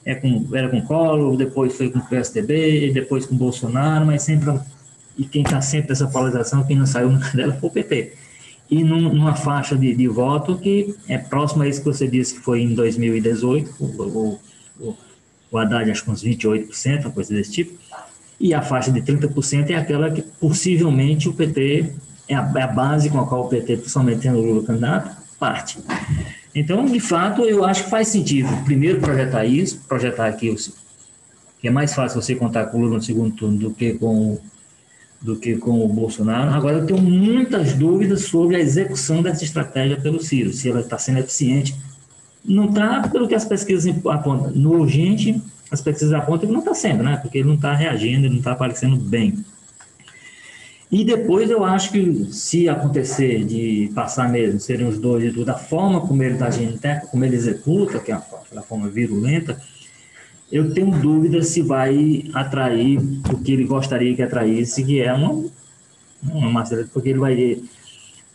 É 0.05 0.15
com, 0.15 0.47
era 0.53 0.69
com 0.69 0.81
Collor, 0.81 1.35
depois 1.37 1.75
foi 1.75 1.89
com 1.89 1.99
o 1.99 2.05
PSDB, 2.05 2.91
depois 2.93 3.25
com 3.25 3.35
Bolsonaro, 3.35 4.05
mas 4.05 4.23
sempre. 4.23 4.57
E 5.17 5.25
quem 5.25 5.43
está 5.43 5.61
sempre 5.61 5.89
nessa 5.89 6.07
polarização, 6.07 6.63
quem 6.63 6.77
não 6.77 6.85
saiu 6.85 7.09
dela 7.35 7.53
foi 7.53 7.69
o 7.69 7.73
PT. 7.73 8.13
E 8.71 8.83
num, 8.83 9.13
numa 9.13 9.35
faixa 9.35 9.75
de, 9.75 9.93
de, 9.93 10.07
voto 10.07 10.57
que 10.57 10.95
é 11.07 11.17
próxima 11.17 11.65
a 11.65 11.67
isso 11.67 11.79
que 11.79 11.85
você 11.85 12.07
disse 12.07 12.35
que 12.35 12.39
foi 12.39 12.61
em 12.61 12.73
2018, 12.73 13.75
o, 13.79 13.85
o, 13.85 14.39
o, 14.79 14.97
o 15.51 15.57
Haddad 15.57 15.91
acho 15.91 16.03
que 16.03 16.11
uns 16.11 16.23
28%, 16.23 17.01
uma 17.01 17.11
coisa 17.11 17.33
desse 17.33 17.51
tipo 17.51 17.77
e 18.39 18.53
a 18.53 18.61
faixa 18.61 18.91
de 18.91 19.01
30% 19.01 19.69
é 19.69 19.75
aquela 19.75 20.11
que 20.11 20.21
possivelmente 20.21 21.29
o 21.29 21.33
PT, 21.33 21.93
é 22.27 22.35
a, 22.35 22.51
é 22.55 22.61
a 22.61 22.67
base 22.67 23.09
com 23.09 23.19
a 23.19 23.27
qual 23.27 23.45
o 23.45 23.49
PT, 23.49 23.77
principalmente 23.77 24.21
tendo 24.21 24.39
o 24.39 24.41
Lula 24.41 24.63
candidato, 24.65 25.15
parte. 25.39 25.79
Então, 26.55 26.85
de 26.85 26.99
fato, 26.99 27.43
eu 27.43 27.65
acho 27.65 27.85
que 27.85 27.89
faz 27.89 28.09
sentido, 28.09 28.49
primeiro, 28.63 28.99
projetar 28.99 29.45
isso, 29.45 29.81
projetar 29.87 30.27
aqui, 30.27 30.55
que 31.59 31.67
é 31.67 31.71
mais 31.71 31.93
fácil 31.93 32.21
você 32.21 32.35
contar 32.35 32.65
com 32.67 32.77
o 32.77 32.81
Lula 32.81 32.95
no 32.97 33.01
segundo 33.01 33.35
turno 33.35 33.57
do 33.57 33.71
que 33.71 33.93
com, 33.93 34.37
do 35.21 35.35
que 35.35 35.55
com 35.55 35.83
o 35.83 35.87
Bolsonaro. 35.87 36.51
Agora, 36.51 36.77
eu 36.79 36.85
tenho 36.85 37.01
muitas 37.01 37.73
dúvidas 37.73 38.25
sobre 38.25 38.57
a 38.57 38.59
execução 38.59 39.23
dessa 39.23 39.43
estratégia 39.43 39.99
pelo 39.99 40.21
Ciro, 40.21 40.53
se 40.53 40.69
ela 40.69 40.81
está 40.81 40.97
sendo 40.97 41.19
eficiente. 41.19 41.75
Não 42.43 42.65
está, 42.69 43.07
pelo 43.07 43.27
que 43.27 43.35
as 43.35 43.45
pesquisas 43.45 43.87
apontam, 44.05 44.51
no 44.51 44.73
urgente, 44.73 45.41
as 45.71 45.81
pesquisas 45.81 46.13
apontam 46.13 46.47
que 46.47 46.53
não 46.53 46.59
está 46.59 46.73
sendo, 46.73 47.03
né? 47.03 47.17
Porque 47.17 47.39
ele 47.39 47.47
não 47.47 47.55
está 47.55 47.73
reagindo, 47.73 48.25
ele 48.25 48.29
não 48.29 48.37
está 48.37 48.51
aparecendo 48.51 48.95
bem. 48.95 49.43
E 50.91 51.03
depois 51.03 51.49
eu 51.49 51.63
acho 51.63 51.91
que 51.91 52.25
se 52.31 52.69
acontecer 52.69 53.43
de 53.43 53.91
passar 53.95 54.29
mesmo, 54.29 54.59
serem 54.59 54.87
os 54.87 54.99
dois 54.99 55.23
e 55.23 55.31
tudo, 55.31 55.49
a 55.49 55.55
forma 55.55 56.01
como 56.01 56.21
ele 56.21 56.35
está 56.35 56.47
agindo, 56.47 56.79
como 57.09 57.25
ele 57.25 57.35
executa, 57.35 57.99
que 57.99 58.11
é 58.11 58.15
a 58.15 58.61
forma 58.61 58.87
virulenta, 58.89 59.59
eu 60.51 60.71
tenho 60.71 60.91
dúvida 60.91 61.41
se 61.41 61.63
vai 61.63 62.29
atrair 62.31 62.99
o 62.99 63.39
que 63.39 63.53
ele 63.53 63.65
gostaria 63.65 64.15
que 64.15 64.21
atraísse, 64.21 64.83
que 64.83 65.01
é 65.01 65.11
uma, 65.11 65.45
uma 66.21 66.51
massa, 66.51 66.87
porque 66.93 67.09
ele 67.09 67.17
vai 67.17 67.63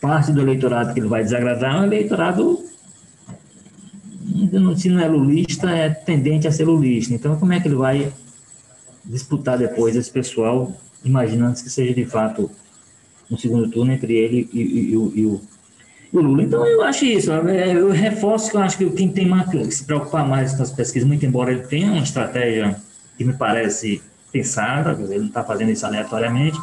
parte 0.00 0.32
do 0.32 0.40
eleitorado 0.40 0.92
que 0.92 1.00
ele 1.00 1.08
vai 1.08 1.22
desagradar 1.22 1.76
é 1.76 1.80
um 1.80 1.84
eleitorado 1.84 2.64
se 4.76 4.88
não 4.88 5.00
é 5.00 5.08
lulista, 5.08 5.70
é 5.70 5.90
tendente 5.90 6.46
a 6.46 6.52
ser 6.52 6.64
lulista. 6.64 7.14
Então, 7.14 7.36
como 7.36 7.52
é 7.52 7.60
que 7.60 7.68
ele 7.68 7.74
vai 7.74 8.12
disputar 9.04 9.58
depois 9.58 9.96
esse 9.96 10.10
pessoal, 10.10 10.72
imaginando 11.04 11.54
que 11.54 11.70
seja 11.70 11.94
de 11.94 12.04
fato 12.04 12.50
um 13.30 13.36
segundo 13.36 13.68
turno 13.70 13.92
entre 13.92 14.14
ele 14.14 14.48
e, 14.52 14.60
e, 14.60 14.94
e, 14.94 15.20
e 15.20 15.26
o 15.26 15.40
o 16.12 16.20
Lula. 16.20 16.42
Então, 16.42 16.66
eu 16.66 16.82
acho 16.82 17.04
isso. 17.04 17.30
É, 17.32 17.76
eu 17.76 17.90
reforço 17.90 18.50
que 18.50 18.56
eu 18.56 18.60
acho 18.60 18.78
que 18.78 18.88
quem 18.90 19.08
tem 19.08 19.30
que 19.50 19.70
se 19.70 19.84
preocupar 19.84 20.26
mais 20.26 20.54
com 20.54 20.62
as 20.62 20.72
pesquisas, 20.72 21.06
muito 21.06 21.24
embora 21.24 21.52
ele 21.52 21.62
tenha 21.62 21.92
uma 21.92 22.02
estratégia 22.02 22.76
que 23.16 23.24
me 23.24 23.32
parece 23.32 24.02
pensada, 24.32 24.92
ele 24.92 25.18
não 25.18 25.26
está 25.26 25.42
fazendo 25.42 25.70
isso 25.70 25.84
aleatoriamente, 25.84 26.58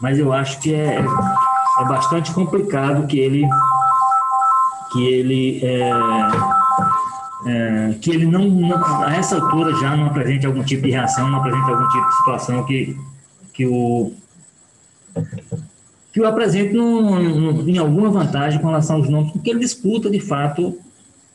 mas 0.00 0.18
eu 0.18 0.32
acho 0.32 0.60
que 0.60 0.74
é, 0.74 0.96
é 0.98 1.84
bastante 1.84 2.32
complicado 2.32 3.06
que 3.06 3.18
ele 3.18 3.46
que 4.92 5.06
ele 5.06 5.64
é, 5.64 5.90
é, 7.46 7.94
que 8.00 8.10
ele 8.10 8.26
não, 8.26 8.48
não, 8.48 9.02
a 9.02 9.14
essa 9.14 9.36
altura 9.36 9.74
já 9.76 9.96
não 9.96 10.06
apresente 10.06 10.46
algum 10.46 10.62
tipo 10.62 10.82
de 10.82 10.90
reação, 10.90 11.28
não 11.28 11.38
apresente 11.38 11.70
algum 11.70 11.88
tipo 11.88 12.08
de 12.08 12.16
situação 12.16 12.64
que, 12.64 12.96
que 13.52 13.66
o 13.66 14.12
que 16.12 16.20
o 16.20 16.26
apresente 16.26 16.74
no, 16.74 17.00
no, 17.00 17.68
em 17.68 17.78
alguma 17.78 18.10
vantagem 18.10 18.60
com 18.60 18.66
relação 18.66 18.96
aos 18.96 19.08
nomes, 19.08 19.32
porque 19.32 19.50
ele 19.50 19.60
disputa, 19.60 20.10
de 20.10 20.20
fato, 20.20 20.78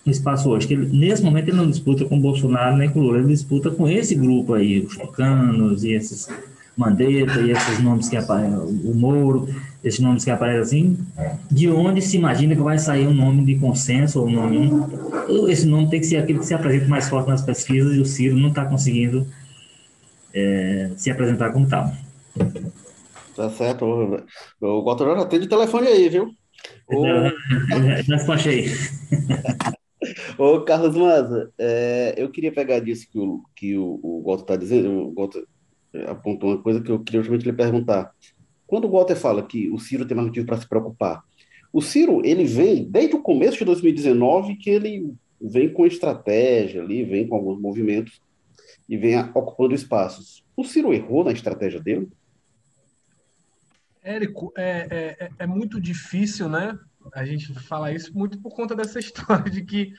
no 0.05 0.11
espaço 0.11 0.49
hoje. 0.49 0.67
Que 0.67 0.75
ele, 0.75 0.97
nesse 0.97 1.23
momento 1.23 1.47
ele 1.49 1.57
não 1.57 1.69
disputa 1.69 2.05
com 2.05 2.17
o 2.17 2.21
Bolsonaro 2.21 2.77
nem 2.77 2.89
com 2.89 2.99
o 2.99 3.03
Lula, 3.03 3.17
ele 3.17 3.27
disputa 3.27 3.71
com 3.71 3.89
esse 3.89 4.13
grupo 4.13 4.53
aí, 4.53 4.81
os 4.81 4.95
tucanos 4.95 5.83
e 5.83 5.93
esses 5.93 6.29
Mandetta 6.77 7.41
e 7.41 7.51
esses 7.51 7.79
nomes 7.79 8.07
que 8.07 8.15
aparecem, 8.15 8.55
o 8.55 8.93
Moro, 8.93 9.49
esses 9.83 9.99
nomes 9.99 10.23
que 10.23 10.29
aparecem 10.29 10.61
assim, 10.61 11.37
de 11.49 11.69
onde 11.69 12.01
se 12.01 12.17
imagina 12.17 12.55
que 12.55 12.61
vai 12.61 12.77
sair 12.77 13.07
um 13.07 13.13
nome 13.13 13.43
de 13.43 13.55
consenso 13.57 14.21
ou 14.21 14.27
um 14.27 14.31
nome. 14.31 14.71
Esse 15.49 15.65
nome 15.65 15.89
tem 15.89 15.99
que 15.99 16.05
ser 16.05 16.17
aquele 16.17 16.39
que 16.39 16.45
se 16.45 16.53
apresenta 16.53 16.87
mais 16.87 17.09
forte 17.09 17.29
nas 17.29 17.41
pesquisas 17.41 17.95
e 17.95 17.99
o 17.99 18.05
Ciro 18.05 18.37
não 18.37 18.49
está 18.49 18.63
conseguindo 18.65 19.25
é, 20.33 20.91
se 20.95 21.09
apresentar 21.09 21.51
como 21.51 21.67
tal. 21.67 21.91
Tá 23.35 23.49
certo. 23.49 23.85
O 24.61 24.83
Walter 24.83 25.15
já 25.15 25.25
tem 25.25 25.39
de 25.39 25.47
telefone 25.47 25.87
aí, 25.87 26.09
viu? 26.09 26.29
O... 26.89 27.05
Já 28.07 28.15
despachei. 28.17 28.67
Ô, 30.37 30.61
Carlos 30.61 30.95
Maza, 30.95 31.51
é, 31.57 32.13
eu 32.17 32.29
queria 32.29 32.51
pegar 32.51 32.79
disso 32.79 33.07
que 33.11 33.19
o, 33.19 33.41
que 33.55 33.77
o, 33.77 33.99
o 34.01 34.23
Walter 34.25 34.43
está 34.43 34.55
dizendo. 34.55 34.89
O 34.89 35.13
Walter 35.13 35.43
apontou 36.07 36.51
uma 36.51 36.61
coisa 36.61 36.81
que 36.81 36.91
eu 36.91 36.99
queria 36.99 37.21
justamente 37.21 37.45
lhe 37.45 37.53
perguntar. 37.53 38.13
Quando 38.65 38.85
o 38.85 38.91
Walter 38.91 39.15
fala 39.15 39.45
que 39.45 39.69
o 39.69 39.79
Ciro 39.79 40.05
tem 40.05 40.15
mais 40.15 40.27
motivo 40.27 40.45
para 40.45 40.57
se 40.57 40.67
preocupar, 40.67 41.23
o 41.71 41.81
Ciro, 41.81 42.25
ele 42.25 42.45
vem, 42.45 42.89
desde 42.89 43.15
o 43.15 43.21
começo 43.21 43.57
de 43.57 43.65
2019, 43.65 44.55
que 44.55 44.69
ele 44.69 45.13
vem 45.39 45.71
com 45.71 45.85
estratégia 45.85 46.81
ali, 46.81 47.03
vem 47.03 47.27
com 47.27 47.35
alguns 47.35 47.61
movimentos 47.61 48.21
e 48.87 48.97
vem 48.97 49.17
ocupando 49.19 49.75
espaços. 49.75 50.43
O 50.55 50.63
Ciro 50.63 50.93
errou 50.93 51.23
na 51.23 51.31
estratégia 51.31 51.79
dele? 51.79 52.07
Érico, 54.01 54.53
é, 54.57 54.87
é, 54.89 55.25
é, 55.25 55.29
é 55.39 55.47
muito 55.47 55.79
difícil, 55.81 56.47
né? 56.49 56.77
A 57.13 57.25
gente 57.25 57.53
falar 57.53 57.91
isso 57.91 58.17
muito 58.17 58.41
por 58.41 58.55
conta 58.55 58.75
dessa 58.75 58.97
história 58.99 59.51
de 59.51 59.63
que 59.63 59.93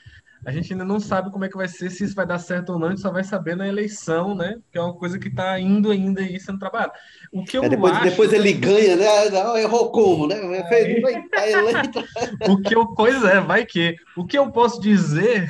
a 0.45 0.51
gente 0.51 0.71
ainda 0.71 0.85
não 0.85 0.99
sabe 0.99 1.31
como 1.31 1.43
é 1.43 1.49
que 1.49 1.57
vai 1.57 1.67
ser, 1.67 1.89
se 1.89 2.03
isso 2.03 2.15
vai 2.15 2.25
dar 2.25 2.39
certo 2.39 2.71
ou 2.71 2.79
não, 2.79 2.87
a 2.87 2.89
gente 2.91 3.01
só 3.01 3.11
vai 3.11 3.23
saber 3.23 3.55
na 3.55 3.67
eleição, 3.67 4.33
né? 4.33 4.57
Que 4.71 4.77
é 4.77 4.81
uma 4.81 4.93
coisa 4.93 5.19
que 5.19 5.27
está 5.27 5.59
indo 5.59 5.91
ainda 5.91 6.21
aí 6.21 6.39
sendo 6.39 6.59
trabalhado. 6.59 6.93
O 7.33 7.43
que 7.43 7.57
eu 7.57 7.63
é, 7.63 7.69
depois, 7.69 7.93
acho... 7.93 8.03
depois 8.05 8.31
ele 8.31 8.53
ganha, 8.53 8.95
né? 8.95 9.29
Não, 9.29 9.57
errou 9.57 9.91
como, 9.91 10.27
né? 10.27 10.35
Fez, 10.69 11.01
tá 11.29 11.49
eleito. 11.49 12.03
o 12.49 12.61
que 12.61 12.73
eu, 12.73 12.87
pois 12.93 13.23
é, 13.25 13.41
vai 13.41 13.65
que. 13.65 13.95
O 14.15 14.25
que 14.25 14.37
eu 14.37 14.49
posso 14.51 14.79
dizer, 14.79 15.49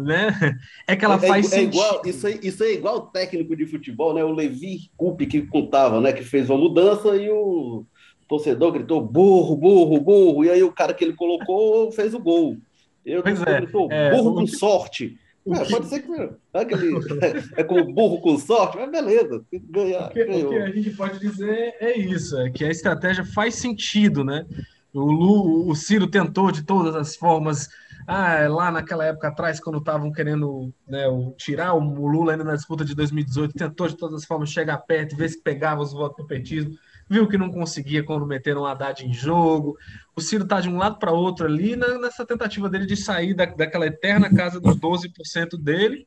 né? 0.00 0.58
É 0.86 0.94
que 0.94 1.04
ela 1.04 1.16
é, 1.16 1.26
faz 1.26 1.46
é, 1.46 1.56
sentido. 1.56 1.74
Igual, 1.74 2.02
isso, 2.04 2.26
é, 2.26 2.38
isso 2.42 2.64
é 2.64 2.72
igual 2.72 2.96
o 2.96 3.00
técnico 3.02 3.56
de 3.56 3.66
futebol, 3.66 4.14
né? 4.14 4.24
O 4.24 4.32
Levi 4.32 4.90
Coupe 4.96 5.26
que 5.26 5.42
contava, 5.42 6.00
né? 6.00 6.12
Que 6.12 6.22
fez 6.22 6.48
uma 6.48 6.58
mudança 6.58 7.16
e 7.16 7.28
o 7.28 7.84
torcedor 8.28 8.70
gritou 8.70 9.00
burro, 9.00 9.56
burro, 9.56 10.00
burro, 10.00 10.44
e 10.44 10.50
aí 10.50 10.62
o 10.62 10.72
cara 10.72 10.94
que 10.94 11.04
ele 11.04 11.14
colocou 11.14 11.90
fez 11.90 12.14
o 12.14 12.20
gol. 12.20 12.56
Eu 13.04 13.22
pois 13.22 13.40
é, 13.42 13.60
gritou 13.60 13.90
é, 13.90 14.10
burro 14.10 14.34
com 14.34 14.46
sorte. 14.46 15.18
É, 15.46 15.64
pode 15.64 15.86
ser 15.86 16.02
que 16.02 16.12
é, 16.12 16.30
aquele, 16.52 16.94
é, 17.56 17.64
como 17.64 17.92
burro 17.92 18.20
com 18.20 18.38
sorte, 18.38 18.76
mas 18.76 18.90
beleza, 18.90 19.42
ganhar, 19.52 20.08
o, 20.08 20.10
que, 20.10 20.22
o 20.22 20.48
que 20.50 20.56
a 20.56 20.70
gente 20.70 20.90
pode 20.90 21.18
dizer 21.18 21.74
é 21.80 21.98
isso, 21.98 22.38
é 22.38 22.50
que 22.50 22.64
a 22.64 22.70
estratégia 22.70 23.24
faz 23.24 23.54
sentido, 23.54 24.22
né? 24.22 24.46
O, 24.92 25.00
Lu, 25.00 25.68
o 25.68 25.74
Ciro 25.74 26.06
tentou 26.06 26.50
de 26.50 26.62
todas 26.62 26.94
as 26.94 27.16
formas. 27.16 27.68
Ah, 28.06 28.48
lá 28.48 28.72
naquela 28.72 29.04
época 29.04 29.28
atrás, 29.28 29.60
quando 29.60 29.78
estavam 29.78 30.10
querendo 30.10 30.72
né, 30.88 31.04
tirar 31.36 31.74
o 31.74 32.08
Lula 32.08 32.32
ainda 32.32 32.42
na 32.42 32.56
disputa 32.56 32.84
de 32.84 32.94
2018, 32.94 33.54
tentou 33.54 33.86
de 33.86 33.96
todas 33.96 34.22
as 34.22 34.24
formas 34.24 34.50
chegar 34.50 34.78
perto, 34.78 35.16
ver 35.16 35.28
se 35.28 35.40
pegava 35.40 35.80
os 35.80 35.92
votos 35.92 36.16
do 36.16 36.26
petismo 36.26 36.76
viu 37.10 37.26
que 37.26 37.36
não 37.36 37.50
conseguia 37.50 38.04
quando 38.04 38.24
meteram 38.24 38.60
o 38.60 38.66
Haddad 38.66 39.04
em 39.04 39.12
jogo. 39.12 39.76
O 40.14 40.20
Ciro 40.20 40.44
está 40.44 40.60
de 40.60 40.68
um 40.68 40.76
lado 40.76 40.96
para 40.96 41.10
outro 41.10 41.44
ali 41.44 41.74
na, 41.74 41.98
nessa 41.98 42.24
tentativa 42.24 42.70
dele 42.70 42.86
de 42.86 42.96
sair 42.96 43.34
da, 43.34 43.46
daquela 43.46 43.86
eterna 43.86 44.32
casa 44.32 44.60
dos 44.60 44.76
12% 44.76 45.60
dele. 45.60 46.06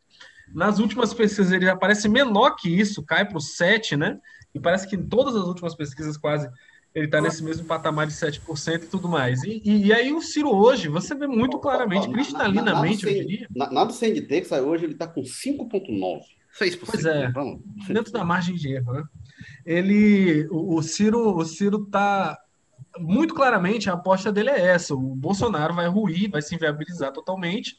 Nas 0.53 0.79
últimas 0.79 1.13
pesquisas 1.13 1.51
ele 1.51 1.69
aparece 1.69 2.07
menor 2.07 2.51
que 2.51 2.69
isso, 2.69 3.03
cai 3.03 3.25
para 3.25 3.37
o 3.37 3.41
7%, 3.41 3.97
né? 3.97 4.17
E 4.55 4.59
parece 4.59 4.87
que 4.87 4.95
em 4.95 5.03
todas 5.03 5.35
as 5.35 5.43
últimas 5.43 5.75
pesquisas 5.75 6.15
quase 6.15 6.49
ele 6.95 7.05
está 7.05 7.19
nesse 7.19 7.43
mesmo 7.43 7.65
patamar 7.65 8.05
de 8.05 8.13
7% 8.13 8.83
e 8.83 8.87
tudo 8.87 9.09
mais. 9.09 9.43
E, 9.43 9.61
e, 9.65 9.87
e, 9.87 9.93
aí 9.93 10.13
o 10.13 10.21
Ciro 10.21 10.49
hoje, 10.49 10.87
você 10.87 11.15
vê 11.15 11.25
muito 11.25 11.57
claramente, 11.57 12.07
cristalinamente, 12.07 13.05
eu 13.05 13.13
diria. 13.13 13.47
Nada 13.53 13.85
do 13.85 13.93
CNT 13.93 14.41
que 14.41 14.47
sai 14.47 14.61
hoje, 14.61 14.85
ele 14.85 14.93
está 14.93 15.07
com 15.07 15.21
5,9%. 15.21 16.21
6%. 16.59 16.79
Pois 16.85 17.03
é, 17.03 17.31
dentro 17.87 18.13
da 18.13 18.23
margem 18.23 18.53
de 18.55 18.73
erro, 18.73 18.93
né? 18.93 19.03
Ele, 19.65 20.47
o, 20.51 20.81
Ciro, 20.81 21.37
o 21.37 21.45
Ciro 21.45 21.85
tá 21.85 22.37
muito 22.99 23.33
claramente 23.33 23.89
a 23.89 23.93
aposta 23.93 24.31
dele 24.31 24.49
é 24.49 24.67
essa: 24.67 24.93
o 24.93 25.15
Bolsonaro 25.15 25.73
vai 25.73 25.87
ruir, 25.87 26.29
vai 26.29 26.41
se 26.41 26.55
inviabilizar 26.55 27.11
totalmente 27.11 27.75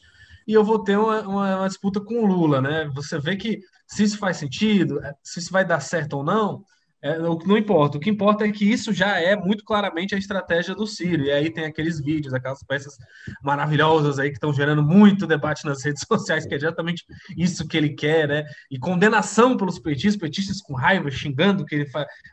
e 0.47 0.53
eu 0.53 0.63
vou 0.63 0.83
ter 0.83 0.97
uma, 0.97 1.21
uma, 1.21 1.57
uma 1.57 1.67
disputa 1.67 1.99
com 1.99 2.23
o 2.23 2.25
Lula, 2.25 2.61
né? 2.61 2.89
Você 2.93 3.19
vê 3.19 3.35
que 3.35 3.61
se 3.87 4.03
isso 4.03 4.17
faz 4.17 4.37
sentido, 4.37 4.99
se 5.23 5.39
isso 5.39 5.51
vai 5.51 5.65
dar 5.65 5.79
certo 5.79 6.17
ou 6.17 6.23
não, 6.23 6.63
é, 7.05 7.19
não 7.19 7.55
importa. 7.55 7.99
O 7.99 8.01
que 8.01 8.09
importa 8.09 8.47
é 8.47 8.51
que 8.51 8.65
isso 8.65 8.91
já 8.91 9.19
é 9.19 9.35
muito 9.35 9.63
claramente 9.63 10.15
a 10.15 10.17
estratégia 10.17 10.73
do 10.73 10.87
Ciro. 10.87 11.21
E 11.21 11.31
aí 11.31 11.51
tem 11.51 11.65
aqueles 11.65 11.99
vídeos, 11.99 12.33
aquelas 12.33 12.63
peças 12.63 12.97
maravilhosas 13.43 14.17
aí 14.17 14.29
que 14.29 14.37
estão 14.37 14.51
gerando 14.51 14.81
muito 14.81 15.27
debate 15.27 15.63
nas 15.65 15.83
redes 15.85 16.03
sociais, 16.07 16.47
que 16.47 16.55
é 16.55 16.57
exatamente 16.57 17.05
isso 17.37 17.67
que 17.67 17.77
ele 17.77 17.89
quer, 17.89 18.27
né? 18.27 18.43
E 18.71 18.79
condenação 18.79 19.55
pelos 19.55 19.77
petistas, 19.77 20.17
petistas 20.19 20.59
com 20.59 20.73
raiva, 20.73 21.11
xingando 21.11 21.63
que 21.63 21.75
ele 21.75 21.87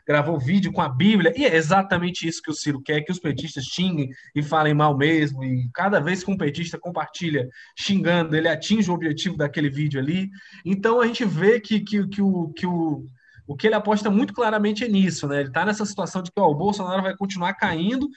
gravou 0.07 0.39
vídeo 0.39 0.73
com 0.73 0.81
a 0.81 0.89
Bíblia. 0.89 1.31
E 1.37 1.45
é 1.45 1.55
exatamente 1.55 2.27
isso 2.27 2.41
que 2.41 2.49
o 2.49 2.55
Ciro 2.55 2.81
quer, 2.81 3.01
que 3.01 3.11
os 3.11 3.19
petistas 3.19 3.65
xinguem 3.65 4.09
e 4.33 4.41
falem 4.41 4.73
mal 4.73 4.97
mesmo. 4.97 5.43
E 5.43 5.69
cada 5.71 5.99
vez 5.99 6.23
que 6.23 6.31
um 6.31 6.37
petista 6.37 6.79
compartilha 6.79 7.47
xingando, 7.77 8.35
ele 8.35 8.47
atinge 8.47 8.89
o 8.89 8.95
objetivo 8.95 9.37
daquele 9.37 9.69
vídeo 9.69 9.99
ali. 9.99 10.31
Então 10.65 10.99
a 10.99 11.05
gente 11.05 11.25
vê 11.25 11.59
que, 11.59 11.79
que, 11.79 12.07
que 12.07 12.23
o. 12.23 12.51
Que 12.53 12.65
o 12.65 13.05
o 13.47 13.55
que 13.55 13.67
ele 13.67 13.75
aposta 13.75 14.09
muito 14.09 14.33
claramente 14.33 14.83
é 14.83 14.87
nisso, 14.87 15.27
né? 15.27 15.39
Ele 15.39 15.49
está 15.49 15.65
nessa 15.65 15.85
situação 15.85 16.21
de 16.21 16.31
que 16.31 16.39
ó, 16.39 16.47
o 16.47 16.55
Bolsonaro 16.55 17.03
vai 17.03 17.15
continuar 17.15 17.53
caindo 17.53 18.07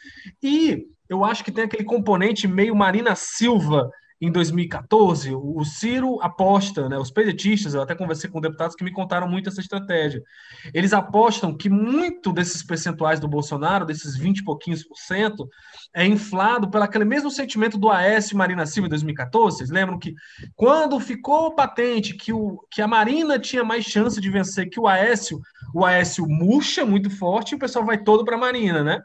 e 0.42 0.86
eu 1.08 1.24
acho 1.24 1.44
que 1.44 1.52
tem 1.52 1.64
aquele 1.64 1.84
componente 1.84 2.46
meio 2.48 2.74
Marina 2.74 3.14
Silva 3.14 3.90
em 4.20 4.32
2014, 4.32 5.34
o 5.34 5.62
Ciro 5.62 6.18
aposta, 6.22 6.88
né, 6.88 6.96
os 6.96 7.10
pedetistas, 7.10 7.74
eu 7.74 7.82
até 7.82 7.94
conversei 7.94 8.30
com 8.30 8.40
deputados 8.40 8.74
que 8.74 8.82
me 8.82 8.90
contaram 8.90 9.28
muito 9.28 9.48
essa 9.48 9.60
estratégia. 9.60 10.22
Eles 10.72 10.94
apostam 10.94 11.54
que 11.54 11.68
muito 11.68 12.32
desses 12.32 12.62
percentuais 12.62 13.20
do 13.20 13.28
Bolsonaro, 13.28 13.84
desses 13.84 14.16
20 14.16 14.38
e 14.38 14.44
pouquinhos 14.44 14.82
por 14.82 14.96
cento, 14.96 15.46
é 15.94 16.06
inflado 16.06 16.70
pelo 16.70 16.84
aquele 16.84 17.04
mesmo 17.04 17.30
sentimento 17.30 17.76
do 17.76 17.90
Aécio 17.90 18.38
Marina 18.38 18.64
Silva 18.64 18.86
em 18.86 18.90
2014. 18.90 19.58
Vocês 19.58 19.70
lembram 19.70 19.98
que 19.98 20.14
quando 20.54 20.98
ficou 20.98 21.54
patente 21.54 22.14
que, 22.14 22.32
o, 22.32 22.58
que 22.70 22.80
a 22.80 22.88
Marina 22.88 23.38
tinha 23.38 23.62
mais 23.62 23.84
chance 23.84 24.18
de 24.18 24.30
vencer 24.30 24.70
que 24.70 24.80
o 24.80 24.86
Aécio, 24.86 25.38
o 25.74 25.84
Aécio 25.84 26.26
murcha 26.26 26.86
muito 26.86 27.10
forte 27.10 27.52
e 27.52 27.56
o 27.56 27.58
pessoal 27.58 27.84
vai 27.84 27.98
todo 27.98 28.24
para 28.24 28.36
a 28.36 28.40
Marina, 28.40 28.82
né? 28.82 28.98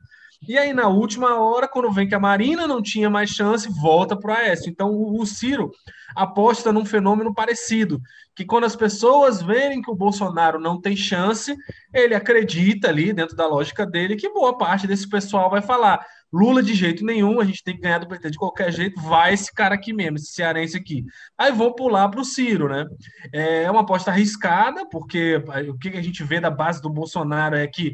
E 0.47 0.57
aí, 0.57 0.73
na 0.73 0.87
última 0.87 1.39
hora, 1.39 1.67
quando 1.67 1.91
vem 1.91 2.07
que 2.07 2.15
a 2.15 2.19
Marina 2.19 2.67
não 2.67 2.81
tinha 2.81 3.09
mais 3.09 3.29
chance, 3.29 3.69
volta 3.69 4.17
para 4.17 4.33
o 4.33 4.35
Aécio. 4.35 4.69
Então, 4.69 4.89
o, 4.91 5.23
Ciro 5.25 5.71
aposta 6.15 6.73
num 6.73 6.83
fenômeno 6.83 7.33
parecido, 7.33 8.01
que 8.35 8.43
quando 8.43 8.63
as 8.63 8.75
pessoas 8.75 9.41
verem 9.41 9.81
que 9.81 9.91
o 9.91 9.95
Bolsonaro 9.95 10.59
não 10.59 10.81
tem 10.81 10.95
chance, 10.95 11.55
ele 11.93 12.15
acredita 12.15 12.89
ali, 12.89 13.13
dentro 13.13 13.35
da 13.35 13.47
lógica 13.47 13.85
dele, 13.85 14.15
que 14.15 14.33
boa 14.33 14.57
parte 14.57 14.87
desse 14.87 15.07
pessoal 15.07 15.49
vai 15.49 15.61
falar 15.61 16.03
Lula 16.33 16.63
de 16.63 16.73
jeito 16.73 17.03
nenhum, 17.03 17.41
a 17.41 17.43
gente 17.43 17.61
tem 17.61 17.75
que 17.75 17.81
ganhar 17.81 17.99
do 17.99 18.07
PT 18.07 18.31
de 18.31 18.37
qualquer 18.37 18.71
jeito, 18.71 19.01
vai 19.01 19.33
esse 19.33 19.53
cara 19.53 19.75
aqui 19.75 19.91
mesmo, 19.91 20.15
esse 20.15 20.31
cearense 20.31 20.77
aqui. 20.77 21.03
Aí 21.37 21.51
vão 21.51 21.73
pular 21.73 22.07
para 22.07 22.21
o 22.21 22.25
Ciro, 22.25 22.69
né? 22.69 22.85
É 23.33 23.69
uma 23.69 23.81
aposta 23.81 24.11
arriscada, 24.11 24.87
porque 24.89 25.43
o 25.67 25.77
que 25.77 25.89
a 25.89 26.01
gente 26.01 26.23
vê 26.23 26.39
da 26.39 26.49
base 26.49 26.81
do 26.81 26.89
Bolsonaro 26.89 27.57
é 27.57 27.67
que 27.67 27.93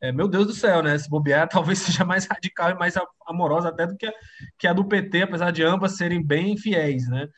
é, 0.00 0.12
meu 0.12 0.28
Deus 0.28 0.46
do 0.46 0.52
céu, 0.52 0.82
né? 0.82 0.96
Se 0.98 1.08
bobear, 1.08 1.48
talvez 1.50 1.78
seja 1.78 2.04
mais 2.04 2.26
radical 2.26 2.70
e 2.70 2.74
mais 2.74 2.94
amorosa 3.26 3.68
até 3.68 3.86
do 3.86 3.96
que 3.96 4.06
a, 4.06 4.12
que 4.58 4.66
a 4.66 4.72
do 4.72 4.84
PT, 4.84 5.22
apesar 5.22 5.50
de 5.50 5.62
ambas 5.62 5.96
serem 5.96 6.24
bem 6.24 6.56
fiéis, 6.56 7.08
né? 7.08 7.28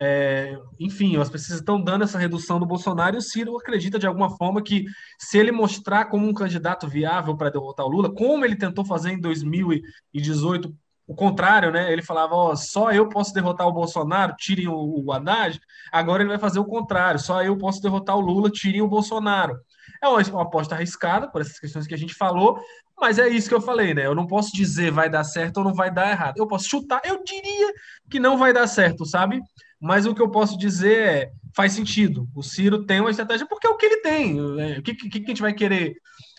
É, 0.00 0.56
enfim, 0.78 1.16
as 1.16 1.28
pesquisas 1.28 1.58
estão 1.58 1.82
dando 1.82 2.04
essa 2.04 2.18
redução 2.18 2.60
do 2.60 2.66
Bolsonaro 2.66 3.16
e 3.16 3.18
o 3.18 3.22
Ciro 3.22 3.56
acredita 3.56 3.98
de 3.98 4.06
alguma 4.06 4.30
forma 4.36 4.62
que 4.62 4.84
se 5.18 5.38
ele 5.38 5.50
mostrar 5.50 6.04
como 6.04 6.28
um 6.28 6.32
candidato 6.32 6.86
viável 6.86 7.36
para 7.36 7.50
derrotar 7.50 7.84
o 7.84 7.88
Lula, 7.88 8.14
como 8.14 8.44
ele 8.44 8.54
tentou 8.54 8.84
fazer 8.84 9.10
em 9.10 9.20
2018, 9.20 10.72
o 11.08 11.14
contrário, 11.14 11.72
né? 11.72 11.90
Ele 11.90 12.02
falava, 12.02 12.54
só 12.54 12.92
eu 12.92 13.08
posso 13.08 13.32
derrotar 13.32 13.66
o 13.66 13.72
Bolsonaro, 13.72 14.36
tirem 14.36 14.68
o, 14.68 15.04
o 15.04 15.10
Haddad. 15.10 15.58
Agora 15.90 16.22
ele 16.22 16.28
vai 16.28 16.38
fazer 16.38 16.58
o 16.60 16.66
contrário, 16.66 17.18
só 17.18 17.42
eu 17.42 17.56
posso 17.56 17.80
derrotar 17.80 18.14
o 18.14 18.20
Lula, 18.20 18.50
tirem 18.50 18.82
o 18.82 18.88
Bolsonaro. 18.88 19.58
É 20.02 20.08
uma, 20.08 20.22
uma 20.22 20.42
aposta 20.42 20.74
arriscada, 20.74 21.28
por 21.28 21.40
essas 21.40 21.58
questões 21.58 21.86
que 21.86 21.94
a 21.94 21.98
gente 21.98 22.14
falou, 22.14 22.60
mas 23.00 23.18
é 23.18 23.28
isso 23.28 23.48
que 23.48 23.54
eu 23.54 23.60
falei, 23.60 23.94
né? 23.94 24.06
Eu 24.06 24.14
não 24.14 24.26
posso 24.26 24.52
dizer 24.52 24.90
vai 24.90 25.08
dar 25.08 25.24
certo 25.24 25.58
ou 25.58 25.64
não 25.64 25.74
vai 25.74 25.90
dar 25.90 26.10
errado. 26.10 26.36
Eu 26.36 26.46
posso 26.46 26.68
chutar, 26.68 27.00
eu 27.04 27.22
diria 27.22 27.72
que 28.10 28.18
não 28.18 28.36
vai 28.36 28.52
dar 28.52 28.66
certo, 28.66 29.04
sabe? 29.06 29.40
Mas 29.80 30.06
o 30.06 30.14
que 30.14 30.20
eu 30.20 30.30
posso 30.30 30.58
dizer 30.58 31.02
é 31.02 31.32
faz 31.54 31.72
sentido. 31.72 32.28
O 32.34 32.42
Ciro 32.42 32.84
tem 32.84 33.00
uma 33.00 33.10
estratégia 33.10 33.46
porque 33.46 33.66
é 33.66 33.70
o 33.70 33.76
que 33.76 33.86
ele 33.86 34.00
tem. 34.00 34.34
Né? 34.34 34.78
O 34.78 34.82
que, 34.82 34.94
que, 34.94 35.08
que 35.08 35.24
a 35.24 35.28
gente 35.28 35.42
vai 35.42 35.52
querer? 35.52 35.96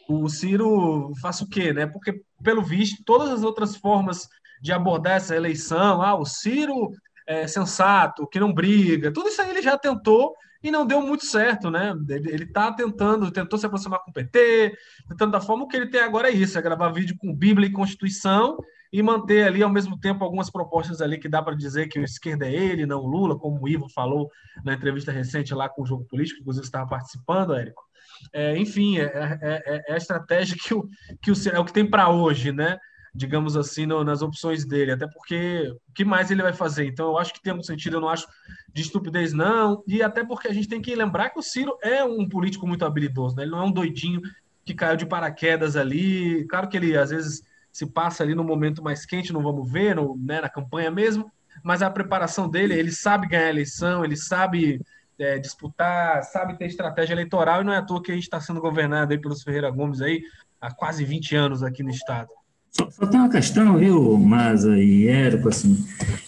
O 0.07 0.27
Ciro 0.27 1.13
faça 1.21 1.43
o 1.43 1.49
quê, 1.49 1.71
né? 1.71 1.85
Porque, 1.85 2.21
pelo 2.43 2.63
visto, 2.63 3.03
todas 3.05 3.29
as 3.29 3.43
outras 3.43 3.75
formas 3.75 4.27
de 4.61 4.73
abordar 4.73 5.13
essa 5.13 5.35
eleição, 5.35 6.01
ah, 6.01 6.15
o 6.15 6.25
Ciro 6.25 6.91
é 7.25 7.47
sensato, 7.47 8.27
que 8.27 8.39
não 8.39 8.51
briga, 8.51 9.13
tudo 9.13 9.29
isso 9.29 9.41
aí 9.41 9.51
ele 9.51 9.61
já 9.61 9.77
tentou 9.77 10.33
e 10.61 10.71
não 10.71 10.85
deu 10.85 11.01
muito 11.01 11.25
certo, 11.25 11.69
né? 11.71 11.93
Ele 12.09 12.43
está 12.43 12.71
tentando, 12.71 13.31
tentou 13.31 13.57
se 13.57 13.65
aproximar 13.65 13.99
com 14.03 14.11
o 14.11 14.13
PT, 14.13 14.75
tentando 15.07 15.31
da 15.31 15.41
forma 15.41 15.67
que 15.67 15.77
ele 15.77 15.89
tem 15.89 16.01
agora 16.01 16.29
é 16.29 16.33
isso, 16.33 16.57
é 16.57 16.61
gravar 16.61 16.89
vídeo 16.89 17.15
com 17.17 17.33
Bíblia 17.33 17.67
e 17.67 17.71
Constituição 17.71 18.57
e 18.91 19.01
manter 19.01 19.47
ali 19.47 19.61
ao 19.61 19.69
mesmo 19.69 19.99
tempo 19.99 20.23
algumas 20.23 20.49
propostas 20.49 21.01
ali 21.01 21.17
que 21.17 21.29
dá 21.29 21.41
para 21.41 21.55
dizer 21.55 21.87
que 21.87 21.99
o 21.99 22.03
esquerda 22.03 22.47
é 22.47 22.53
ele, 22.53 22.85
não 22.85 23.01
o 23.01 23.07
Lula, 23.07 23.37
como 23.37 23.61
o 23.61 23.69
Ivo 23.69 23.87
falou 23.87 24.29
na 24.63 24.73
entrevista 24.73 25.11
recente 25.11 25.53
lá 25.53 25.69
com 25.69 25.83
o 25.83 25.85
Jogo 25.85 26.05
Político, 26.05 26.41
inclusive 26.41 26.65
estava 26.65 26.89
participando, 26.89 27.53
Érico. 27.53 27.83
É, 28.33 28.57
enfim, 28.57 28.97
é, 28.97 29.03
é, 29.03 29.39
é, 29.41 29.83
é, 29.87 29.93
a 29.93 29.97
estratégia 29.97 30.57
que 30.59 30.73
o, 30.73 30.89
que 31.21 31.31
o, 31.31 31.35
é 31.53 31.59
o 31.59 31.65
que 31.65 31.73
tem 31.73 31.89
para 31.89 32.09
hoje, 32.09 32.51
né? 32.51 32.77
Digamos 33.19 33.57
assim, 33.57 33.85
no, 33.85 34.01
nas 34.01 34.21
opções 34.21 34.63
dele, 34.63 34.93
até 34.93 35.05
porque 35.05 35.69
o 35.89 35.93
que 35.93 36.05
mais 36.05 36.31
ele 36.31 36.41
vai 36.41 36.53
fazer? 36.53 36.85
Então, 36.85 37.09
eu 37.09 37.17
acho 37.17 37.33
que 37.33 37.41
tem 37.41 37.53
um 37.53 37.61
sentido, 37.61 37.97
eu 37.97 38.01
não 38.01 38.07
acho 38.07 38.25
de 38.73 38.81
estupidez, 38.81 39.33
não, 39.33 39.83
e 39.85 40.01
até 40.01 40.23
porque 40.23 40.47
a 40.47 40.53
gente 40.53 40.69
tem 40.69 40.81
que 40.81 40.95
lembrar 40.95 41.29
que 41.29 41.37
o 41.37 41.43
Ciro 41.43 41.77
é 41.83 42.01
um 42.01 42.27
político 42.27 42.65
muito 42.65 42.85
habilidoso, 42.85 43.35
né? 43.35 43.43
ele 43.43 43.51
não 43.51 43.59
é 43.59 43.65
um 43.65 43.71
doidinho 43.71 44.21
que 44.63 44.73
caiu 44.73 44.95
de 44.95 45.05
paraquedas 45.05 45.75
ali, 45.75 46.45
claro 46.47 46.69
que 46.69 46.77
ele 46.77 46.97
às 46.97 47.09
vezes 47.09 47.41
se 47.73 47.85
passa 47.85 48.23
ali 48.23 48.33
no 48.33 48.43
momento 48.43 48.81
mais 48.81 49.05
quente, 49.05 49.33
não 49.33 49.43
vamos 49.43 49.69
ver, 49.69 49.97
no, 49.97 50.15
né, 50.17 50.39
na 50.39 50.49
campanha 50.49 50.89
mesmo, 50.89 51.29
mas 51.61 51.81
a 51.81 51.89
preparação 51.89 52.47
dele, 52.47 52.73
ele 52.73 52.91
sabe 52.91 53.27
ganhar 53.27 53.47
a 53.47 53.49
eleição, 53.49 54.05
ele 54.05 54.15
sabe 54.15 54.81
é, 55.19 55.37
disputar, 55.37 56.23
sabe 56.23 56.57
ter 56.57 56.67
estratégia 56.67 57.13
eleitoral, 57.13 57.61
e 57.61 57.63
não 57.65 57.73
é 57.73 57.77
à 57.77 57.81
toa 57.81 58.01
que 58.01 58.11
a 58.11 58.15
gente 58.15 58.23
está 58.23 58.39
sendo 58.39 58.61
governado 58.61 59.11
aí 59.11 59.19
pelos 59.19 59.43
Ferreira 59.43 59.69
Gomes 59.69 59.99
aí 60.01 60.21
há 60.61 60.73
quase 60.73 61.03
20 61.03 61.35
anos 61.35 61.63
aqui 61.63 61.83
no 61.83 61.89
estado. 61.89 62.29
Só, 62.71 62.89
só, 62.91 63.05
tem 63.07 63.19
uma 63.19 63.29
questão, 63.29 63.77
viu, 63.77 64.17
Maza 64.17 64.77
e 64.77 65.07
Érico, 65.07 65.49
assim. 65.49 65.83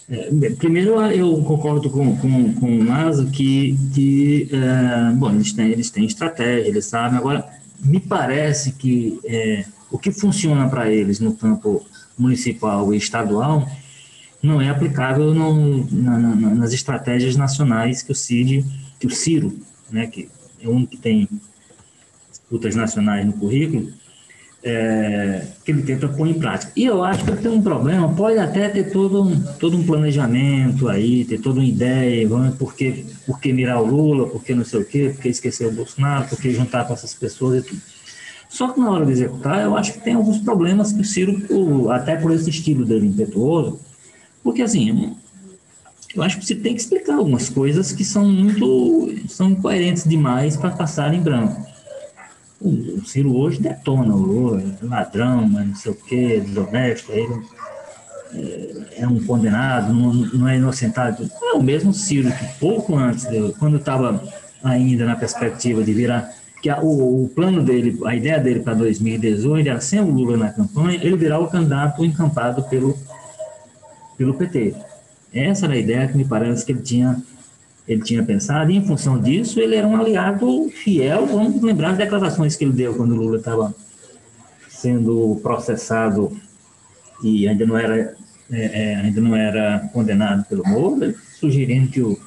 É, 0.08 0.50
primeiro, 0.50 1.00
eu 1.10 1.42
concordo 1.42 1.88
com, 1.88 2.16
com, 2.16 2.52
com 2.54 2.78
o 2.78 2.84
Maza 2.84 3.24
que, 3.26 3.76
que 3.94 4.48
é, 4.52 5.12
bom, 5.12 5.30
eles 5.30 5.52
têm, 5.52 5.70
eles 5.70 5.90
têm 5.90 6.04
estratégia, 6.04 6.68
eles 6.68 6.86
sabem. 6.86 7.18
Agora, 7.18 7.46
me 7.84 8.00
parece 8.00 8.72
que 8.72 9.18
é, 9.24 9.64
o 9.90 9.98
que 9.98 10.10
funciona 10.10 10.68
para 10.68 10.90
eles 10.90 11.20
no 11.20 11.34
campo 11.34 11.84
municipal 12.18 12.92
e 12.92 12.96
estadual 12.96 13.68
não 14.42 14.60
é 14.60 14.68
aplicável 14.68 15.32
no, 15.32 15.86
na, 15.90 16.18
na, 16.18 16.34
nas 16.54 16.72
estratégias 16.72 17.36
nacionais 17.36 18.02
que 18.02 18.10
o 18.10 18.14
CID, 18.14 18.64
que 18.98 19.06
o 19.06 19.10
Ciro, 19.10 19.56
né, 19.90 20.06
que 20.08 20.28
é 20.60 20.68
um 20.68 20.84
que 20.84 20.96
tem 20.96 21.28
disputas 22.28 22.74
nacionais 22.74 23.24
no 23.24 23.32
currículo, 23.32 23.92
é, 24.62 25.44
que 25.64 25.72
ele 25.72 25.82
tenta 25.82 26.08
pôr 26.08 26.28
em 26.28 26.34
prática. 26.34 26.72
E 26.76 26.84
eu 26.84 27.02
acho 27.02 27.24
que 27.24 27.36
tem 27.36 27.50
um 27.50 27.62
problema, 27.62 28.12
pode 28.14 28.38
até 28.38 28.68
ter 28.68 28.90
todo 28.90 29.22
um, 29.22 29.40
todo 29.58 29.76
um 29.76 29.84
planejamento 29.84 30.88
aí, 30.88 31.24
ter 31.24 31.40
toda 31.40 31.58
uma 31.58 31.66
ideia, 31.66 32.28
vamos, 32.28 32.54
por, 32.56 32.74
que, 32.74 33.04
por 33.26 33.40
que 33.40 33.52
mirar 33.52 33.82
o 33.82 33.86
Lula, 33.86 34.28
por 34.28 34.42
que 34.42 34.54
não 34.54 34.64
sei 34.64 34.80
o 34.80 34.84
quê, 34.84 35.10
por 35.14 35.22
que 35.22 35.28
esquecer 35.28 35.66
o 35.66 35.72
Bolsonaro, 35.72 36.28
por 36.28 36.40
que 36.40 36.52
juntar 36.52 36.86
com 36.86 36.94
essas 36.94 37.12
pessoas 37.12 37.64
e 37.64 37.68
tudo. 37.68 37.82
Só 38.48 38.68
que 38.68 38.78
na 38.78 38.90
hora 38.90 39.06
de 39.06 39.12
executar, 39.12 39.62
eu 39.62 39.76
acho 39.76 39.94
que 39.94 40.00
tem 40.00 40.14
alguns 40.14 40.38
problemas 40.38 40.92
que 40.92 41.00
o 41.00 41.04
Ciro, 41.04 41.90
até 41.90 42.16
por 42.16 42.30
esse 42.32 42.50
estilo 42.50 42.84
dele 42.84 43.06
impetuoso, 43.06 43.80
porque 44.44 44.60
assim, 44.60 45.16
eu 46.14 46.22
acho 46.22 46.38
que 46.38 46.46
você 46.46 46.54
tem 46.54 46.74
que 46.74 46.82
explicar 46.82 47.14
algumas 47.14 47.48
coisas 47.48 47.92
que 47.92 48.04
são 48.04 48.28
muito, 48.28 49.14
são 49.28 49.50
incoerentes 49.50 50.04
demais 50.04 50.56
para 50.56 50.70
passar 50.70 51.14
em 51.14 51.20
branco. 51.20 51.71
O 52.64 53.04
Ciro 53.04 53.36
hoje 53.36 53.60
detona 53.60 54.14
o 54.14 54.18
Lula, 54.18 54.62
é 54.62 54.86
ladrão, 54.86 55.48
mas 55.48 55.66
não 55.66 55.74
sei 55.74 55.92
o 55.92 55.94
quê, 55.94 56.42
desonesto, 56.44 57.10
ele 57.10 57.42
é, 58.34 59.02
é 59.02 59.08
um 59.08 59.22
condenado, 59.24 59.92
não, 59.92 60.48
é 60.48 60.56
inocentado. 60.56 61.28
É 61.42 61.52
o 61.54 61.62
mesmo 61.62 61.92
Ciro 61.92 62.30
que 62.30 62.58
pouco 62.60 62.94
antes, 62.94 63.26
quando 63.58 63.76
estava 63.76 64.22
ainda 64.62 65.04
na 65.04 65.16
perspectiva 65.16 65.82
de 65.82 65.92
virar, 65.92 66.32
que 66.62 66.70
a, 66.70 66.80
o, 66.80 67.24
o, 67.24 67.28
plano 67.28 67.62
dele, 67.62 67.98
a 68.06 68.14
ideia 68.14 68.38
dele 68.38 68.60
para 68.60 68.74
2018 68.74 69.68
era 69.68 69.80
sem 69.80 70.00
o 70.00 70.10
Lula 70.10 70.36
na 70.36 70.52
campanha, 70.52 71.00
ele 71.02 71.16
virar 71.16 71.40
o 71.40 71.48
candidato 71.48 72.04
encampado 72.04 72.62
pelo, 72.64 72.96
pelo 74.16 74.34
PT. 74.34 74.74
Essa 75.34 75.66
era 75.66 75.74
a 75.74 75.78
ideia 75.78 76.06
que 76.06 76.16
me 76.16 76.24
parece 76.24 76.64
que 76.64 76.70
ele 76.70 76.82
tinha 76.82 77.20
ele 77.86 78.02
tinha 78.02 78.22
pensado, 78.22 78.70
e 78.70 78.76
em 78.76 78.86
função 78.86 79.18
disso, 79.18 79.60
ele 79.60 79.74
era 79.74 79.86
um 79.86 79.96
aliado 79.96 80.70
fiel. 80.70 81.26
Vamos 81.26 81.60
lembrar 81.62 81.90
as 81.90 81.98
declarações 81.98 82.54
que 82.54 82.64
ele 82.64 82.72
deu 82.72 82.94
quando 82.94 83.12
o 83.12 83.16
Lula 83.16 83.38
estava 83.38 83.74
sendo 84.68 85.38
processado 85.42 86.36
e 87.22 87.46
ainda 87.46 87.64
não 87.66 87.76
era, 87.76 88.16
é, 88.50 88.82
é, 88.92 88.96
ainda 88.96 89.20
não 89.20 89.34
era 89.36 89.88
condenado 89.92 90.44
pelo 90.46 90.66
Moro, 90.66 91.14
sugerindo 91.38 91.88
que, 91.88 92.00
o, 92.00 92.18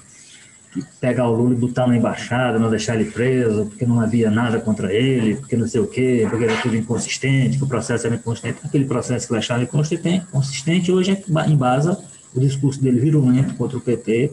que 0.71 0.83
pegar 0.99 1.27
o 1.27 1.35
Lula 1.35 1.53
e 1.53 1.57
botar 1.57 1.87
na 1.87 1.97
embaixada, 1.97 2.59
não 2.59 2.69
deixar 2.69 2.95
ele 2.95 3.11
preso, 3.11 3.65
porque 3.65 3.85
não 3.85 3.99
havia 3.99 4.29
nada 4.29 4.59
contra 4.59 4.93
ele, 4.93 5.35
porque 5.35 5.57
não 5.57 5.67
sei 5.67 5.81
o 5.81 5.87
quê, 5.87 6.25
porque 6.29 6.45
era 6.45 6.61
tudo 6.61 6.75
inconsistente, 6.75 7.57
que 7.57 7.63
o 7.63 7.67
processo 7.67 8.07
era 8.07 8.15
inconsistente. 8.15 8.59
Aquele 8.63 8.85
processo 8.85 9.27
que 9.27 9.33
ele 9.33 9.39
achava 9.39 9.63
inconsistente, 9.63 10.25
consistente 10.27 10.91
hoje 10.91 11.11
é 11.11 11.15
que 11.15 11.31
embasa 11.49 11.97
o 12.33 12.39
discurso 12.39 12.81
dele 12.81 12.99
virulento 12.99 13.53
contra 13.55 13.77
o 13.77 13.81
PT, 13.81 14.31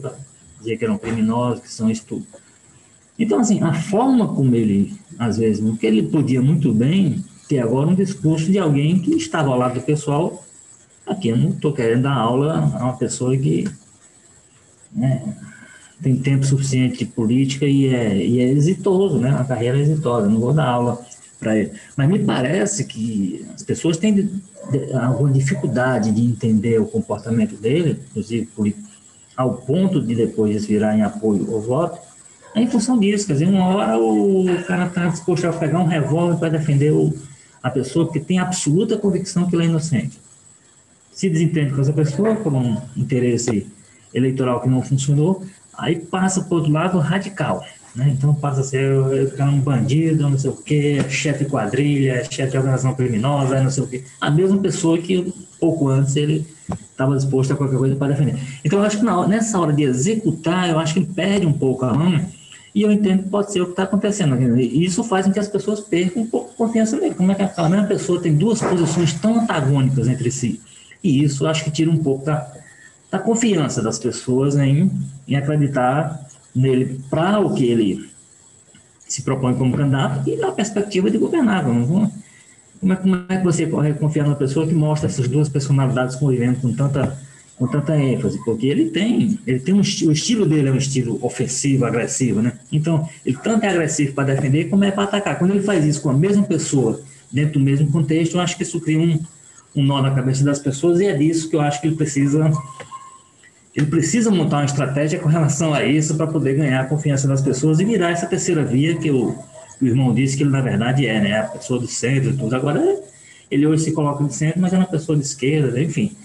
dizer 0.63 0.77
que 0.77 0.85
eram 0.85 0.97
criminosos, 0.97 1.61
que 1.61 1.71
são 1.71 1.89
isso 1.89 2.05
tudo. 2.07 2.25
Então, 3.17 3.39
assim, 3.39 3.61
a 3.61 3.73
forma 3.73 4.27
como 4.27 4.55
ele, 4.55 4.93
às 5.19 5.37
vezes, 5.37 5.63
porque 5.63 5.85
ele 5.85 6.03
podia 6.03 6.41
muito 6.41 6.73
bem 6.73 7.23
ter 7.47 7.59
agora 7.59 7.87
um 7.87 7.95
discurso 7.95 8.51
de 8.51 8.57
alguém 8.57 8.99
que 8.99 9.11
estava 9.15 9.49
ao 9.49 9.57
lado 9.57 9.75
do 9.75 9.81
pessoal. 9.81 10.43
Aqui 11.05 11.27
eu 11.27 11.37
não 11.37 11.49
estou 11.49 11.73
querendo 11.73 12.03
dar 12.03 12.15
aula 12.15 12.73
a 12.79 12.85
uma 12.85 12.97
pessoa 12.97 13.37
que 13.37 13.67
né, 14.91 15.21
tem 16.01 16.15
tempo 16.15 16.45
suficiente 16.45 16.99
de 16.99 17.05
política 17.05 17.65
e 17.65 17.87
é, 17.87 18.17
e 18.17 18.39
é 18.39 18.49
exitoso, 18.49 19.19
né? 19.19 19.29
Uma 19.31 19.45
carreira 19.45 19.77
exitosa. 19.77 20.27
Não 20.27 20.39
vou 20.39 20.53
dar 20.53 20.67
aula 20.67 21.05
para 21.39 21.57
ele. 21.57 21.71
Mas 21.95 22.09
me 22.09 22.19
parece 22.19 22.85
que 22.85 23.45
as 23.53 23.63
pessoas 23.63 23.97
têm 23.97 24.29
alguma 25.01 25.29
dificuldade 25.29 26.11
de 26.11 26.21
entender 26.21 26.79
o 26.79 26.85
comportamento 26.85 27.55
dele, 27.55 27.99
inclusive 28.09 28.47
ao 29.35 29.55
ponto 29.55 30.01
de 30.01 30.15
depois 30.15 30.65
virar 30.65 30.97
em 30.97 31.01
apoio 31.01 31.53
ao 31.53 31.61
voto, 31.61 31.99
é 32.55 32.61
em 32.61 32.67
função 32.67 32.99
disso. 32.99 33.27
Quer 33.27 33.33
dizer, 33.33 33.47
uma 33.47 33.65
hora 33.65 33.97
o 33.97 34.45
cara 34.65 34.85
está 34.85 35.07
disposto 35.07 35.45
a 35.45 35.53
pegar 35.53 35.79
um 35.79 35.87
revólver 35.87 36.37
para 36.37 36.49
defender 36.49 36.91
o, 36.91 37.13
a 37.61 37.69
pessoa 37.69 38.11
que 38.11 38.19
tem 38.19 38.39
absoluta 38.39 38.97
convicção 38.97 39.49
que 39.49 39.55
ela 39.55 39.63
é 39.63 39.67
inocente. 39.67 40.19
Se 41.11 41.29
desentende 41.29 41.73
com 41.73 41.81
essa 41.81 41.93
pessoa 41.93 42.35
por 42.35 42.53
um 42.53 42.77
interesse 42.95 43.67
eleitoral 44.13 44.61
que 44.61 44.69
não 44.69 44.81
funcionou, 44.81 45.43
aí 45.77 45.99
passa 45.99 46.43
para 46.43 46.53
o 46.53 46.57
outro 46.57 46.71
lado 46.71 46.99
radical. 46.99 47.63
Né? 47.95 48.15
Então 48.17 48.33
passa 48.33 48.61
a 48.61 48.63
ser 48.63 48.91
um 48.91 49.59
bandido, 49.59 50.29
não 50.29 50.37
sei 50.37 50.49
o 50.49 50.55
quê, 50.55 51.03
chefe 51.09 51.45
quadrilha, 51.45 52.23
chefe 52.23 52.51
de 52.51 52.57
organização 52.57 52.95
criminosa, 52.95 53.61
não 53.61 53.69
sei 53.69 53.83
o 53.83 53.87
quê. 53.87 54.03
A 54.19 54.31
mesma 54.31 54.57
pessoa 54.57 54.97
que 54.97 55.33
pouco 55.59 55.87
antes 55.87 56.15
ele 56.15 56.45
estava 56.91 57.15
disposto 57.15 57.53
a 57.53 57.55
qualquer 57.55 57.77
coisa 57.77 57.95
para 57.95 58.13
defender. 58.13 58.39
Então 58.65 58.79
eu 58.79 58.85
acho 58.85 58.97
que 58.97 59.03
na, 59.03 59.27
nessa 59.27 59.59
hora 59.59 59.71
de 59.71 59.83
executar, 59.83 60.69
eu 60.69 60.79
acho 60.79 60.93
que 60.93 60.99
ele 61.01 61.09
perde 61.13 61.45
um 61.45 61.53
pouco 61.53 61.85
a 61.85 61.93
mão 61.93 62.19
e 62.73 62.81
eu 62.81 62.91
entendo 62.91 63.23
que 63.23 63.29
pode 63.29 63.51
ser 63.51 63.61
o 63.61 63.65
que 63.65 63.71
está 63.71 63.83
acontecendo. 63.83 64.35
E 64.59 64.83
isso 64.83 65.03
faz 65.03 65.27
com 65.27 65.31
que 65.31 65.39
as 65.39 65.47
pessoas 65.47 65.79
percam 65.79 66.23
um 66.23 66.27
pouco 66.27 66.49
de 66.49 66.55
confiança 66.55 66.97
nele. 66.99 67.13
Como 67.13 67.31
é 67.31 67.35
que 67.35 67.43
aquela 67.43 67.69
mesma 67.69 67.87
pessoa 67.87 68.19
tem 68.19 68.35
duas 68.35 68.59
posições 68.59 69.13
tão 69.13 69.41
antagônicas 69.41 70.07
entre 70.07 70.31
si? 70.31 70.59
E 71.03 71.23
isso 71.23 71.43
eu 71.43 71.49
acho 71.49 71.63
que 71.63 71.69
tira 71.69 71.91
um 71.91 71.97
pouco 71.97 72.25
da, 72.25 72.51
da 73.11 73.19
confiança 73.19 73.81
das 73.83 73.99
pessoas 73.99 74.55
em, 74.57 74.89
em 75.27 75.35
acreditar 75.35 76.25
nele 76.55 76.99
para 77.09 77.39
o 77.39 77.53
que 77.53 77.65
ele 77.65 78.09
se 79.07 79.21
propõe 79.21 79.53
como 79.53 79.75
candidato 79.75 80.27
e 80.27 80.35
na 80.37 80.51
perspectiva 80.51 81.09
de 81.09 81.17
governar. 81.17 81.63
Como, 81.63 82.11
como, 82.79 82.93
é, 82.93 82.95
como 82.95 83.25
é 83.29 83.37
que 83.37 83.43
você 83.43 83.67
pode 83.67 83.93
confiar 83.93 84.23
numa 84.23 84.35
pessoa 84.35 84.65
que 84.65 84.73
mostra 84.73 85.07
essas 85.07 85.27
duas 85.27 85.49
personalidades 85.49 86.15
convivendo 86.15 86.59
com 86.59 86.73
tanta, 86.73 87.17
com 87.57 87.67
tanta 87.67 87.95
ênfase? 87.97 88.43
Porque 88.43 88.65
ele 88.65 88.89
tem, 88.89 89.37
ele 89.45 89.59
tem 89.59 89.73
um 89.73 89.79
o 89.79 90.11
estilo 90.11 90.45
dele 90.45 90.69
é 90.69 90.71
um 90.71 90.77
estilo 90.77 91.19
ofensivo, 91.21 91.85
agressivo, 91.85 92.41
né? 92.41 92.53
Então, 92.71 93.07
ele 93.25 93.37
tanto 93.43 93.63
é 93.65 93.69
agressivo 93.69 94.13
para 94.13 94.33
defender 94.33 94.69
como 94.69 94.83
é 94.83 94.91
para 94.91 95.03
atacar. 95.03 95.37
Quando 95.37 95.51
ele 95.51 95.61
faz 95.61 95.85
isso 95.85 96.01
com 96.01 96.09
a 96.09 96.13
mesma 96.13 96.43
pessoa, 96.43 96.99
dentro 97.31 97.59
do 97.59 97.65
mesmo 97.65 97.91
contexto, 97.91 98.35
eu 98.35 98.41
acho 98.41 98.57
que 98.57 98.63
isso 98.63 98.79
cria 98.79 98.99
um, 98.99 99.19
um 99.75 99.83
nó 99.83 100.01
na 100.01 100.11
cabeça 100.11 100.43
das 100.43 100.59
pessoas 100.59 100.99
e 100.99 101.05
é 101.05 101.15
disso 101.15 101.49
que 101.49 101.55
eu 101.55 101.61
acho 101.61 101.81
que 101.81 101.87
ele 101.87 101.95
precisa 101.95 102.51
ele 103.75 103.87
precisa 103.87 104.29
montar 104.29 104.57
uma 104.57 104.65
estratégia 104.65 105.19
com 105.19 105.27
relação 105.27 105.73
a 105.73 105.83
isso 105.83 106.15
para 106.15 106.27
poder 106.27 106.55
ganhar 106.55 106.81
a 106.81 106.85
confiança 106.85 107.27
das 107.27 107.41
pessoas 107.41 107.79
e 107.79 107.85
virar 107.85 108.11
essa 108.11 108.27
terceira 108.27 108.63
via 108.63 108.95
que 108.95 109.09
o, 109.09 109.35
o 109.81 109.85
irmão 109.85 110.13
disse 110.13 110.37
que 110.37 110.43
ele 110.43 110.51
na 110.51 110.61
verdade 110.61 111.07
é, 111.07 111.19
né? 111.19 111.39
A 111.39 111.43
pessoa 111.43 111.79
do 111.79 111.87
centro 111.87 112.29
e 112.29 112.37
tudo. 112.37 112.55
Agora, 112.55 112.81
ele 113.49 113.65
hoje 113.65 113.85
se 113.85 113.91
coloca 113.91 114.23
no 114.23 114.31
centro, 114.31 114.61
mas 114.61 114.73
é 114.73 114.77
uma 114.77 114.85
pessoa 114.85 115.17
de 115.17 115.23
esquerda, 115.23 115.81
enfim. 115.81 116.15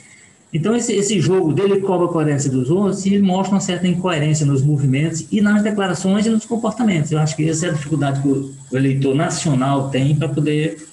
Então, 0.53 0.75
esse, 0.75 0.95
esse 0.95 1.21
jogo 1.21 1.53
dele 1.53 1.81
cobra 1.81 2.07
a 2.07 2.11
coerência 2.11 2.51
dos 2.51 2.71
outros 2.71 3.05
e 3.05 3.19
mostra 3.19 3.55
uma 3.55 3.61
certa 3.61 3.87
incoerência 3.87 4.47
nos 4.47 4.63
movimentos 4.63 5.27
e 5.31 5.41
nas 5.43 5.63
declarações 5.63 6.25
e 6.27 6.31
nos 6.31 6.47
comportamentos. 6.47 7.13
Eu 7.13 7.19
acho 7.19 7.37
que 7.37 7.49
essa 7.49 7.67
é 7.67 7.71
a 7.71 7.73
dificuldade 7.73 8.23
que 8.23 8.29
o, 8.29 8.55
o 8.71 8.77
eleitor 8.77 9.15
nacional 9.15 9.91
tem 9.91 10.17
para 10.17 10.29
poder 10.29 10.87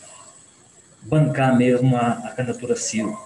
bancar 1.04 1.58
mesmo 1.58 1.96
a, 1.96 2.10
a 2.12 2.32
candidatura 2.32 2.76
Ciro. 2.76 3.18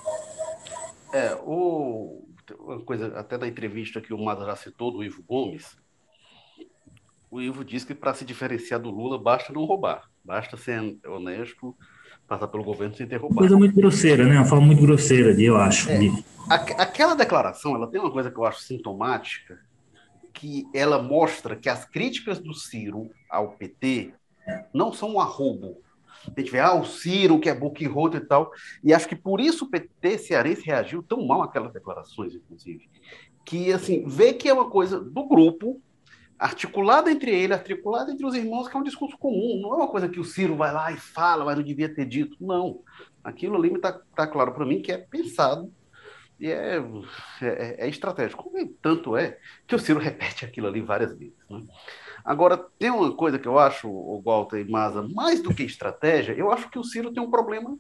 É, 1.12 1.36
o, 1.44 2.22
uma 2.58 2.80
coisa, 2.82 3.20
até 3.20 3.38
da 3.38 3.48
entrevista 3.48 4.02
que 4.02 4.14
o 4.14 4.18
Mada 4.18 4.46
já 4.46 4.56
citou, 4.56 4.92
do 4.92 5.04
Ivo 5.04 5.24
Gomes, 5.24 5.78
o 7.32 7.42
Ivo 7.42 7.64
diz 7.64 7.84
que 7.84 7.94
para 7.94 8.14
se 8.14 8.26
diferenciar 8.26 8.80
do 8.80 8.90
Lula 8.90 9.18
basta 9.22 9.54
não 9.54 9.66
roubar, 9.66 10.10
basta 10.24 10.58
ser 10.58 10.98
honesto, 11.06 11.76
passar 12.28 12.48
pelo 12.48 12.64
governo 12.64 12.96
sem 12.96 13.08
ter 13.08 13.18
roubado. 13.18 13.40
Coisa 13.40 13.58
muito 13.58 13.76
grosseira, 13.76 14.26
né? 14.26 14.36
Uma 14.36 14.46
forma 14.46 14.66
muito 14.66 14.82
grosseira, 14.82 15.34
de, 15.34 15.46
eu 15.46 15.58
acho. 15.58 15.90
É, 15.90 16.00
aquela 16.50 17.16
declaração, 17.16 17.76
ela 17.76 17.88
tem 17.88 18.00
uma 18.00 18.12
coisa 18.12 18.32
que 18.32 18.38
eu 18.38 18.46
acho 18.46 18.62
sintomática, 18.62 19.60
que 20.34 20.66
ela 20.74 21.02
mostra 21.02 21.56
que 21.56 21.70
as 21.70 21.86
críticas 21.86 22.40
do 22.40 22.54
Ciro 22.54 23.10
ao 23.30 23.52
PT 23.52 24.14
não 24.74 24.92
são 24.92 25.16
um 25.16 25.20
arrobo, 25.20 25.82
a 26.26 26.40
gente 26.40 26.52
vê, 26.52 26.60
ah, 26.60 26.74
o 26.74 26.86
Ciro, 26.86 27.40
que 27.40 27.50
é 27.50 27.54
book 27.54 27.86
roto 27.88 28.18
e 28.18 28.22
tal. 28.22 28.52
E 28.84 28.94
acho 28.94 29.08
que 29.08 29.16
por 29.16 29.40
isso 29.40 29.66
o 29.66 29.70
PT 29.70 30.18
cearense 30.18 30.66
reagiu 30.66 31.02
tão 31.04 31.26
mal 31.26 31.42
àquelas 31.42 31.72
declarações, 31.72 32.36
inclusive. 32.36 32.90
Que, 33.46 33.72
assim, 33.72 34.06
vê 34.06 34.34
que 34.34 34.48
é 34.50 34.54
uma 34.54 34.70
coisa 34.70 35.00
do 35.00 35.28
grupo, 35.28 35.82
articulada 36.38 37.12
entre 37.12 37.32
ele, 37.32 37.54
articulada 37.54 38.12
entre 38.12 38.26
os 38.26 38.36
irmãos, 38.36 38.68
que 38.68 38.76
é 38.76 38.80
um 38.80 38.84
discurso 38.84 39.18
comum. 39.18 39.60
Não 39.62 39.74
é 39.74 39.76
uma 39.78 39.88
coisa 39.88 40.08
que 40.08 40.20
o 40.20 40.26
Ciro 40.26 40.56
vai 40.56 40.72
lá 40.72 40.92
e 40.92 40.98
fala, 40.98 41.44
mas 41.44 41.58
não 41.58 41.64
devia 41.64 41.94
ter 41.94 42.06
dito. 42.06 42.38
Não. 42.40 42.82
Aquilo 43.24 43.58
ali 43.58 43.74
está 43.74 43.94
tá 44.16 44.26
claro 44.26 44.54
para 44.54 44.66
mim 44.66 44.82
que 44.82 44.92
é 44.92 44.98
pensado 44.98 45.72
e 46.40 46.50
é, 46.50 46.78
é, 47.42 47.86
é, 47.86 47.90
estratégico. 47.90 48.50
Tanto 48.82 49.18
é 49.18 49.38
que 49.68 49.76
o 49.76 49.80
Ciro 49.80 50.00
repete 50.00 50.46
aquilo 50.46 50.68
ali 50.68 50.82
várias 50.82 51.18
vezes. 51.18 51.36
Né? 51.50 51.64
Agora, 52.30 52.58
tem 52.78 52.92
uma 52.92 53.12
coisa 53.12 53.40
que 53.40 53.48
eu 53.48 53.58
acho, 53.58 53.90
o 53.90 54.22
Walter 54.24 54.60
e 54.60 54.70
Maza, 54.70 55.02
mais 55.02 55.42
do 55.42 55.52
que 55.52 55.64
estratégia, 55.64 56.34
eu 56.34 56.52
acho 56.52 56.70
que 56.70 56.78
o 56.78 56.84
Ciro 56.84 57.12
tem 57.12 57.24
um 57.24 57.32
problema 57.32 57.76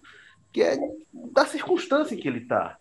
que 0.52 0.64
é 0.64 0.76
da 1.32 1.45
circunstância 1.45 2.16
em 2.16 2.18
que 2.18 2.28
ele 2.28 2.39
está. 2.39 2.80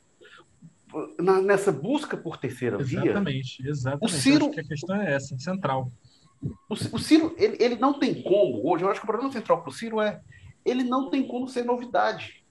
Nessa 1.45 1.71
busca 1.71 2.17
por 2.17 2.39
terceira 2.39 2.81
exatamente, 2.81 3.03
via. 3.03 3.11
Exatamente, 3.11 3.69
exatamente. 3.69 4.05
O 4.07 4.09
Ciro, 4.09 4.47
a 4.47 4.65
questão 4.65 4.97
é 4.97 5.13
essa, 5.13 5.39
central. 5.39 5.93
O, 6.43 6.73
o 6.73 6.99
Ciro, 6.99 7.35
ele, 7.37 7.59
ele 7.61 7.77
não 7.77 7.99
tem 7.99 8.23
como, 8.23 8.67
hoje, 8.67 8.85
eu 8.85 8.91
acho 8.91 9.01
que 9.01 9.05
o 9.05 9.11
problema 9.11 9.31
central 9.31 9.61
para 9.61 9.69
o 9.69 9.75
Ciro 9.75 10.01
é 10.01 10.23
ele 10.65 10.85
não 10.85 11.11
tem 11.11 11.29
como 11.29 11.47
ser 11.49 11.67
novidade. 11.67 12.43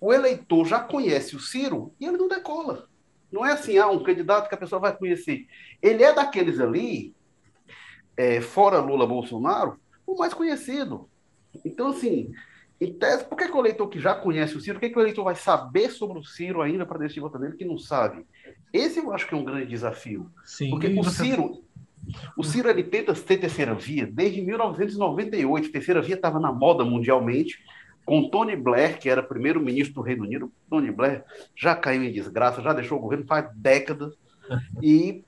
O 0.00 0.12
eleitor 0.12 0.66
já 0.66 0.80
conhece 0.80 1.36
o 1.36 1.40
Ciro 1.40 1.94
e 2.00 2.04
ele 2.04 2.16
não 2.16 2.26
decola. 2.26 2.88
Não 3.30 3.46
é 3.46 3.52
assim, 3.52 3.78
ah, 3.78 3.86
um 3.86 4.02
candidato 4.02 4.48
que 4.48 4.56
a 4.56 4.58
pessoa 4.58 4.80
vai 4.80 4.96
conhecer. 4.96 5.46
Ele 5.80 6.02
é 6.02 6.12
daqueles 6.12 6.58
ali 6.58 7.14
é, 8.18 8.40
fora 8.40 8.80
Lula 8.80 9.06
Bolsonaro, 9.06 9.78
o 10.04 10.18
mais 10.18 10.34
conhecido. 10.34 11.08
Então, 11.64 11.90
assim, 11.90 12.32
em 12.80 12.92
tese, 12.92 13.24
por 13.24 13.38
que, 13.38 13.46
que 13.46 13.56
o 13.56 13.60
eleitor 13.60 13.88
que 13.88 14.00
já 14.00 14.12
conhece 14.12 14.56
o 14.56 14.60
Ciro, 14.60 14.74
por 14.74 14.80
que, 14.80 14.90
que 14.90 14.98
o 14.98 15.02
eleitor 15.02 15.22
vai 15.22 15.36
saber 15.36 15.88
sobre 15.90 16.18
o 16.18 16.24
Ciro 16.24 16.60
ainda 16.60 16.84
para 16.84 16.98
decidir 16.98 17.20
votar 17.20 17.40
nele 17.40 17.56
que 17.56 17.64
não 17.64 17.78
sabe? 17.78 18.26
Esse 18.72 18.98
eu 18.98 19.12
acho 19.12 19.26
que 19.28 19.34
é 19.34 19.36
um 19.36 19.44
grande 19.44 19.66
desafio. 19.66 20.28
Sim, 20.44 20.70
Porque 20.70 20.88
o 20.88 21.04
Ciro, 21.04 21.62
o 22.36 22.42
Ciro 22.42 22.68
ele 22.68 22.82
tenta 22.82 23.14
ter 23.14 23.38
terceira 23.38 23.72
via 23.72 24.04
desde 24.04 24.40
1998. 24.42 25.70
Terceira 25.70 26.02
via 26.02 26.16
estava 26.16 26.40
na 26.40 26.52
moda 26.52 26.84
mundialmente, 26.84 27.60
com 28.04 28.28
Tony 28.28 28.56
Blair, 28.56 28.98
que 28.98 29.08
era 29.08 29.22
primeiro-ministro 29.22 29.94
do 29.94 30.00
Reino 30.00 30.24
Unido. 30.24 30.52
Tony 30.68 30.90
Blair 30.90 31.24
já 31.54 31.76
caiu 31.76 32.02
em 32.02 32.12
desgraça, 32.12 32.62
já 32.62 32.72
deixou 32.72 32.98
o 32.98 33.00
governo 33.00 33.24
faz 33.26 33.48
décadas. 33.54 34.14
E 34.82 35.22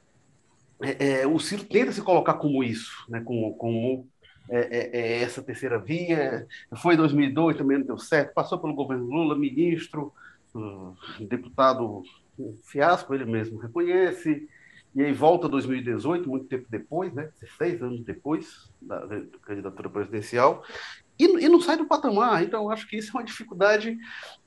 é, 0.82 1.22
é, 1.22 1.26
o 1.26 1.38
Ciro 1.38 1.64
tenta 1.64 1.92
se 1.92 2.02
colocar 2.02 2.34
como 2.34 2.64
isso, 2.64 3.04
né, 3.08 3.20
como, 3.20 3.54
como 3.56 4.08
é, 4.48 4.58
é, 4.58 5.00
é 5.00 5.22
essa 5.22 5.42
terceira 5.42 5.78
via. 5.78 6.46
Foi 6.76 6.94
em 6.94 6.96
2002, 6.96 7.56
também 7.56 7.78
não 7.78 7.86
deu 7.86 7.98
certo, 7.98 8.34
passou 8.34 8.58
pelo 8.58 8.74
governo 8.74 9.04
Lula, 9.04 9.36
ministro, 9.36 10.12
uh, 10.54 10.96
deputado, 11.26 12.02
um 12.38 12.56
fiasco, 12.64 13.14
ele 13.14 13.24
mesmo 13.24 13.58
reconhece. 13.58 14.48
E 14.94 15.02
aí 15.02 15.12
volta 15.12 15.48
2018, 15.48 16.28
muito 16.28 16.46
tempo 16.46 16.66
depois, 16.68 17.12
né, 17.12 17.30
16 17.40 17.82
anos 17.82 18.04
depois 18.04 18.68
da, 18.82 19.06
da 19.06 19.20
candidatura 19.42 19.88
presidencial, 19.88 20.64
e, 21.16 21.44
e, 21.44 21.48
não 21.48 21.60
sai 21.60 21.76
do 21.76 21.84
patamar. 21.84 22.42
Então, 22.42 22.70
acho 22.70 22.88
que 22.88 22.96
isso 22.96 23.10
é 23.10 23.20
uma 23.20 23.24
dificuldade. 23.24 23.96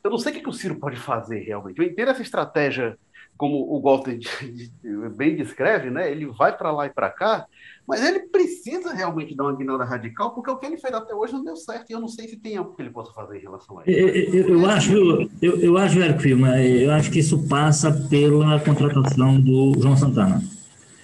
Eu 0.04 0.10
não 0.10 0.18
sei 0.18 0.32
o 0.32 0.36
que, 0.36 0.42
que 0.42 0.50
o 0.50 0.54
Ciro 0.54 0.80
pode 0.80 0.98
fazer 0.98 1.40
realmente. 1.40 1.78
Eu 1.78 1.86
entendo 1.86 2.10
essa 2.10 2.24
estratégia 2.24 2.98
como 3.38 3.58
o 3.58 3.82
Walter 3.82 4.20
bem 5.16 5.36
descreve, 5.36 5.90
né? 5.90 6.12
Ele 6.12 6.26
vai 6.28 6.56
para 6.56 6.72
lá 6.72 6.86
e 6.86 6.90
para 6.90 7.10
cá, 7.10 7.46
mas 7.88 8.04
ele 8.04 8.22
precisa 8.22 8.94
realmente 8.94 9.36
dar 9.36 9.44
uma 9.44 9.56
guinada 9.56 9.84
radical, 9.84 10.34
porque 10.34 10.50
o 10.50 10.58
que 10.58 10.66
ele 10.66 10.78
fez 10.78 10.94
até 10.94 11.14
hoje 11.14 11.34
não 11.34 11.44
deu 11.44 11.56
certo, 11.56 11.90
e 11.90 11.94
eu 11.94 12.00
não 12.00 12.08
sei 12.08 12.28
se 12.28 12.38
tem 12.38 12.58
algo 12.58 12.74
que 12.76 12.82
ele 12.82 12.92
possa 12.92 13.12
fazer 13.12 13.38
em 13.38 13.42
relação 13.42 13.80
a 13.80 13.84
isso. 13.86 13.92
Eu, 13.92 14.10
eu, 14.10 14.50
eu 14.60 14.70
acho, 14.70 14.94
eu, 15.42 15.60
eu 15.60 15.78
acho, 15.78 16.00
eu 16.00 16.92
acho 16.92 17.12
que 17.12 17.20
isso 17.20 17.48
passa 17.48 17.92
pela 18.10 18.60
contratação 18.60 19.40
do 19.40 19.74
João 19.80 19.98
Santana. 19.98 20.42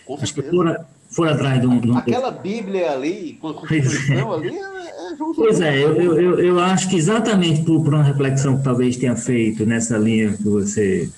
Com 0.05 0.15
acho 0.15 0.33
que 0.33 0.41
for, 0.43 0.85
for 1.09 1.27
atrás 1.27 1.59
de 1.59 1.67
um, 1.67 1.79
de 1.79 1.91
um... 1.91 1.97
Aquela 1.97 2.31
Bíblia 2.31 2.91
ali, 2.91 3.33
com 3.41 3.49
a 3.49 3.53
Constituição 3.55 4.33
ali, 4.33 4.55
é, 4.55 5.13
é 5.13 5.17
João 5.17 5.33
Santana. 5.33 5.35
Pois 5.35 5.61
é, 5.61 5.83
eu, 5.83 6.01
eu, 6.01 6.39
eu 6.39 6.59
acho 6.59 6.89
que 6.89 6.95
exatamente 6.95 7.63
por, 7.63 7.83
por 7.83 7.93
uma 7.93 8.03
reflexão 8.03 8.57
que 8.57 8.63
talvez 8.63 8.95
tenha 8.95 9.15
feito 9.15 9.65
nessa 9.65 9.97
linha 9.97 10.31
que 10.31 10.43
você 10.43 11.09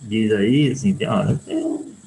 diz 0.00 0.32
aí, 0.32 0.72
assim, 0.72 0.96
olha, 1.06 1.40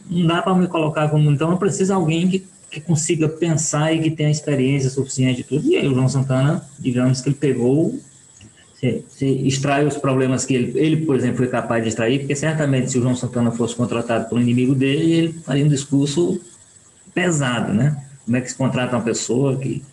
não 0.09 0.27
dá 0.27 0.41
para 0.41 0.55
me 0.55 0.67
colocar 0.67 1.09
como. 1.09 1.29
Então, 1.31 1.51
eu 1.51 1.57
preciso 1.57 1.85
de 1.85 1.91
alguém 1.93 2.27
que, 2.27 2.45
que 2.69 2.81
consiga 2.81 3.27
pensar 3.29 3.93
e 3.93 4.01
que 4.01 4.11
tenha 4.11 4.29
experiência 4.29 4.89
suficiente 4.89 5.37
de 5.37 5.43
tudo. 5.43 5.67
E 5.67 5.77
aí, 5.77 5.87
o 5.87 5.93
João 5.93 6.09
Santana, 6.09 6.65
digamos 6.79 7.21
que 7.21 7.29
ele 7.29 7.35
pegou, 7.35 7.99
se, 8.75 9.05
se 9.09 9.25
extrai 9.47 9.85
os 9.85 9.97
problemas 9.97 10.43
que 10.43 10.53
ele, 10.53 10.77
ele, 10.79 11.05
por 11.05 11.15
exemplo, 11.15 11.37
foi 11.37 11.47
capaz 11.47 11.83
de 11.83 11.89
extrair, 11.89 12.19
porque 12.19 12.35
certamente 12.35 12.91
se 12.91 12.97
o 12.97 13.01
João 13.01 13.15
Santana 13.15 13.51
fosse 13.51 13.75
contratado 13.75 14.27
por 14.27 14.37
um 14.37 14.41
inimigo 14.41 14.73
dele, 14.73 15.11
ele 15.11 15.33
faria 15.33 15.65
um 15.65 15.69
discurso 15.69 16.41
pesado, 17.13 17.73
né? 17.73 18.03
Como 18.25 18.37
é 18.37 18.41
que 18.41 18.49
se 18.49 18.55
contrata 18.55 18.95
uma 18.95 19.03
pessoa 19.03 19.57
que, 19.57 19.83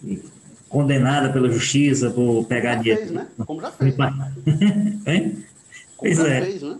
que 0.00 0.22
condenada 0.68 1.30
pela 1.30 1.50
justiça 1.50 2.10
por 2.10 2.44
pegar 2.44 2.76
dinheiro. 2.76 3.00
Fez, 3.00 3.12
né? 3.12 3.26
Como 3.44 3.60
já 3.60 3.70
fez. 3.70 3.96
Né? 5.06 5.32
Pois 5.98 6.18
é. 6.18 6.40
Fez, 6.42 6.62
né? 6.62 6.76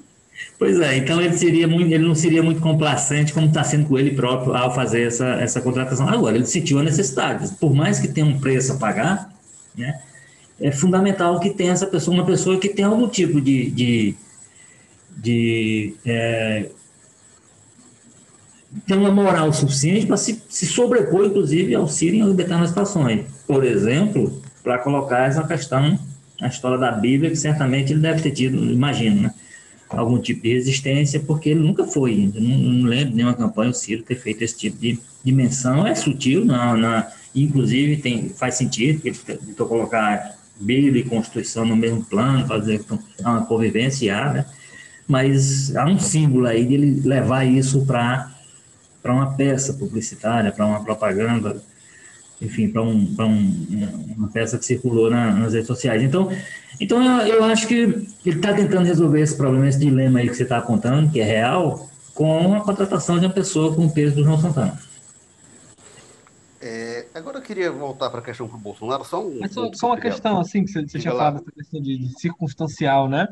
Pois 0.59 0.81
é, 0.81 0.97
então 0.97 1.21
ele, 1.21 1.37
seria 1.37 1.67
muito, 1.67 1.93
ele 1.93 2.07
não 2.07 2.15
seria 2.15 2.43
muito 2.43 2.61
complacente 2.61 3.33
como 3.33 3.47
está 3.47 3.65
sendo 3.65 3.87
com 3.87 3.99
ele 3.99 4.13
próprio 4.13 4.55
ao 4.55 4.75
fazer 4.75 5.03
essa, 5.03 5.27
essa 5.35 5.61
contratação. 5.61 6.09
Agora, 6.09 6.37
ele 6.37 6.47
sentiu 6.47 6.79
a 6.79 6.83
necessidade. 6.83 7.49
Por 7.61 7.75
mais 7.75 7.99
que 7.99 8.09
tenha 8.09 8.27
um 8.27 8.39
preço 8.39 8.73
a 8.73 8.77
pagar, 8.77 9.33
né, 9.77 10.01
é 10.61 10.71
fundamental 10.71 11.39
que 11.41 11.51
tenha 11.51 11.73
essa 11.73 11.87
pessoa, 11.87 12.17
uma 12.17 12.27
pessoa 12.27 12.59
que 12.59 12.69
tenha 12.69 12.89
algum 12.89 13.09
tipo 13.09 13.41
de, 13.41 13.71
de, 13.71 14.15
de 15.17 15.95
é, 16.05 16.69
ter 18.87 18.95
uma 18.95 19.11
moral 19.11 19.53
suficiente 19.53 20.07
para 20.07 20.17
se, 20.17 20.43
se 20.49 20.67
sobrepor, 20.67 21.27
inclusive, 21.27 21.75
ao 21.75 21.89
Ciro 21.89 22.17
em 22.17 22.31
determinadas 22.31 22.71
situações. 22.71 23.25
Por 23.47 23.65
exemplo, 23.65 24.43
para 24.63 24.79
colocar 24.79 25.29
essa 25.29 25.43
questão 25.45 25.99
na 26.41 26.49
história 26.49 26.79
da 26.79 26.93
Bíblia, 26.93 27.31
que 27.31 27.37
certamente 27.37 27.93
ele 27.93 28.01
deve 28.01 28.23
ter 28.23 28.31
tido, 28.31 28.57
imagino, 28.71 29.23
né? 29.23 29.35
algum 29.89 30.19
tipo 30.19 30.43
de 30.43 30.53
resistência, 30.53 31.19
porque 31.21 31.51
ele 31.51 31.61
nunca 31.61 31.85
foi. 31.85 32.31
Não, 32.35 32.41
não 32.41 32.89
lembro 32.89 33.15
nenhuma 33.15 33.35
campanha 33.35 33.71
o 33.71 33.75
Ciro 33.75 34.03
ter 34.03 34.17
feito 34.17 34.43
esse 34.43 34.57
tipo 34.57 34.79
de 34.79 34.99
dimensão. 35.25 35.87
É 35.87 35.95
sutil, 35.95 36.45
na, 36.45 36.77
na, 36.77 37.09
inclusive 37.35 37.97
tem, 37.97 38.29
faz 38.29 38.55
sentido, 38.55 39.01
que 39.01 39.09
ele 39.09 39.19
tentou 39.19 39.67
colocar 39.67 40.37
Bíblia 40.61 41.03
e 41.03 41.09
Constituição 41.09 41.65
no 41.65 41.77
mesmo 41.77 42.05
plano, 42.05 42.47
fazer 42.47 42.85
uma 43.21 43.47
convivência, 43.47 44.33
né? 44.33 44.45
mas 45.07 45.75
há 45.75 45.87
um 45.87 45.99
símbolo 45.99 46.47
aí 46.47 46.67
de 46.67 46.75
ele 46.75 47.01
levar 47.01 47.45
isso 47.45 47.87
para 47.87 48.31
uma 49.05 49.35
peça 49.35 49.73
publicitária, 49.73 50.53
para 50.53 50.67
uma 50.67 50.85
propaganda 50.85 51.63
enfim, 52.41 52.69
para 52.69 52.83
um, 52.83 53.15
um, 53.19 54.15
uma 54.17 54.29
peça 54.29 54.59
que 54.59 54.65
circulou 54.65 55.11
na, 55.11 55.33
nas 55.33 55.53
redes 55.53 55.67
sociais. 55.67 56.03
Então, 56.03 56.31
então 56.81 57.03
eu, 57.03 57.35
eu 57.35 57.45
acho 57.45 57.67
que 57.67 57.75
ele 57.75 58.07
está 58.25 58.55
tentando 58.55 58.87
resolver 58.87 59.21
esse 59.21 59.37
problema, 59.37 59.69
esse 59.69 59.79
dilema 59.79 60.21
aí 60.21 60.29
que 60.29 60.35
você 60.35 60.45
está 60.45 60.59
apontando, 60.59 61.11
que 61.11 61.21
é 61.21 61.25
real, 61.25 61.89
com 62.15 62.55
a 62.55 62.61
contratação 62.61 63.19
de 63.19 63.27
uma 63.27 63.33
pessoa 63.33 63.75
com 63.75 63.87
o 63.87 63.93
peso 63.93 64.17
do 64.17 64.25
João 64.25 64.41
Santana. 64.41 64.79
É, 66.61 67.07
agora 67.15 67.39
eu 67.39 67.43
queria 67.43 67.71
voltar 67.71 68.11
para 68.11 68.21
a 68.21 68.23
questão 68.23 68.47
do 68.47 68.57
Bolsonaro, 68.57 69.05
só 69.05 69.25
um. 69.25 69.39
Mas 69.41 69.53
só, 69.53 69.71
só 69.73 69.87
uma 69.89 70.01
questão, 70.01 70.41
assim, 70.41 70.65
que 70.65 70.71
você, 70.73 70.83
você 70.83 70.99
tinha 70.99 71.13
falado, 71.13 71.37
essa 71.37 71.53
questão 71.53 71.81
de, 71.81 71.99
de, 71.99 72.21
circunstancial, 72.21 73.09
né? 73.09 73.29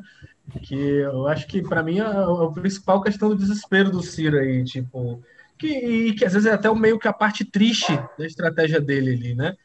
Que 0.62 0.76
eu 0.76 1.26
acho 1.26 1.46
que, 1.48 1.60
para 1.60 1.82
mim, 1.82 1.98
é 1.98 2.02
a, 2.02 2.22
a 2.22 2.52
principal 2.52 3.02
questão 3.02 3.28
do 3.28 3.36
desespero 3.36 3.90
do 3.90 4.02
Ciro 4.02 4.38
aí, 4.38 4.64
tipo 4.64 5.20
que, 5.58 5.68
e 5.68 6.14
que 6.14 6.24
às 6.24 6.32
vezes 6.32 6.48
é 6.48 6.52
até 6.52 6.70
o 6.70 6.76
meio 6.76 6.98
que 6.98 7.08
a 7.08 7.12
parte 7.12 7.44
triste 7.44 7.92
da 8.18 8.26
estratégia 8.26 8.80
dele 8.80 9.12
ali, 9.12 9.34
né? 9.34 9.56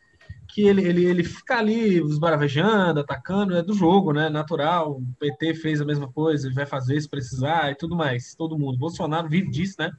Que 0.48 0.68
ele, 0.68 0.86
ele, 0.86 1.06
ele 1.06 1.24
fica 1.24 1.58
ali 1.58 1.98
esbaravejando, 2.00 3.00
atacando, 3.00 3.56
é 3.56 3.64
do 3.64 3.74
jogo, 3.74 4.12
né? 4.12 4.30
Natural. 4.30 4.92
O 4.92 5.06
PT 5.20 5.56
fez 5.56 5.82
a 5.82 5.86
mesma 5.86 6.12
coisa, 6.12 6.48
ele 6.48 6.56
vai 6.56 6.66
fazer 6.66 7.00
se 7.00 7.10
precisar 7.10 7.72
e 7.72 7.76
tudo 7.76 7.96
mais. 7.96 8.36
Todo 8.36 8.58
mundo. 8.58 8.78
Bolsonaro 8.78 9.30
vive 9.30 9.50
disso, 9.50 9.76
né? 9.80 9.92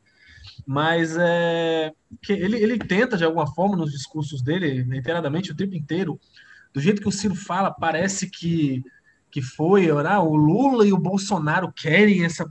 Mas 0.67 1.17
é, 1.19 1.93
que 2.23 2.33
ele, 2.33 2.59
ele 2.59 2.79
tenta, 2.79 3.17
de 3.17 3.25
alguma 3.25 3.47
forma, 3.47 3.77
nos 3.77 3.93
discursos 3.93 4.43
dele, 4.43 4.83
reiteradamente, 4.83 5.53
o 5.53 5.57
tempo 5.57 5.75
inteiro, 5.75 6.21
do 6.73 6.81
jeito 6.81 7.01
que 7.01 7.09
o 7.09 7.13
Ciro 7.13 7.35
fala, 7.35 7.71
parece 7.71 8.29
que 8.29 8.83
que 9.33 9.41
foi, 9.41 9.89
ah, 9.91 10.21
o 10.21 10.37
Lula 10.37 10.87
e 10.87 10.93
o 10.93 10.99
Bolsonaro 10.99 11.73
querem 11.73 12.23
essa 12.23 12.47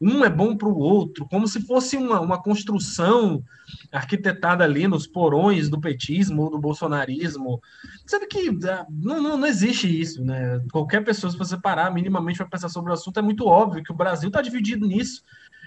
um 0.00 0.24
é 0.24 0.30
bom 0.30 0.56
para 0.56 0.66
o 0.66 0.78
outro, 0.78 1.26
como 1.28 1.46
se 1.46 1.60
fosse 1.60 1.98
uma, 1.98 2.18
uma 2.18 2.42
construção 2.42 3.44
arquitetada 3.92 4.64
ali 4.64 4.88
nos 4.88 5.06
porões 5.06 5.68
do 5.68 5.78
petismo 5.78 6.44
ou 6.44 6.50
do 6.50 6.58
bolsonarismo. 6.58 7.60
Sabe 8.06 8.26
que 8.26 8.48
ah, 8.66 8.86
não, 8.90 9.22
não, 9.22 9.36
não 9.36 9.46
existe 9.46 9.86
isso, 10.00 10.24
né? 10.24 10.58
Qualquer 10.72 11.04
pessoa, 11.04 11.30
se 11.30 11.36
você 11.36 11.58
parar 11.58 11.92
minimamente 11.92 12.38
para 12.38 12.48
pensar 12.48 12.70
sobre 12.70 12.90
o 12.90 12.94
assunto, 12.94 13.18
é 13.20 13.22
muito 13.22 13.46
óbvio 13.46 13.84
que 13.84 13.92
o 13.92 13.96
Brasil 13.96 14.28
está 14.28 14.40
dividido 14.40 14.86
nisso. 14.86 15.22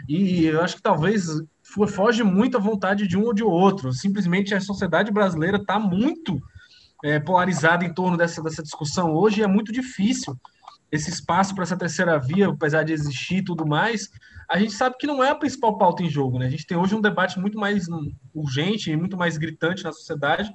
E 0.10 0.46
eu 0.46 0.62
acho 0.62 0.78
que 0.78 0.82
talvez 0.82 1.28
foge 1.62 2.24
muito 2.24 2.58
a 2.58 2.60
vontade 2.60 3.08
de 3.08 3.16
um 3.16 3.26
ou 3.26 3.34
de 3.34 3.44
outro. 3.44 3.94
Simplesmente 3.94 4.56
a 4.56 4.60
sociedade 4.60 5.12
brasileira 5.12 5.58
está 5.58 5.78
muito 5.78 6.42
é, 7.04 7.20
polarizada 7.20 7.86
em 7.86 7.94
torno 7.94 8.18
dessa, 8.18 8.42
dessa 8.42 8.62
discussão 8.62 9.14
hoje, 9.14 9.42
é 9.42 9.48
muito 9.48 9.72
difícil 9.72 10.38
esse 10.92 11.10
espaço 11.10 11.56
para 11.56 11.64
essa 11.64 11.78
terceira 11.78 12.20
via, 12.20 12.50
apesar 12.50 12.84
de 12.84 12.92
existir 12.92 13.38
e 13.38 13.44
tudo 13.44 13.66
mais, 13.66 14.10
a 14.50 14.60
gente 14.60 14.74
sabe 14.74 14.98
que 15.00 15.08
não 15.08 15.24
é 15.24 15.30
a 15.30 15.36
principal 15.36 15.78
pauta 15.78 16.04
em 16.04 16.10
jogo, 16.10 16.38
né? 16.38 16.48
A 16.48 16.50
gente 16.50 16.68
tem 16.68 16.78
hoje 16.78 16.94
um 16.94 17.00
debate 17.00 17.40
muito 17.40 17.58
mais 17.58 17.88
urgente 18.34 18.92
e 18.92 18.98
muito 18.98 19.16
mais 19.16 19.38
gritante 19.38 19.86
na 19.86 19.94
sociedade 19.94 20.54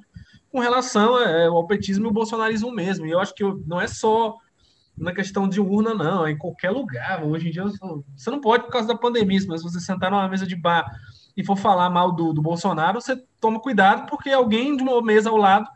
com 0.53 0.61
relação 0.61 1.19
é, 1.19 1.47
ao 1.47 1.67
petismo 1.67 2.05
e 2.05 2.09
o 2.09 2.13
bolsonarismo 2.13 2.71
mesmo. 2.71 3.07
E 3.07 3.11
eu 3.11 3.19
acho 3.19 3.35
que 3.35 3.43
não 3.67 3.81
é 3.81 3.87
só 3.87 4.37
na 4.97 5.15
questão 5.15 5.49
de 5.49 5.61
urna, 5.61 5.95
não, 5.95 6.27
é 6.27 6.31
em 6.31 6.39
qualquer 6.39 6.71
lugar. 6.71 7.25
Hoje 7.25 7.49
em 7.49 7.51
dia, 7.51 7.65
você 8.15 8.31
não 8.31 8.41
pode 8.41 8.65
por 8.65 8.73
causa 8.73 8.89
da 8.89 8.97
pandemia, 8.97 9.41
mas 9.49 9.63
você 9.63 9.81
sentar 9.81 10.11
numa 10.11 10.29
mesa 10.29 10.47
de 10.47 10.57
bar 10.57 10.85
e 11.37 11.45
for 11.45 11.57
falar 11.57 11.91
mal 11.91 12.13
do, 12.13 12.33
do 12.33 12.41
Bolsonaro, 12.41 13.01
você 13.01 13.17
toma 13.41 13.61
cuidado, 13.61 14.09
porque 14.09 14.31
alguém 14.31 14.77
de 14.77 14.83
uma 14.83 15.03
mesa 15.03 15.29
ao 15.29 15.37
lado 15.37 15.69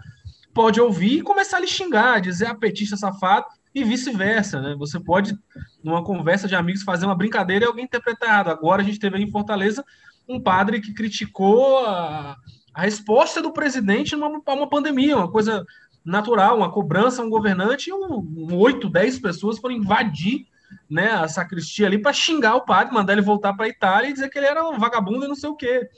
pode 0.52 0.80
ouvir 0.80 1.18
e 1.18 1.22
começar 1.22 1.58
a 1.58 1.60
lhe 1.60 1.66
xingar, 1.66 2.20
dizer 2.20 2.46
a 2.46 2.54
petista 2.54 2.96
safado 2.96 3.46
e 3.74 3.84
vice-versa, 3.84 4.60
né? 4.60 4.74
Você 4.78 4.98
pode, 4.98 5.38
numa 5.82 6.02
conversa 6.02 6.48
de 6.48 6.54
amigos, 6.54 6.82
fazer 6.82 7.06
uma 7.06 7.14
brincadeira 7.14 7.64
e 7.64 7.68
alguém 7.68 7.84
interpretar. 7.84 8.48
Agora 8.48 8.82
a 8.82 8.84
gente 8.84 8.98
teve 8.98 9.18
em 9.18 9.30
Fortaleza 9.30 9.84
um 10.28 10.40
padre 10.40 10.80
que 10.80 10.92
criticou 10.92 11.78
a, 11.86 12.36
a 12.74 12.82
resposta 12.82 13.40
do 13.40 13.52
presidente 13.52 14.16
numa 14.16 14.40
uma 14.46 14.68
pandemia, 14.68 15.16
uma 15.16 15.30
coisa 15.30 15.64
natural, 16.04 16.56
uma 16.56 16.70
cobrança 16.70 17.22
um 17.22 17.30
governante, 17.30 17.90
oito, 18.52 18.86
um 18.88 18.90
dez 18.90 19.18
pessoas 19.18 19.58
foram 19.58 19.74
invadir 19.74 20.46
né, 20.88 21.10
a 21.10 21.28
sacristia 21.28 21.86
ali 21.86 21.98
para 21.98 22.12
xingar 22.12 22.56
o 22.56 22.64
padre, 22.64 22.94
mandar 22.94 23.12
ele 23.12 23.22
voltar 23.22 23.54
para 23.54 23.66
a 23.66 23.68
Itália 23.68 24.08
e 24.08 24.12
dizer 24.12 24.28
que 24.28 24.38
ele 24.38 24.46
era 24.46 24.68
um 24.68 24.78
vagabundo 24.78 25.24
e 25.24 25.28
não 25.28 25.34
sei 25.34 25.50
o 25.50 25.56
quê. 25.56 25.88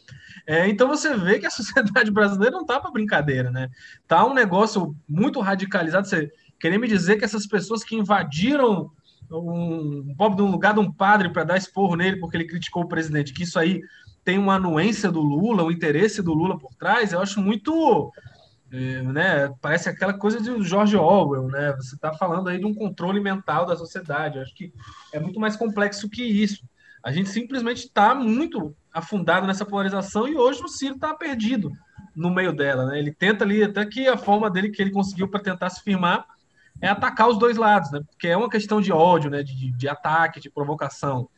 É, 0.47 0.69
então 0.69 0.89
você 0.89 1.17
vê 1.17 1.39
que 1.39 1.47
a 1.47 1.51
sociedade 1.51 2.11
brasileira 2.11 2.57
não 2.57 2.67
tá 2.67 2.81
para 2.81 2.91
brincadeira, 2.91 3.51
né? 3.51 3.69
Tá 4.07 4.25
um 4.27 4.35
negócio 4.35 4.95
muito 5.09 5.41
radicalizado. 5.41 6.07
Você 6.07 6.31
querer 6.59 6.79
me 6.79 6.89
dizer 6.89 7.17
que 7.17 7.25
essas 7.25 7.47
pessoas 7.47 7.85
que 7.85 7.97
invadiram 7.97 8.91
um, 9.31 10.15
pobre 10.17 10.37
de 10.37 10.43
um 10.43 10.51
lugar 10.51 10.75
de 10.75 10.81
um 10.81 10.93
padre 10.93 11.31
para 11.31 11.45
dar 11.45 11.57
esporro 11.57 11.97
nele 11.97 12.19
porque 12.19 12.37
ele 12.37 12.47
criticou 12.47 12.83
o 12.83 12.89
presidente, 12.89 13.33
que 13.33 13.45
isso 13.45 13.59
aí 13.59 13.81
tem 14.25 14.39
uma 14.39 14.55
anuência 14.55 15.11
do 15.11 15.21
Lula, 15.21 15.63
o 15.63 15.67
um 15.67 15.71
interesse 15.71 16.23
do 16.23 16.33
Lula 16.33 16.59
por 16.59 16.75
trás, 16.75 17.13
eu 17.13 17.21
acho 17.21 17.41
muito. 17.41 18.13
É, 18.71 19.03
né, 19.03 19.53
parece 19.61 19.91
aquela 19.91 20.15
coisa 20.15 20.41
de 20.41 20.63
George 20.63 20.97
Orwell, 20.97 21.47
né? 21.49 21.73
Você 21.77 21.95
está 21.95 22.15
falando 22.15 22.49
aí 22.49 22.59
de 22.59 22.65
um 22.65 22.73
controle 22.73 23.21
mental 23.21 23.67
da 23.67 23.77
sociedade. 23.77 24.37
Eu 24.37 24.43
acho 24.43 24.55
que 24.55 24.73
é 25.13 25.21
muito 25.21 25.39
mais 25.39 25.57
complexo 25.57 26.09
que 26.09 26.23
isso. 26.23 26.65
A 27.03 27.13
gente 27.13 27.29
simplesmente 27.29 27.85
está 27.85 28.15
muito 28.15 28.75
afundado 28.93 29.47
nessa 29.47 29.65
polarização 29.65 30.29
e 30.29 30.37
hoje 30.37 30.63
o 30.63 30.69
Ciro 30.69 30.95
está 30.95 31.15
perdido 31.15 31.73
no 32.15 32.31
meio 32.31 32.53
dela. 32.53 32.87
Né? 32.87 32.99
Ele 32.99 33.13
tenta 33.13 33.45
ali, 33.45 33.63
até 33.63 33.85
que 33.87 34.07
a 34.07 34.17
forma 34.17 34.51
dele 34.51 34.71
que 34.71 34.83
ele 34.83 34.91
conseguiu 34.91 35.29
para 35.29 35.41
tentar 35.41 35.71
se 35.71 35.83
firmar 35.83 36.27
é 36.81 36.89
atacar 36.89 37.29
os 37.29 37.39
dois 37.39 37.57
lados, 37.57 37.91
né? 37.91 38.01
porque 38.09 38.29
é 38.29 38.37
uma 38.37 38.51
questão 38.51 38.81
de 38.81 38.93
ódio, 38.93 39.31
né? 39.31 39.43
de, 39.43 39.71
de 39.73 39.89
ataque, 39.89 40.41
de 40.41 40.51
provocação, 40.51 41.29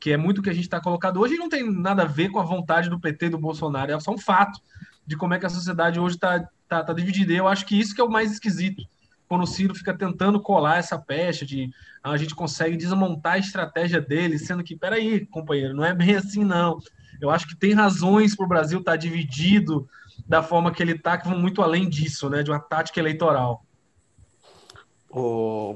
que 0.00 0.10
é 0.10 0.16
muito 0.16 0.42
que 0.42 0.50
a 0.50 0.54
gente 0.54 0.64
está 0.64 0.80
colocado 0.80 1.20
hoje 1.20 1.34
e 1.34 1.38
não 1.38 1.48
tem 1.48 1.70
nada 1.70 2.02
a 2.02 2.06
ver 2.06 2.30
com 2.30 2.40
a 2.40 2.44
vontade 2.44 2.90
do 2.90 2.98
PT 2.98 3.26
e 3.26 3.30
do 3.30 3.38
Bolsonaro, 3.38 3.92
é 3.92 4.00
só 4.00 4.10
um 4.10 4.18
fato 4.18 4.60
de 5.06 5.16
como 5.16 5.34
é 5.34 5.38
que 5.38 5.46
a 5.46 5.50
sociedade 5.50 6.00
hoje 6.00 6.16
está 6.16 6.48
tá, 6.68 6.82
tá 6.82 6.92
dividida. 6.92 7.32
Eu 7.32 7.46
acho 7.46 7.64
que 7.64 7.78
isso 7.78 7.94
que 7.94 8.00
é 8.00 8.04
o 8.04 8.10
mais 8.10 8.32
esquisito 8.32 8.82
quando 9.28 9.42
o 9.42 9.46
Ciro 9.46 9.74
fica 9.74 9.96
tentando 9.96 10.40
colar 10.40 10.78
essa 10.78 10.98
pecha 10.98 11.44
de 11.44 11.70
ah, 12.02 12.12
a 12.12 12.16
gente 12.16 12.34
consegue 12.34 12.76
desmontar 12.76 13.34
a 13.34 13.38
estratégia 13.38 14.00
dele, 14.00 14.38
sendo 14.38 14.62
que, 14.62 14.76
peraí, 14.76 15.26
companheiro, 15.26 15.74
não 15.74 15.84
é 15.84 15.94
bem 15.94 16.14
assim, 16.16 16.44
não. 16.44 16.78
Eu 17.20 17.30
acho 17.30 17.46
que 17.48 17.56
tem 17.56 17.72
razões 17.72 18.36
para 18.36 18.44
o 18.44 18.48
Brasil 18.48 18.78
estar 18.78 18.92
tá 18.92 18.96
dividido 18.96 19.88
da 20.26 20.42
forma 20.42 20.72
que 20.72 20.82
ele 20.82 20.92
está, 20.92 21.18
que 21.18 21.28
vão 21.28 21.38
muito 21.38 21.62
além 21.62 21.88
disso, 21.88 22.30
né, 22.30 22.42
de 22.42 22.50
uma 22.50 22.60
tática 22.60 23.00
eleitoral. 23.00 23.64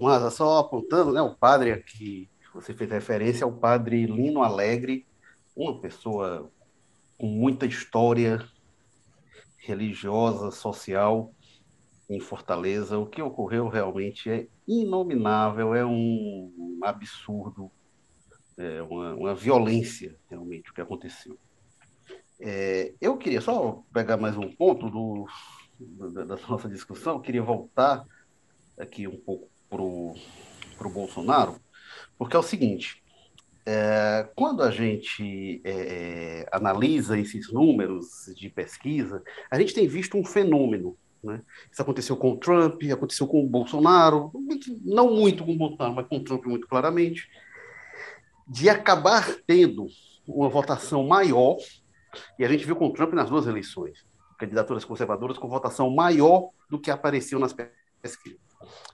Mas 0.01 0.34
só 0.34 0.59
apontando, 0.59 1.12
né, 1.12 1.22
o 1.22 1.34
padre 1.34 1.72
aqui, 1.72 2.28
você 2.53 2.74
fez 2.74 2.90
referência 2.90 3.44
ao 3.44 3.53
padre 3.53 4.07
Lino 4.07 4.42
Alegre, 4.42 5.07
uma 5.57 5.80
pessoa 5.80 6.51
com 7.16 7.26
muita 7.26 7.66
história 7.66 8.44
religiosa, 9.59 10.51
social, 10.51 11.32
em 12.11 12.18
Fortaleza. 12.18 12.98
O 12.98 13.06
que 13.06 13.22
ocorreu 13.22 13.68
realmente 13.68 14.28
é 14.28 14.48
inominável, 14.66 15.74
é 15.74 15.86
um 15.86 16.80
absurdo, 16.82 17.70
é 18.58 18.82
uma, 18.82 19.14
uma 19.14 19.34
violência 19.34 20.16
realmente 20.28 20.70
o 20.70 20.74
que 20.74 20.80
aconteceu. 20.80 21.38
É, 22.40 22.92
eu 23.00 23.16
queria 23.16 23.40
só 23.40 23.82
pegar 23.92 24.16
mais 24.16 24.36
um 24.36 24.50
ponto 24.50 24.90
do, 24.90 25.26
da, 25.78 26.24
da 26.24 26.36
nossa 26.48 26.68
discussão, 26.68 27.14
eu 27.14 27.20
queria 27.20 27.42
voltar 27.42 28.04
aqui 28.78 29.06
um 29.06 29.16
pouco 29.16 29.48
para 29.68 29.80
o 29.80 30.90
Bolsonaro, 30.90 31.61
porque 32.18 32.34
é 32.34 32.38
o 32.38 32.42
seguinte, 32.42 33.02
é, 33.66 34.28
quando 34.34 34.62
a 34.62 34.70
gente 34.70 35.61
é, 35.64 35.70
é, 35.70 36.48
analisa 36.50 37.18
esses 37.18 37.52
números 37.52 38.06
de 38.34 38.48
pesquisa, 38.48 39.22
a 39.50 39.61
gente 39.61 39.74
tem 39.74 39.86
visto 39.86 40.16
um 40.16 40.24
fenômeno 40.24 40.96
né? 41.22 41.42
Isso 41.70 41.82
aconteceu 41.82 42.16
com 42.16 42.32
o 42.32 42.36
Trump, 42.36 42.82
aconteceu 42.92 43.26
com 43.26 43.44
o 43.44 43.48
Bolsonaro, 43.48 44.32
não 44.82 45.14
muito 45.14 45.44
com 45.44 45.52
o 45.52 45.58
Bolsonaro, 45.58 45.94
mas 45.94 46.06
com 46.06 46.16
o 46.16 46.24
Trump 46.24 46.44
muito 46.46 46.66
claramente, 46.66 47.28
de 48.48 48.68
acabar 48.68 49.36
tendo 49.46 49.86
uma 50.26 50.48
votação 50.48 51.06
maior, 51.06 51.56
e 52.38 52.44
a 52.44 52.48
gente 52.48 52.64
viu 52.64 52.74
com 52.74 52.86
o 52.86 52.92
Trump 52.92 53.12
nas 53.12 53.30
duas 53.30 53.46
eleições, 53.46 54.04
candidaturas 54.38 54.84
conservadoras 54.84 55.38
com 55.38 55.48
votação 55.48 55.90
maior 55.90 56.50
do 56.68 56.78
que 56.78 56.90
apareceu 56.90 57.38
nas 57.38 57.54
pesquisas. 58.00 58.40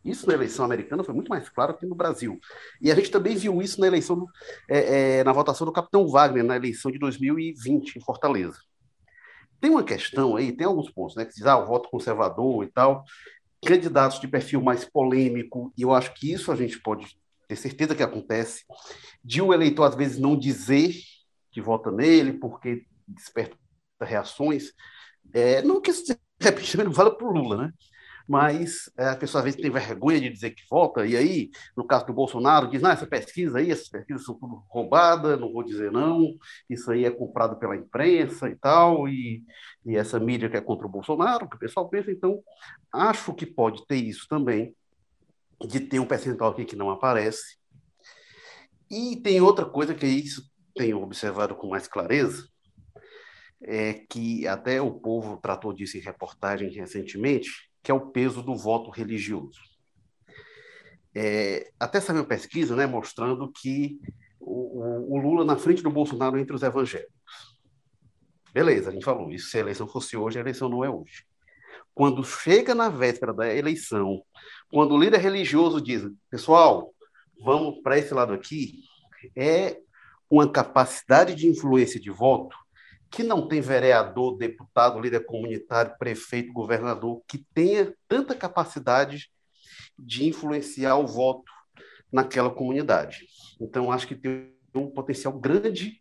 Isso 0.04 0.26
na 0.26 0.34
eleição 0.34 0.64
americana 0.64 1.02
foi 1.02 1.14
muito 1.14 1.28
mais 1.28 1.48
claro 1.48 1.74
que 1.74 1.86
no 1.86 1.94
Brasil. 1.94 2.38
E 2.80 2.90
a 2.90 2.94
gente 2.94 3.10
também 3.10 3.36
viu 3.36 3.60
isso 3.60 3.80
na 3.80 3.86
eleição, 3.86 4.26
é, 4.68 5.18
é, 5.18 5.24
na 5.24 5.32
votação 5.32 5.66
do 5.66 5.72
Capitão 5.72 6.06
Wagner, 6.06 6.44
na 6.44 6.56
eleição 6.56 6.90
de 6.90 6.98
2020, 6.98 7.96
em 7.96 8.00
Fortaleza. 8.00 8.58
Tem 9.60 9.70
uma 9.70 9.84
questão 9.84 10.36
aí, 10.36 10.52
tem 10.52 10.66
alguns 10.66 10.90
pontos, 10.90 11.16
né? 11.16 11.24
Que 11.24 11.34
diz, 11.34 11.46
ah, 11.46 11.58
o 11.58 11.66
voto 11.66 11.88
conservador 11.88 12.64
e 12.64 12.68
tal, 12.68 13.04
candidatos 13.64 14.20
de 14.20 14.28
perfil 14.28 14.62
mais 14.62 14.84
polêmico, 14.84 15.72
e 15.76 15.82
eu 15.82 15.92
acho 15.92 16.12
que 16.14 16.32
isso 16.32 16.52
a 16.52 16.56
gente 16.56 16.80
pode 16.80 17.18
ter 17.48 17.56
certeza 17.56 17.94
que 17.94 18.02
acontece, 18.02 18.64
de 19.24 19.40
o 19.40 19.46
um 19.46 19.54
eleitor 19.54 19.84
às 19.84 19.94
vezes 19.94 20.18
não 20.18 20.36
dizer 20.36 20.94
que 21.50 21.60
vota 21.60 21.90
nele 21.90 22.34
porque 22.34 22.84
desperta 23.06 23.56
reações, 24.00 24.72
é, 25.32 25.62
não 25.62 25.80
que 25.80 25.90
isso 25.90 26.04
de 26.04 26.16
repente 26.40 26.76
não 26.76 26.92
para 26.92 27.26
o 27.26 27.32
Lula, 27.32 27.56
né? 27.56 27.72
Mas 28.28 28.90
é, 28.98 29.08
a 29.08 29.16
pessoa 29.16 29.40
às 29.40 29.44
vezes 29.44 29.60
tem 29.60 29.70
vergonha 29.70 30.20
de 30.20 30.30
dizer 30.30 30.50
que 30.50 30.64
vota, 30.68 31.06
e 31.06 31.16
aí, 31.16 31.50
no 31.76 31.86
caso 31.86 32.06
do 32.06 32.12
Bolsonaro, 32.12 32.68
diz, 32.68 32.82
não, 32.82 32.90
essa 32.90 33.06
pesquisa 33.06 33.58
aí, 33.58 33.70
essas 33.70 33.88
pesquisas 33.88 34.24
são 34.24 34.34
tudo 34.34 34.64
roubadas, 34.68 35.38
não 35.38 35.52
vou 35.52 35.62
dizer 35.62 35.92
não, 35.92 36.34
isso 36.68 36.90
aí 36.90 37.04
é 37.04 37.10
comprado 37.10 37.56
pela 37.56 37.76
imprensa 37.76 38.48
e 38.48 38.56
tal, 38.56 39.08
e, 39.08 39.44
e 39.84 39.96
essa 39.96 40.18
mídia 40.18 40.50
que 40.50 40.56
é 40.56 40.60
contra 40.60 40.86
o 40.86 40.90
Bolsonaro, 40.90 41.48
que 41.48 41.56
o 41.56 41.60
pessoal 41.60 41.88
pensa, 41.88 42.10
então, 42.10 42.42
acho 42.92 43.32
que 43.34 43.46
pode 43.46 43.86
ter 43.86 43.96
isso 43.96 44.26
também, 44.28 44.74
de 45.60 45.80
ter 45.80 46.00
um 46.00 46.06
percentual 46.06 46.50
aqui 46.50 46.64
que 46.64 46.76
não 46.76 46.90
aparece. 46.90 47.56
E 48.90 49.16
tem 49.16 49.40
outra 49.40 49.64
coisa 49.64 49.94
que 49.94 50.06
isso 50.06 50.42
tenho 50.74 51.00
observado 51.00 51.54
com 51.54 51.68
mais 51.68 51.86
clareza, 51.88 52.46
é 53.62 53.94
que 53.94 54.46
até 54.46 54.80
o 54.80 54.92
povo 54.92 55.38
tratou 55.38 55.72
disso 55.72 55.96
em 55.96 56.00
reportagem 56.00 56.70
recentemente, 56.70 57.65
que 57.86 57.92
é 57.92 57.94
o 57.94 58.10
peso 58.10 58.42
do 58.42 58.56
voto 58.56 58.90
religioso. 58.90 59.60
É, 61.14 61.70
até 61.78 62.00
saiu 62.00 62.18
uma 62.18 62.26
pesquisa 62.26 62.74
né, 62.74 62.84
mostrando 62.84 63.48
que 63.52 64.00
o, 64.40 65.14
o, 65.14 65.18
Lula 65.20 65.44
na 65.44 65.56
frente 65.56 65.84
do 65.84 65.90
Bolsonaro 65.90 66.36
entre 66.36 66.52
os 66.52 66.64
evangélicos. 66.64 67.14
Beleza, 68.52 68.90
a 68.90 68.92
gente 68.92 69.04
falou 69.04 69.30
isso. 69.30 69.50
Se 69.50 69.58
a 69.58 69.60
eleição 69.60 69.86
fosse 69.86 70.16
hoje, 70.16 70.36
a 70.36 70.40
eleição 70.40 70.68
não 70.68 70.84
é 70.84 70.90
hoje. 70.90 71.24
Quando 71.94 72.24
chega 72.24 72.74
na 72.74 72.88
véspera 72.88 73.32
da 73.32 73.54
eleição, 73.54 74.20
quando 74.68 74.92
o 74.92 74.98
líder 74.98 75.20
religioso 75.20 75.80
diz, 75.80 76.10
pessoal, 76.28 76.92
vamos 77.40 77.80
para 77.84 77.98
esse 77.98 78.12
lado 78.12 78.32
aqui, 78.32 78.80
é 79.36 79.78
uma 80.28 80.50
capacidade 80.50 81.36
de 81.36 81.46
influência 81.46 82.00
de 82.00 82.10
voto 82.10 82.56
que 83.16 83.22
não 83.22 83.48
tem 83.48 83.62
vereador, 83.62 84.36
deputado, 84.36 85.00
líder 85.00 85.24
comunitário, 85.24 85.96
prefeito, 85.98 86.52
governador, 86.52 87.22
que 87.26 87.38
tenha 87.54 87.94
tanta 88.06 88.34
capacidade 88.34 89.30
de 89.98 90.28
influenciar 90.28 90.96
o 90.96 91.06
voto 91.06 91.50
naquela 92.12 92.50
comunidade. 92.50 93.26
Então, 93.58 93.90
acho 93.90 94.06
que 94.06 94.14
tem 94.14 94.52
um 94.74 94.90
potencial 94.90 95.32
grande 95.32 95.98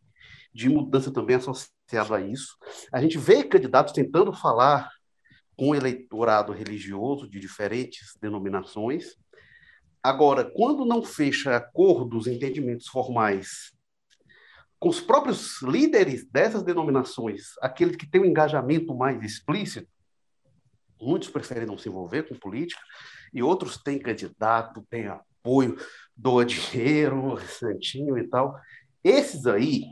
de 0.54 0.68
mudança 0.68 1.10
também 1.10 1.38
associado 1.38 2.14
a 2.14 2.20
isso. 2.20 2.58
A 2.92 3.02
gente 3.02 3.18
vê 3.18 3.46
candidatos 3.46 3.94
tentando 3.94 4.34
falar 4.34 4.90
com 5.56 5.70
o 5.70 5.76
eleitorado 5.76 6.52
religioso 6.52 7.30
de 7.30 7.40
diferentes 7.40 8.18
denominações. 8.22 9.16
Agora, 10.04 10.44
quando 10.44 10.84
não 10.84 11.02
fecha 11.02 11.56
acordos, 11.56 12.28
entendimentos 12.28 12.88
formais 12.88 13.74
com 14.86 14.90
os 14.90 15.02
próprios 15.02 15.64
líderes 15.64 16.30
dessas 16.30 16.62
denominações, 16.62 17.58
aqueles 17.60 17.96
que 17.96 18.06
têm 18.06 18.22
um 18.22 18.26
engajamento 18.26 18.94
mais 18.94 19.20
explícito, 19.24 19.88
muitos 21.02 21.28
preferem 21.28 21.66
não 21.66 21.76
se 21.76 21.90
envolver 21.90 22.30
com 22.30 22.36
política, 22.36 22.80
e 23.34 23.42
outros 23.42 23.78
têm 23.78 23.98
candidato, 23.98 24.86
têm 24.88 25.08
apoio, 25.08 25.76
doa 26.16 26.46
dinheiro, 26.46 27.36
santinho 27.50 28.16
e 28.16 28.28
tal. 28.28 28.56
Esses 29.04 29.48
aí, 29.48 29.86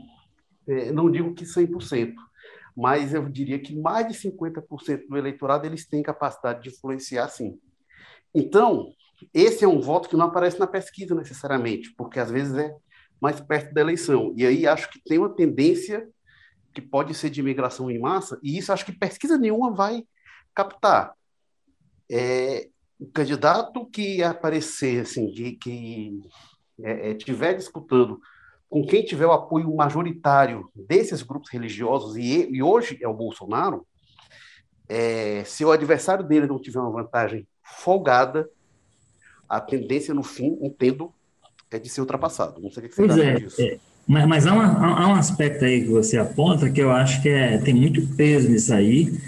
é, 0.68 0.92
não 0.92 1.10
digo 1.10 1.34
que 1.34 1.42
100%, 1.44 2.14
mas 2.76 3.12
eu 3.12 3.28
diria 3.28 3.58
que 3.58 3.74
mais 3.74 4.06
de 4.06 4.14
50% 4.14 5.08
do 5.08 5.18
eleitorado 5.18 5.66
eles 5.66 5.88
têm 5.88 6.04
capacidade 6.04 6.62
de 6.62 6.68
influenciar, 6.68 7.26
sim. 7.30 7.58
Então, 8.32 8.92
esse 9.34 9.64
é 9.64 9.68
um 9.68 9.80
voto 9.80 10.08
que 10.08 10.16
não 10.16 10.26
aparece 10.26 10.60
na 10.60 10.68
pesquisa 10.68 11.16
necessariamente, 11.16 11.92
porque 11.96 12.20
às 12.20 12.30
vezes 12.30 12.54
é 12.54 12.72
mais 13.24 13.40
perto 13.40 13.72
da 13.72 13.80
eleição. 13.80 14.34
E 14.36 14.44
aí 14.44 14.66
acho 14.66 14.90
que 14.90 15.00
tem 15.02 15.18
uma 15.18 15.30
tendência 15.30 16.06
que 16.74 16.82
pode 16.82 17.14
ser 17.14 17.30
de 17.30 17.40
imigração 17.40 17.90
em 17.90 17.98
massa, 17.98 18.38
e 18.42 18.58
isso 18.58 18.72
acho 18.72 18.84
que 18.84 18.92
pesquisa 18.92 19.38
nenhuma 19.38 19.72
vai 19.72 20.04
captar. 20.54 21.14
É, 22.10 22.68
o 23.00 23.06
candidato 23.06 23.86
que 23.86 24.22
aparecer, 24.22 25.00
assim, 25.00 25.32
que, 25.32 25.52
que 25.52 26.20
é, 26.82 27.10
é, 27.10 27.14
tiver 27.14 27.54
disputando 27.54 28.20
com 28.68 28.84
quem 28.84 29.04
tiver 29.04 29.26
o 29.26 29.32
apoio 29.32 29.74
majoritário 29.74 30.68
desses 30.74 31.22
grupos 31.22 31.50
religiosos, 31.50 32.16
e, 32.16 32.50
e 32.50 32.62
hoje 32.62 32.98
é 33.00 33.08
o 33.08 33.14
Bolsonaro, 33.14 33.86
é, 34.86 35.44
se 35.44 35.64
o 35.64 35.72
adversário 35.72 36.26
dele 36.26 36.46
não 36.46 36.60
tiver 36.60 36.80
uma 36.80 36.90
vantagem 36.90 37.48
folgada, 37.62 38.50
a 39.48 39.60
tendência, 39.60 40.12
no 40.12 40.22
fim, 40.22 40.58
entendo, 40.60 41.14
é 41.76 41.78
de 41.78 41.88
ser 41.88 42.00
ultrapassado. 42.00 42.60
Não 42.60 42.70
sei 42.70 42.84
o 42.84 42.88
que 42.88 42.94
você 42.94 43.06
pois 43.06 43.18
é, 43.18 43.34
disso. 43.34 43.60
É. 43.60 43.76
Mas, 44.06 44.26
mas 44.26 44.46
há, 44.46 44.52
uma, 44.52 44.66
há, 44.66 45.08
um 45.08 45.14
aspecto 45.14 45.64
aí 45.64 45.82
que 45.82 45.88
você 45.88 46.18
aponta 46.18 46.70
que 46.70 46.80
eu 46.80 46.90
acho 46.90 47.22
que 47.22 47.28
é, 47.28 47.58
tem 47.58 47.74
muito 47.74 48.06
peso 48.14 48.48
nisso 48.48 48.72
aí. 48.72 49.18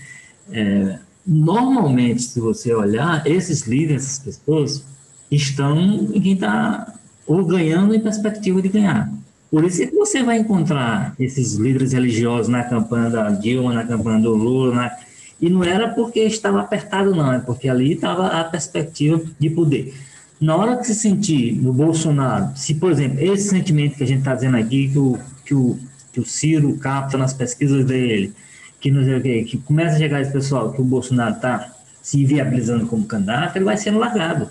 É, 0.52 0.98
normalmente, 1.26 2.22
se 2.22 2.40
você 2.40 2.74
olhar, 2.74 3.26
esses 3.26 3.66
líderes, 3.66 4.04
essas 4.04 4.38
pessoas, 4.38 4.84
estão 5.30 5.78
em 5.78 6.20
quem 6.20 6.34
está 6.34 6.92
ou 7.26 7.44
ganhando 7.44 7.94
em 7.94 8.00
perspectiva 8.00 8.62
de 8.62 8.68
ganhar. 8.68 9.10
Por 9.50 9.64
isso 9.64 9.82
é 9.82 9.86
que 9.86 9.94
você 9.94 10.22
vai 10.22 10.38
encontrar 10.38 11.14
esses 11.18 11.54
líderes 11.54 11.92
religiosos 11.92 12.48
na 12.48 12.62
campanha 12.62 13.10
da 13.10 13.30
Dilma, 13.30 13.72
na 13.72 13.84
campanha 13.84 14.20
do 14.20 14.34
Lula, 14.34 14.74
na... 14.74 14.96
e 15.40 15.48
não 15.48 15.64
era 15.64 15.88
porque 15.88 16.20
estava 16.20 16.60
apertado, 16.60 17.14
não, 17.14 17.32
é 17.32 17.38
porque 17.40 17.68
ali 17.68 17.94
estava 17.94 18.28
a 18.28 18.44
perspectiva 18.44 19.20
de 19.38 19.50
poder 19.50 19.94
na 20.40 20.56
hora 20.56 20.76
que 20.76 20.86
se 20.86 20.94
sentir 20.94 21.54
no 21.54 21.72
Bolsonaro, 21.72 22.50
se, 22.56 22.74
por 22.74 22.90
exemplo, 22.90 23.20
esse 23.20 23.48
sentimento 23.48 23.96
que 23.96 24.04
a 24.04 24.06
gente 24.06 24.18
está 24.18 24.34
dizendo 24.34 24.56
aqui, 24.56 24.88
que 24.88 24.98
o, 24.98 25.18
que, 25.44 25.54
o, 25.54 25.78
que 26.12 26.20
o 26.20 26.26
Ciro 26.26 26.76
capta 26.76 27.16
nas 27.16 27.32
pesquisas 27.32 27.84
dele, 27.84 28.32
que, 28.80 28.90
não 28.90 29.04
sei 29.04 29.16
o 29.16 29.22
quê, 29.22 29.44
que 29.44 29.58
começa 29.58 29.96
a 29.96 29.98
chegar 29.98 30.20
esse 30.20 30.32
pessoal, 30.32 30.72
que 30.72 30.80
o 30.80 30.84
Bolsonaro 30.84 31.36
está 31.36 31.72
se 32.02 32.24
viabilizando 32.24 32.86
como 32.86 33.04
candidato, 33.04 33.56
ele 33.56 33.64
vai 33.64 33.76
sendo 33.76 33.98
largado. 33.98 34.48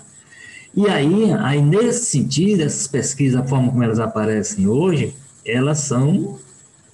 E 0.74 0.86
aí, 0.88 1.32
aí, 1.40 1.62
nesse 1.62 2.04
sentido, 2.06 2.62
essas 2.62 2.86
pesquisas, 2.86 3.40
a 3.40 3.44
forma 3.44 3.70
como 3.70 3.82
elas 3.82 3.98
aparecem 3.98 4.66
hoje, 4.66 5.14
elas 5.44 5.78
são 5.78 6.38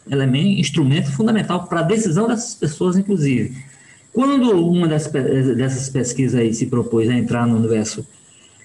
elemento, 0.08 0.60
instrumento 0.60 1.10
fundamental 1.10 1.66
para 1.66 1.80
a 1.80 1.82
decisão 1.82 2.28
dessas 2.28 2.54
pessoas, 2.54 2.96
inclusive. 2.96 3.56
Quando 4.12 4.50
uma 4.68 4.86
dessas, 4.86 5.88
pesquisas 5.88 6.38
aí 6.38 6.52
se 6.52 6.66
propôs 6.66 7.08
a 7.08 7.14
entrar 7.14 7.46
no 7.46 7.56
universo 7.56 8.06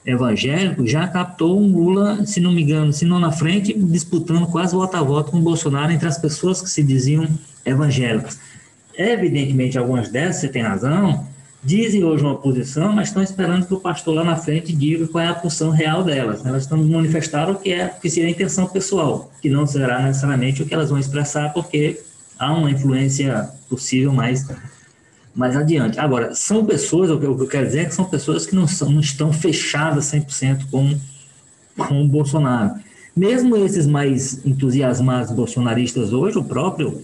evangélico 0.07 0.87
já 0.87 1.05
captou 1.05 1.61
um 1.61 1.67
Lula, 1.67 2.25
se 2.25 2.39
não 2.39 2.53
me 2.53 2.63
engano, 2.63 2.93
se 2.93 3.03
não 3.03 3.19
na 3.19 3.31
frente, 3.31 3.77
disputando 3.77 4.47
quase 4.47 4.73
voto 4.73 4.95
a 4.95 5.03
voto 5.03 5.31
com 5.31 5.37
o 5.37 5.41
Bolsonaro 5.41 5.91
entre 5.91 6.07
as 6.07 6.17
pessoas 6.17 6.61
que 6.61 6.69
se 6.69 6.81
diziam 6.81 7.27
evangélicas. 7.65 8.39
Evidentemente, 8.97 9.77
algumas 9.77 10.09
dessas, 10.09 10.37
você 10.41 10.47
tem 10.47 10.61
razão, 10.61 11.27
dizem 11.61 12.05
hoje 12.05 12.23
uma 12.23 12.35
posição, 12.35 12.93
mas 12.93 13.09
estão 13.09 13.21
esperando 13.21 13.67
que 13.67 13.73
o 13.73 13.79
pastor 13.79 14.15
lá 14.15 14.23
na 14.23 14.37
frente 14.37 14.73
diga 14.73 15.05
qual 15.07 15.23
é 15.23 15.27
a 15.27 15.35
posição 15.35 15.71
real 15.71 16.03
delas. 16.03 16.43
Elas 16.45 16.63
estão 16.63 16.81
manifestando 16.81 17.51
o 17.51 17.55
que 17.55 17.73
é 17.73 17.89
que 17.89 18.09
seria 18.09 18.29
a 18.29 18.31
intenção 18.31 18.65
pessoal, 18.65 19.29
que 19.41 19.49
não 19.49 19.67
será 19.67 20.01
necessariamente 20.03 20.63
o 20.63 20.65
que 20.65 20.73
elas 20.73 20.89
vão 20.89 20.97
expressar, 20.97 21.51
porque 21.53 21.99
há 22.39 22.53
uma 22.53 22.71
influência 22.71 23.49
possível 23.69 24.13
mais 24.13 24.47
mais 25.37 25.55
adiante. 25.55 25.99
Agora, 25.99 26.33
são 26.33 26.65
pessoas, 26.65 27.11
o 27.11 27.19
que 27.19 27.25
eu 27.25 27.47
quero 27.47 27.67
dizer 27.67 27.81
é 27.81 27.85
que 27.85 27.93
são 27.93 28.05
pessoas 28.05 28.47
que 28.47 28.55
não, 28.55 28.67
são, 28.67 28.89
não 28.89 28.99
estão 28.99 29.31
fechadas 29.31 30.11
100% 30.11 30.65
com, 30.71 30.97
com 31.77 32.03
o 32.03 32.07
Bolsonaro. 32.07 32.71
Mesmo 33.15 33.55
esses 33.55 33.85
mais 33.85 34.45
entusiasmados 34.45 35.31
bolsonaristas 35.31 36.11
hoje, 36.11 36.39
o 36.39 36.43
próprio 36.43 37.01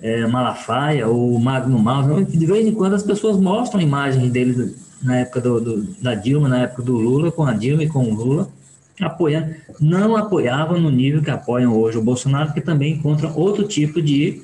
é, 0.00 0.26
Malafaia 0.26 1.06
ou 1.06 1.38
Magno 1.38 1.78
Malta, 1.78 2.24
de 2.24 2.46
vez 2.46 2.66
em 2.66 2.72
quando 2.72 2.94
as 2.94 3.04
pessoas 3.04 3.36
mostram 3.36 3.80
imagens 3.80 4.30
dele 4.30 4.74
na 5.00 5.18
época 5.18 5.40
do, 5.40 5.60
do, 5.60 5.82
da 6.02 6.16
Dilma, 6.16 6.48
na 6.48 6.62
época 6.62 6.82
do 6.82 6.96
Lula, 6.96 7.30
com 7.30 7.44
a 7.44 7.52
Dilma 7.52 7.84
e 7.84 7.88
com 7.88 8.04
o 8.04 8.14
Lula, 8.14 8.48
apoiando. 9.00 9.54
Não 9.80 10.16
apoiavam 10.16 10.80
no 10.80 10.90
nível 10.90 11.22
que 11.22 11.30
apoiam 11.30 11.76
hoje 11.76 11.98
o 11.98 12.02
Bolsonaro, 12.02 12.52
que 12.52 12.60
também 12.60 12.94
encontram 12.94 13.32
outro 13.36 13.66
tipo 13.66 14.02
de 14.02 14.42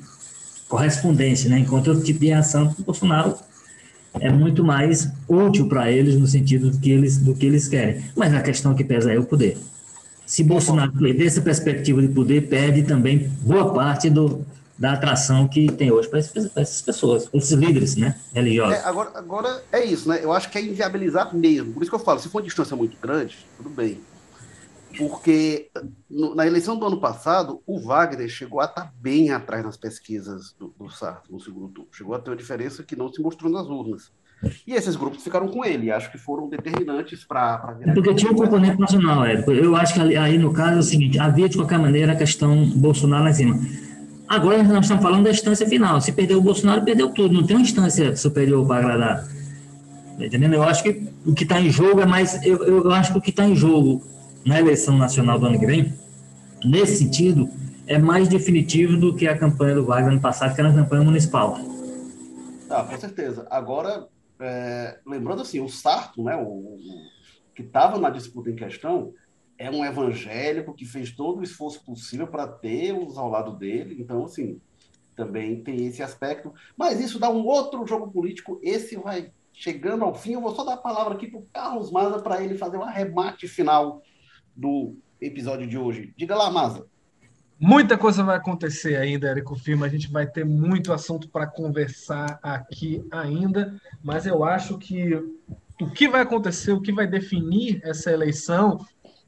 correspondência, 0.67 1.49
né? 1.49 1.59
enquanto 1.59 1.89
outro 1.89 2.03
tipo 2.03 2.19
de 2.19 2.27
reação 2.27 2.73
que 2.73 2.81
o 2.81 2.85
Bolsonaro 2.85 3.35
é 4.19 4.31
muito 4.31 4.63
mais 4.63 5.09
útil 5.27 5.67
para 5.67 5.91
eles 5.91 6.15
no 6.15 6.27
sentido 6.27 6.71
do 6.71 6.79
que 6.79 6.91
eles, 6.91 7.17
do 7.17 7.35
que 7.35 7.45
eles 7.45 7.67
querem. 7.67 8.03
Mas 8.15 8.33
a 8.33 8.41
questão 8.41 8.73
que 8.73 8.83
pesa 8.83 9.11
é 9.11 9.19
o 9.19 9.25
poder. 9.25 9.57
Se 10.25 10.43
Bolsonaro 10.43 10.91
perder 10.91 11.27
essa 11.27 11.41
perspectiva 11.41 12.01
de 12.01 12.07
poder, 12.07 12.47
perde 12.47 12.83
também 12.83 13.29
boa 13.41 13.73
parte 13.73 14.09
do, 14.09 14.43
da 14.77 14.93
atração 14.93 15.47
que 15.47 15.71
tem 15.71 15.91
hoje 15.91 16.07
para 16.07 16.19
essas 16.19 16.81
pessoas, 16.81 17.29
esses 17.33 17.51
líderes 17.51 17.95
né, 17.95 18.15
religiosos. 18.33 18.75
É, 18.75 18.85
agora, 18.85 19.11
agora 19.13 19.63
é 19.71 19.83
isso, 19.83 20.09
né? 20.09 20.19
Eu 20.23 20.33
acho 20.33 20.49
que 20.49 20.57
é 20.57 20.61
inviabilizar 20.61 21.35
mesmo. 21.35 21.73
Por 21.73 21.83
isso 21.83 21.91
que 21.91 21.95
eu 21.95 21.99
falo, 21.99 22.19
se 22.19 22.27
for 22.27 22.39
uma 22.39 22.45
distância 22.45 22.75
muito 22.75 22.97
grande, 22.99 23.37
tudo 23.57 23.69
bem. 23.69 23.99
Porque 24.97 25.69
na 26.09 26.45
eleição 26.45 26.77
do 26.77 26.85
ano 26.85 26.99
passado, 26.99 27.61
o 27.65 27.79
Wagner 27.79 28.29
chegou 28.29 28.61
a 28.61 28.65
estar 28.65 28.93
bem 28.99 29.31
atrás 29.31 29.63
nas 29.63 29.77
pesquisas 29.77 30.53
do, 30.57 30.73
do 30.77 30.89
Sarto 30.89 31.31
no 31.31 31.39
segundo 31.39 31.67
turno. 31.69 31.89
Chegou 31.91 32.15
a 32.15 32.19
ter 32.19 32.29
uma 32.29 32.35
diferença 32.35 32.83
que 32.83 32.95
não 32.95 33.11
se 33.11 33.21
mostrou 33.21 33.51
nas 33.51 33.67
urnas. 33.67 34.11
E 34.67 34.73
esses 34.73 34.95
grupos 34.95 35.23
ficaram 35.23 35.47
com 35.47 35.63
ele, 35.63 35.91
acho 35.91 36.11
que 36.11 36.17
foram 36.17 36.49
determinantes 36.49 37.23
para. 37.23 37.77
Porque 37.93 38.13
tinha 38.13 38.31
um 38.31 38.35
componente 38.35 38.79
nacional, 38.79 39.25
Érico. 39.25 39.51
Eu 39.51 39.75
acho 39.75 39.93
que 39.93 39.99
ali, 39.99 40.15
aí, 40.15 40.37
no 40.37 40.53
caso, 40.53 40.75
é 40.75 40.79
o 40.79 40.83
seguinte: 40.83 41.17
havia 41.17 41.49
de 41.49 41.57
qualquer 41.57 41.79
maneira 41.79 42.11
a 42.11 42.15
questão 42.15 42.65
Bolsonaro 42.69 43.23
lá 43.23 43.29
em 43.29 43.33
cima. 43.33 43.59
Agora 44.27 44.63
nós 44.63 44.85
estamos 44.85 45.03
falando 45.03 45.23
da 45.23 45.31
instância 45.31 45.67
final. 45.67 46.01
Se 46.01 46.11
perdeu 46.11 46.39
o 46.39 46.41
Bolsonaro, 46.41 46.83
perdeu 46.83 47.09
tudo. 47.09 47.33
Não 47.33 47.45
tem 47.45 47.55
uma 47.55 47.63
instância 47.63 48.15
superior 48.15 48.65
para 48.67 48.79
agradar. 48.79 49.27
Tá 50.17 50.25
entendendo? 50.25 50.53
Eu 50.53 50.63
acho 50.63 50.83
que 50.83 51.07
o 51.25 51.33
que 51.33 51.43
está 51.43 51.59
em 51.59 51.69
jogo 51.69 52.01
é 52.01 52.05
mais. 52.05 52.43
Eu, 52.45 52.63
eu 52.63 52.91
acho 52.91 53.13
que 53.13 53.17
o 53.17 53.21
que 53.21 53.29
está 53.29 53.47
em 53.47 53.55
jogo 53.55 54.03
na 54.45 54.59
eleição 54.59 54.95
nacional 54.95 55.39
do 55.39 55.47
ano 55.47 55.59
que 55.59 55.65
vem, 55.65 55.93
nesse 56.63 56.97
sentido, 56.97 57.49
é 57.87 57.97
mais 57.97 58.27
definitivo 58.27 58.95
do 58.95 59.15
que 59.15 59.27
a 59.27 59.37
campanha 59.37 59.75
do 59.75 59.85
Wagner 59.85 60.11
ano 60.11 60.21
passado, 60.21 60.53
que 60.53 60.61
era 60.61 60.69
a 60.69 60.73
campanha 60.73 61.03
municipal. 61.03 61.57
Ah, 62.69 62.83
com 62.83 62.97
certeza. 62.97 63.47
Agora, 63.49 64.07
é, 64.39 64.99
lembrando 65.05 65.41
assim, 65.41 65.59
o 65.59 65.67
Sarto, 65.67 66.23
né, 66.23 66.35
o, 66.35 66.47
o 66.47 66.77
que 67.55 67.63
estava 67.63 67.97
na 67.97 68.09
disputa 68.09 68.49
em 68.49 68.55
questão, 68.55 69.13
é 69.57 69.71
um 69.71 69.83
evangélico 69.83 70.73
que 70.73 70.85
fez 70.85 71.11
todo 71.11 71.39
o 71.39 71.43
esforço 71.43 71.83
possível 71.83 72.27
para 72.27 72.47
ter 72.47 72.91
os 72.91 73.17
ao 73.17 73.29
lado 73.29 73.53
dele. 73.57 73.97
Então, 73.99 74.25
assim, 74.25 74.59
também 75.15 75.63
tem 75.63 75.85
esse 75.85 76.03
aspecto. 76.03 76.53
Mas 76.77 76.99
isso 76.99 77.17
dá 77.17 77.29
um 77.29 77.45
outro 77.45 77.85
jogo 77.87 78.11
político. 78.11 78.59
Esse 78.61 78.97
vai 78.97 79.31
chegando 79.53 80.03
ao 80.03 80.13
fim. 80.13 80.33
Eu 80.33 80.41
vou 80.41 80.53
só 80.53 80.63
dar 80.63 80.73
a 80.73 80.77
palavra 80.77 81.13
aqui 81.13 81.27
para 81.27 81.39
o 81.39 81.47
Carlos 81.53 81.91
Maza 81.91 82.19
para 82.19 82.43
ele 82.43 82.57
fazer 82.57 82.77
o 82.77 82.81
um 82.81 82.83
arremate 82.83 83.47
final 83.47 84.03
do 84.55 84.95
episódio 85.19 85.67
de 85.67 85.77
hoje. 85.77 86.13
Diga 86.15 86.35
lá, 86.35 86.49
Maza. 86.49 86.85
Muita 87.59 87.97
coisa 87.97 88.23
vai 88.23 88.37
acontecer 88.37 88.95
ainda, 88.97 89.27
Érico 89.27 89.55
Firma. 89.55 89.85
A 89.85 89.89
gente 89.89 90.11
vai 90.11 90.27
ter 90.27 90.45
muito 90.45 90.91
assunto 90.91 91.29
para 91.29 91.47
conversar 91.47 92.37
aqui 92.43 93.05
ainda, 93.09 93.79
mas 94.03 94.25
eu 94.25 94.43
acho 94.43 94.77
que 94.77 95.15
o 95.81 95.89
que 95.89 96.07
vai 96.07 96.21
acontecer, 96.21 96.73
o 96.73 96.81
que 96.81 96.91
vai 96.91 97.07
definir 97.07 97.79
essa 97.83 98.11
eleição 98.11 98.79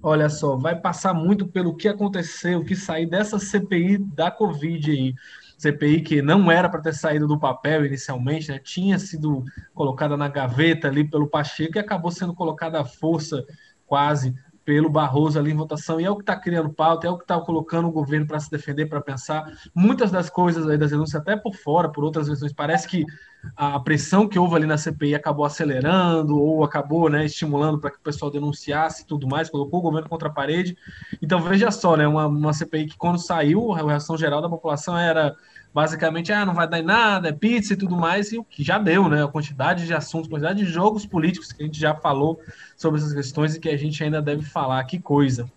olha 0.01 0.30
só, 0.30 0.55
vai 0.55 0.80
passar 0.80 1.13
muito 1.13 1.47
pelo 1.47 1.75
que 1.75 1.88
aconteceu, 1.88 2.59
o 2.59 2.65
que 2.65 2.75
sair 2.75 3.05
dessa 3.05 3.39
CPI 3.39 3.97
da 3.97 4.30
Covid 4.30 4.91
aí. 4.91 5.15
CPI 5.57 6.01
que 6.01 6.21
não 6.21 6.51
era 6.51 6.69
para 6.69 6.82
ter 6.82 6.93
saído 6.93 7.28
do 7.28 7.39
papel 7.39 7.84
inicialmente, 7.84 8.51
né? 8.51 8.59
tinha 8.59 8.99
sido 8.99 9.43
colocada 9.73 10.15
na 10.15 10.28
gaveta 10.28 10.88
ali 10.88 11.03
pelo 11.03 11.28
Pacheco 11.28 11.78
e 11.78 11.80
acabou 11.80 12.11
sendo 12.11 12.34
colocada 12.36 12.80
à 12.80 12.86
força 12.86 13.43
quase 13.88 14.36
pelo 14.68 14.89
Barroso 14.89 15.39
ali 15.39 15.51
em 15.51 15.55
votação, 15.55 15.97
e 15.97 16.03
é 16.03 16.11
o 16.11 16.18
que 16.18 16.24
está 16.24 16.36
criando 16.36 16.70
pauta, 16.70 17.07
é 17.07 17.09
o 17.09 17.15
que 17.15 17.24
está 17.24 17.39
colocando 17.39 17.88
o 17.88 17.91
governo 17.91 18.28
para 18.28 18.38
se 18.38 18.51
defender, 18.51 18.86
para 18.86 18.99
pensar. 18.99 19.49
Muitas 19.74 20.11
das 20.11 20.30
coisas 20.30 20.68
aí 20.68 20.78
das 20.78 20.91
denúncias, 20.91 21.22
até 21.22 21.38
por 21.38 21.55
fora, 21.55 21.88
por 21.88 22.03
outras 22.03 22.28
versões, 22.28 22.51
parece 22.51 22.86
que 22.86 23.05
a 23.55 23.80
pressão 23.80 24.28
que 24.28 24.38
houve 24.38 24.57
ali 24.57 24.65
na 24.65 24.78
CPI 24.78 25.15
acabou 25.15 25.45
acelerando 25.45 26.38
ou 26.38 26.65
acabou 26.65 27.09
né, 27.09 27.24
estimulando 27.24 27.80
para 27.80 27.91
que 27.91 27.97
o 27.97 28.01
pessoal 28.01 28.30
denunciasse 28.30 29.03
e 29.03 29.05
tudo 29.05 29.26
mais, 29.26 29.49
colocou 29.49 29.80
o 29.80 29.84
governo 29.84 30.09
contra 30.09 30.28
a 30.28 30.34
parede. 30.34 30.76
Então, 31.22 31.41
veja 31.41 31.72
só, 31.72 31.95
né, 31.95 32.05
uma, 32.05 32.28
uma 32.28 32.51
CPI 32.51 32.88
que 32.88 32.97
quando 32.97 33.20
saiu, 33.20 33.72
a 33.72 33.78
reação 33.78 34.18
geral 34.18 34.41
da 34.41 34.49
população 34.49 34.97
era 34.97 35.34
basicamente, 35.78 36.34
ah, 36.34 36.43
não 36.43 36.55
vai 36.55 36.67
dar 36.67 36.80
em 36.80 36.84
nada, 36.84 37.30
é 37.30 37.32
pizza 37.32 37.73
e 37.73 37.78
tudo 37.78 37.95
mais, 37.95 38.32
e 38.32 38.39
o 38.39 38.43
que 38.43 38.63
já 38.63 38.80
deu, 38.80 39.07
né? 39.07 39.23
A 39.23 39.28
quantidade 39.28 39.86
de 39.86 39.93
assuntos, 39.93 40.28
a 40.28 40.32
quantidade 40.32 40.65
de 40.65 40.65
jogos 40.65 41.05
políticos 41.05 41.51
que 41.51 41.61
a 41.61 41.65
gente 41.67 41.80
já 41.80 41.93
falou 41.93 42.41
sobre 42.75 42.99
essas 42.99 43.13
questões 43.13 43.53
e 43.53 43.59
que 43.59 43.69
a 43.69 43.78
gente 43.78 44.03
ainda 44.03 44.19
deve 44.19 44.43
falar. 44.43 44.84
Que 44.86 44.97
coisa. 44.97 45.47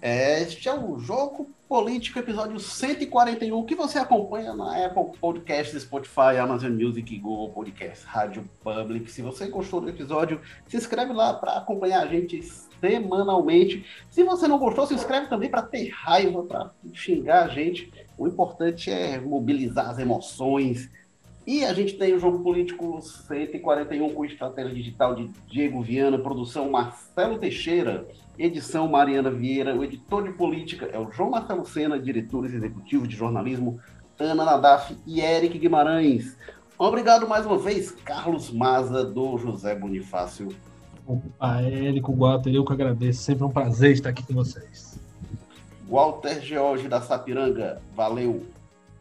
Este 0.00 0.68
é 0.68 0.78
o 0.78 0.96
Jogo 1.00 1.50
Político, 1.68 2.20
episódio 2.20 2.60
141, 2.60 3.64
que 3.64 3.74
você 3.74 3.98
acompanha 3.98 4.54
na 4.54 4.86
Apple 4.86 5.18
Podcasts, 5.20 5.82
Spotify, 5.82 6.38
Amazon 6.40 6.70
Music, 6.70 7.18
Google 7.18 7.48
Podcasts, 7.48 8.04
Rádio 8.04 8.48
Public. 8.62 9.10
Se 9.10 9.22
você 9.22 9.48
gostou 9.48 9.80
do 9.80 9.88
episódio, 9.88 10.40
se 10.68 10.76
inscreve 10.76 11.12
lá 11.12 11.34
para 11.34 11.56
acompanhar 11.56 12.04
a 12.04 12.06
gente 12.06 12.40
semanalmente. 12.80 13.84
Se 14.08 14.22
você 14.22 14.46
não 14.46 14.58
gostou, 14.58 14.86
se 14.86 14.94
inscreve 14.94 15.26
também 15.26 15.50
para 15.50 15.62
ter 15.62 15.88
raiva, 15.88 16.44
para 16.44 16.70
xingar 16.92 17.46
a 17.46 17.48
gente. 17.48 17.90
O 18.16 18.28
importante 18.28 18.90
é 18.90 19.20
mobilizar 19.20 19.90
as 19.90 19.98
emoções. 19.98 20.90
E 21.46 21.64
a 21.64 21.74
gente 21.74 21.94
tem 21.94 22.14
o 22.14 22.18
Jogo 22.18 22.42
Político 22.42 23.00
141 23.02 24.14
com 24.14 24.24
estratégia 24.24 24.74
digital 24.74 25.14
de 25.14 25.28
Diego 25.46 25.82
Viana, 25.82 26.18
produção 26.18 26.70
Marcelo 26.70 27.38
Teixeira, 27.38 28.06
edição 28.38 28.88
Mariana 28.88 29.30
Vieira, 29.30 29.76
o 29.76 29.84
editor 29.84 30.24
de 30.24 30.32
política 30.32 30.86
é 30.86 30.98
o 30.98 31.10
João 31.10 31.30
Marcelo 31.30 31.66
Sena, 31.66 31.98
diretores 31.98 32.54
executivos 32.54 33.08
de 33.08 33.14
jornalismo 33.14 33.78
Ana 34.18 34.44
Nadaf 34.44 34.96
e 35.06 35.20
Eric 35.20 35.58
Guimarães. 35.58 36.36
Obrigado 36.78 37.28
mais 37.28 37.44
uma 37.44 37.58
vez, 37.58 37.90
Carlos 37.90 38.50
Maza, 38.50 39.04
do 39.04 39.36
José 39.38 39.74
Bonifácio. 39.74 40.48
Opa, 41.06 41.60
Érico 41.60 42.14
Walter, 42.14 42.50
eu 42.50 42.64
que 42.64 42.72
agradeço. 42.72 43.22
Sempre 43.22 43.44
um 43.44 43.50
prazer 43.50 43.92
estar 43.92 44.08
aqui 44.08 44.22
com 44.22 44.34
vocês. 44.34 44.93
Walter 45.88 46.40
George 46.40 46.88
da 46.88 47.00
Sapiranga, 47.00 47.80
valeu. 47.94 48.46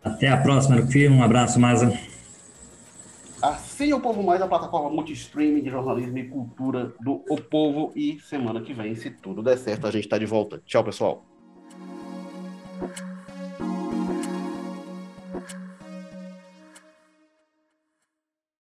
Até 0.04 0.28
a 0.28 0.38
próxima, 0.38 0.86
filho. 0.88 1.14
Um 1.14 1.24
abraço, 1.24 1.60
Maza. 1.60 1.98
Assim 3.42 3.92
o 3.92 4.00
Povo 4.00 4.24
Mais, 4.24 4.42
a 4.42 4.48
plataforma 4.48 4.90
multi-streaming 4.90 5.64
de 5.64 5.70
jornalismo 5.70 6.18
e 6.18 6.30
cultura 6.30 6.94
do 7.02 7.24
O 7.30 7.38
Povo. 7.38 7.92
E 7.96 8.20
semana 8.22 8.62
que 8.62 8.74
vem, 8.74 8.96
se 8.96 9.10
tudo 9.10 9.44
der 9.44 9.58
certo, 9.58 9.88
a 9.88 9.92
gente 9.92 10.06
está 10.06 10.18
de 10.18 10.26
volta. 10.26 10.62
Tchau, 10.66 10.84
pessoal. 10.84 11.26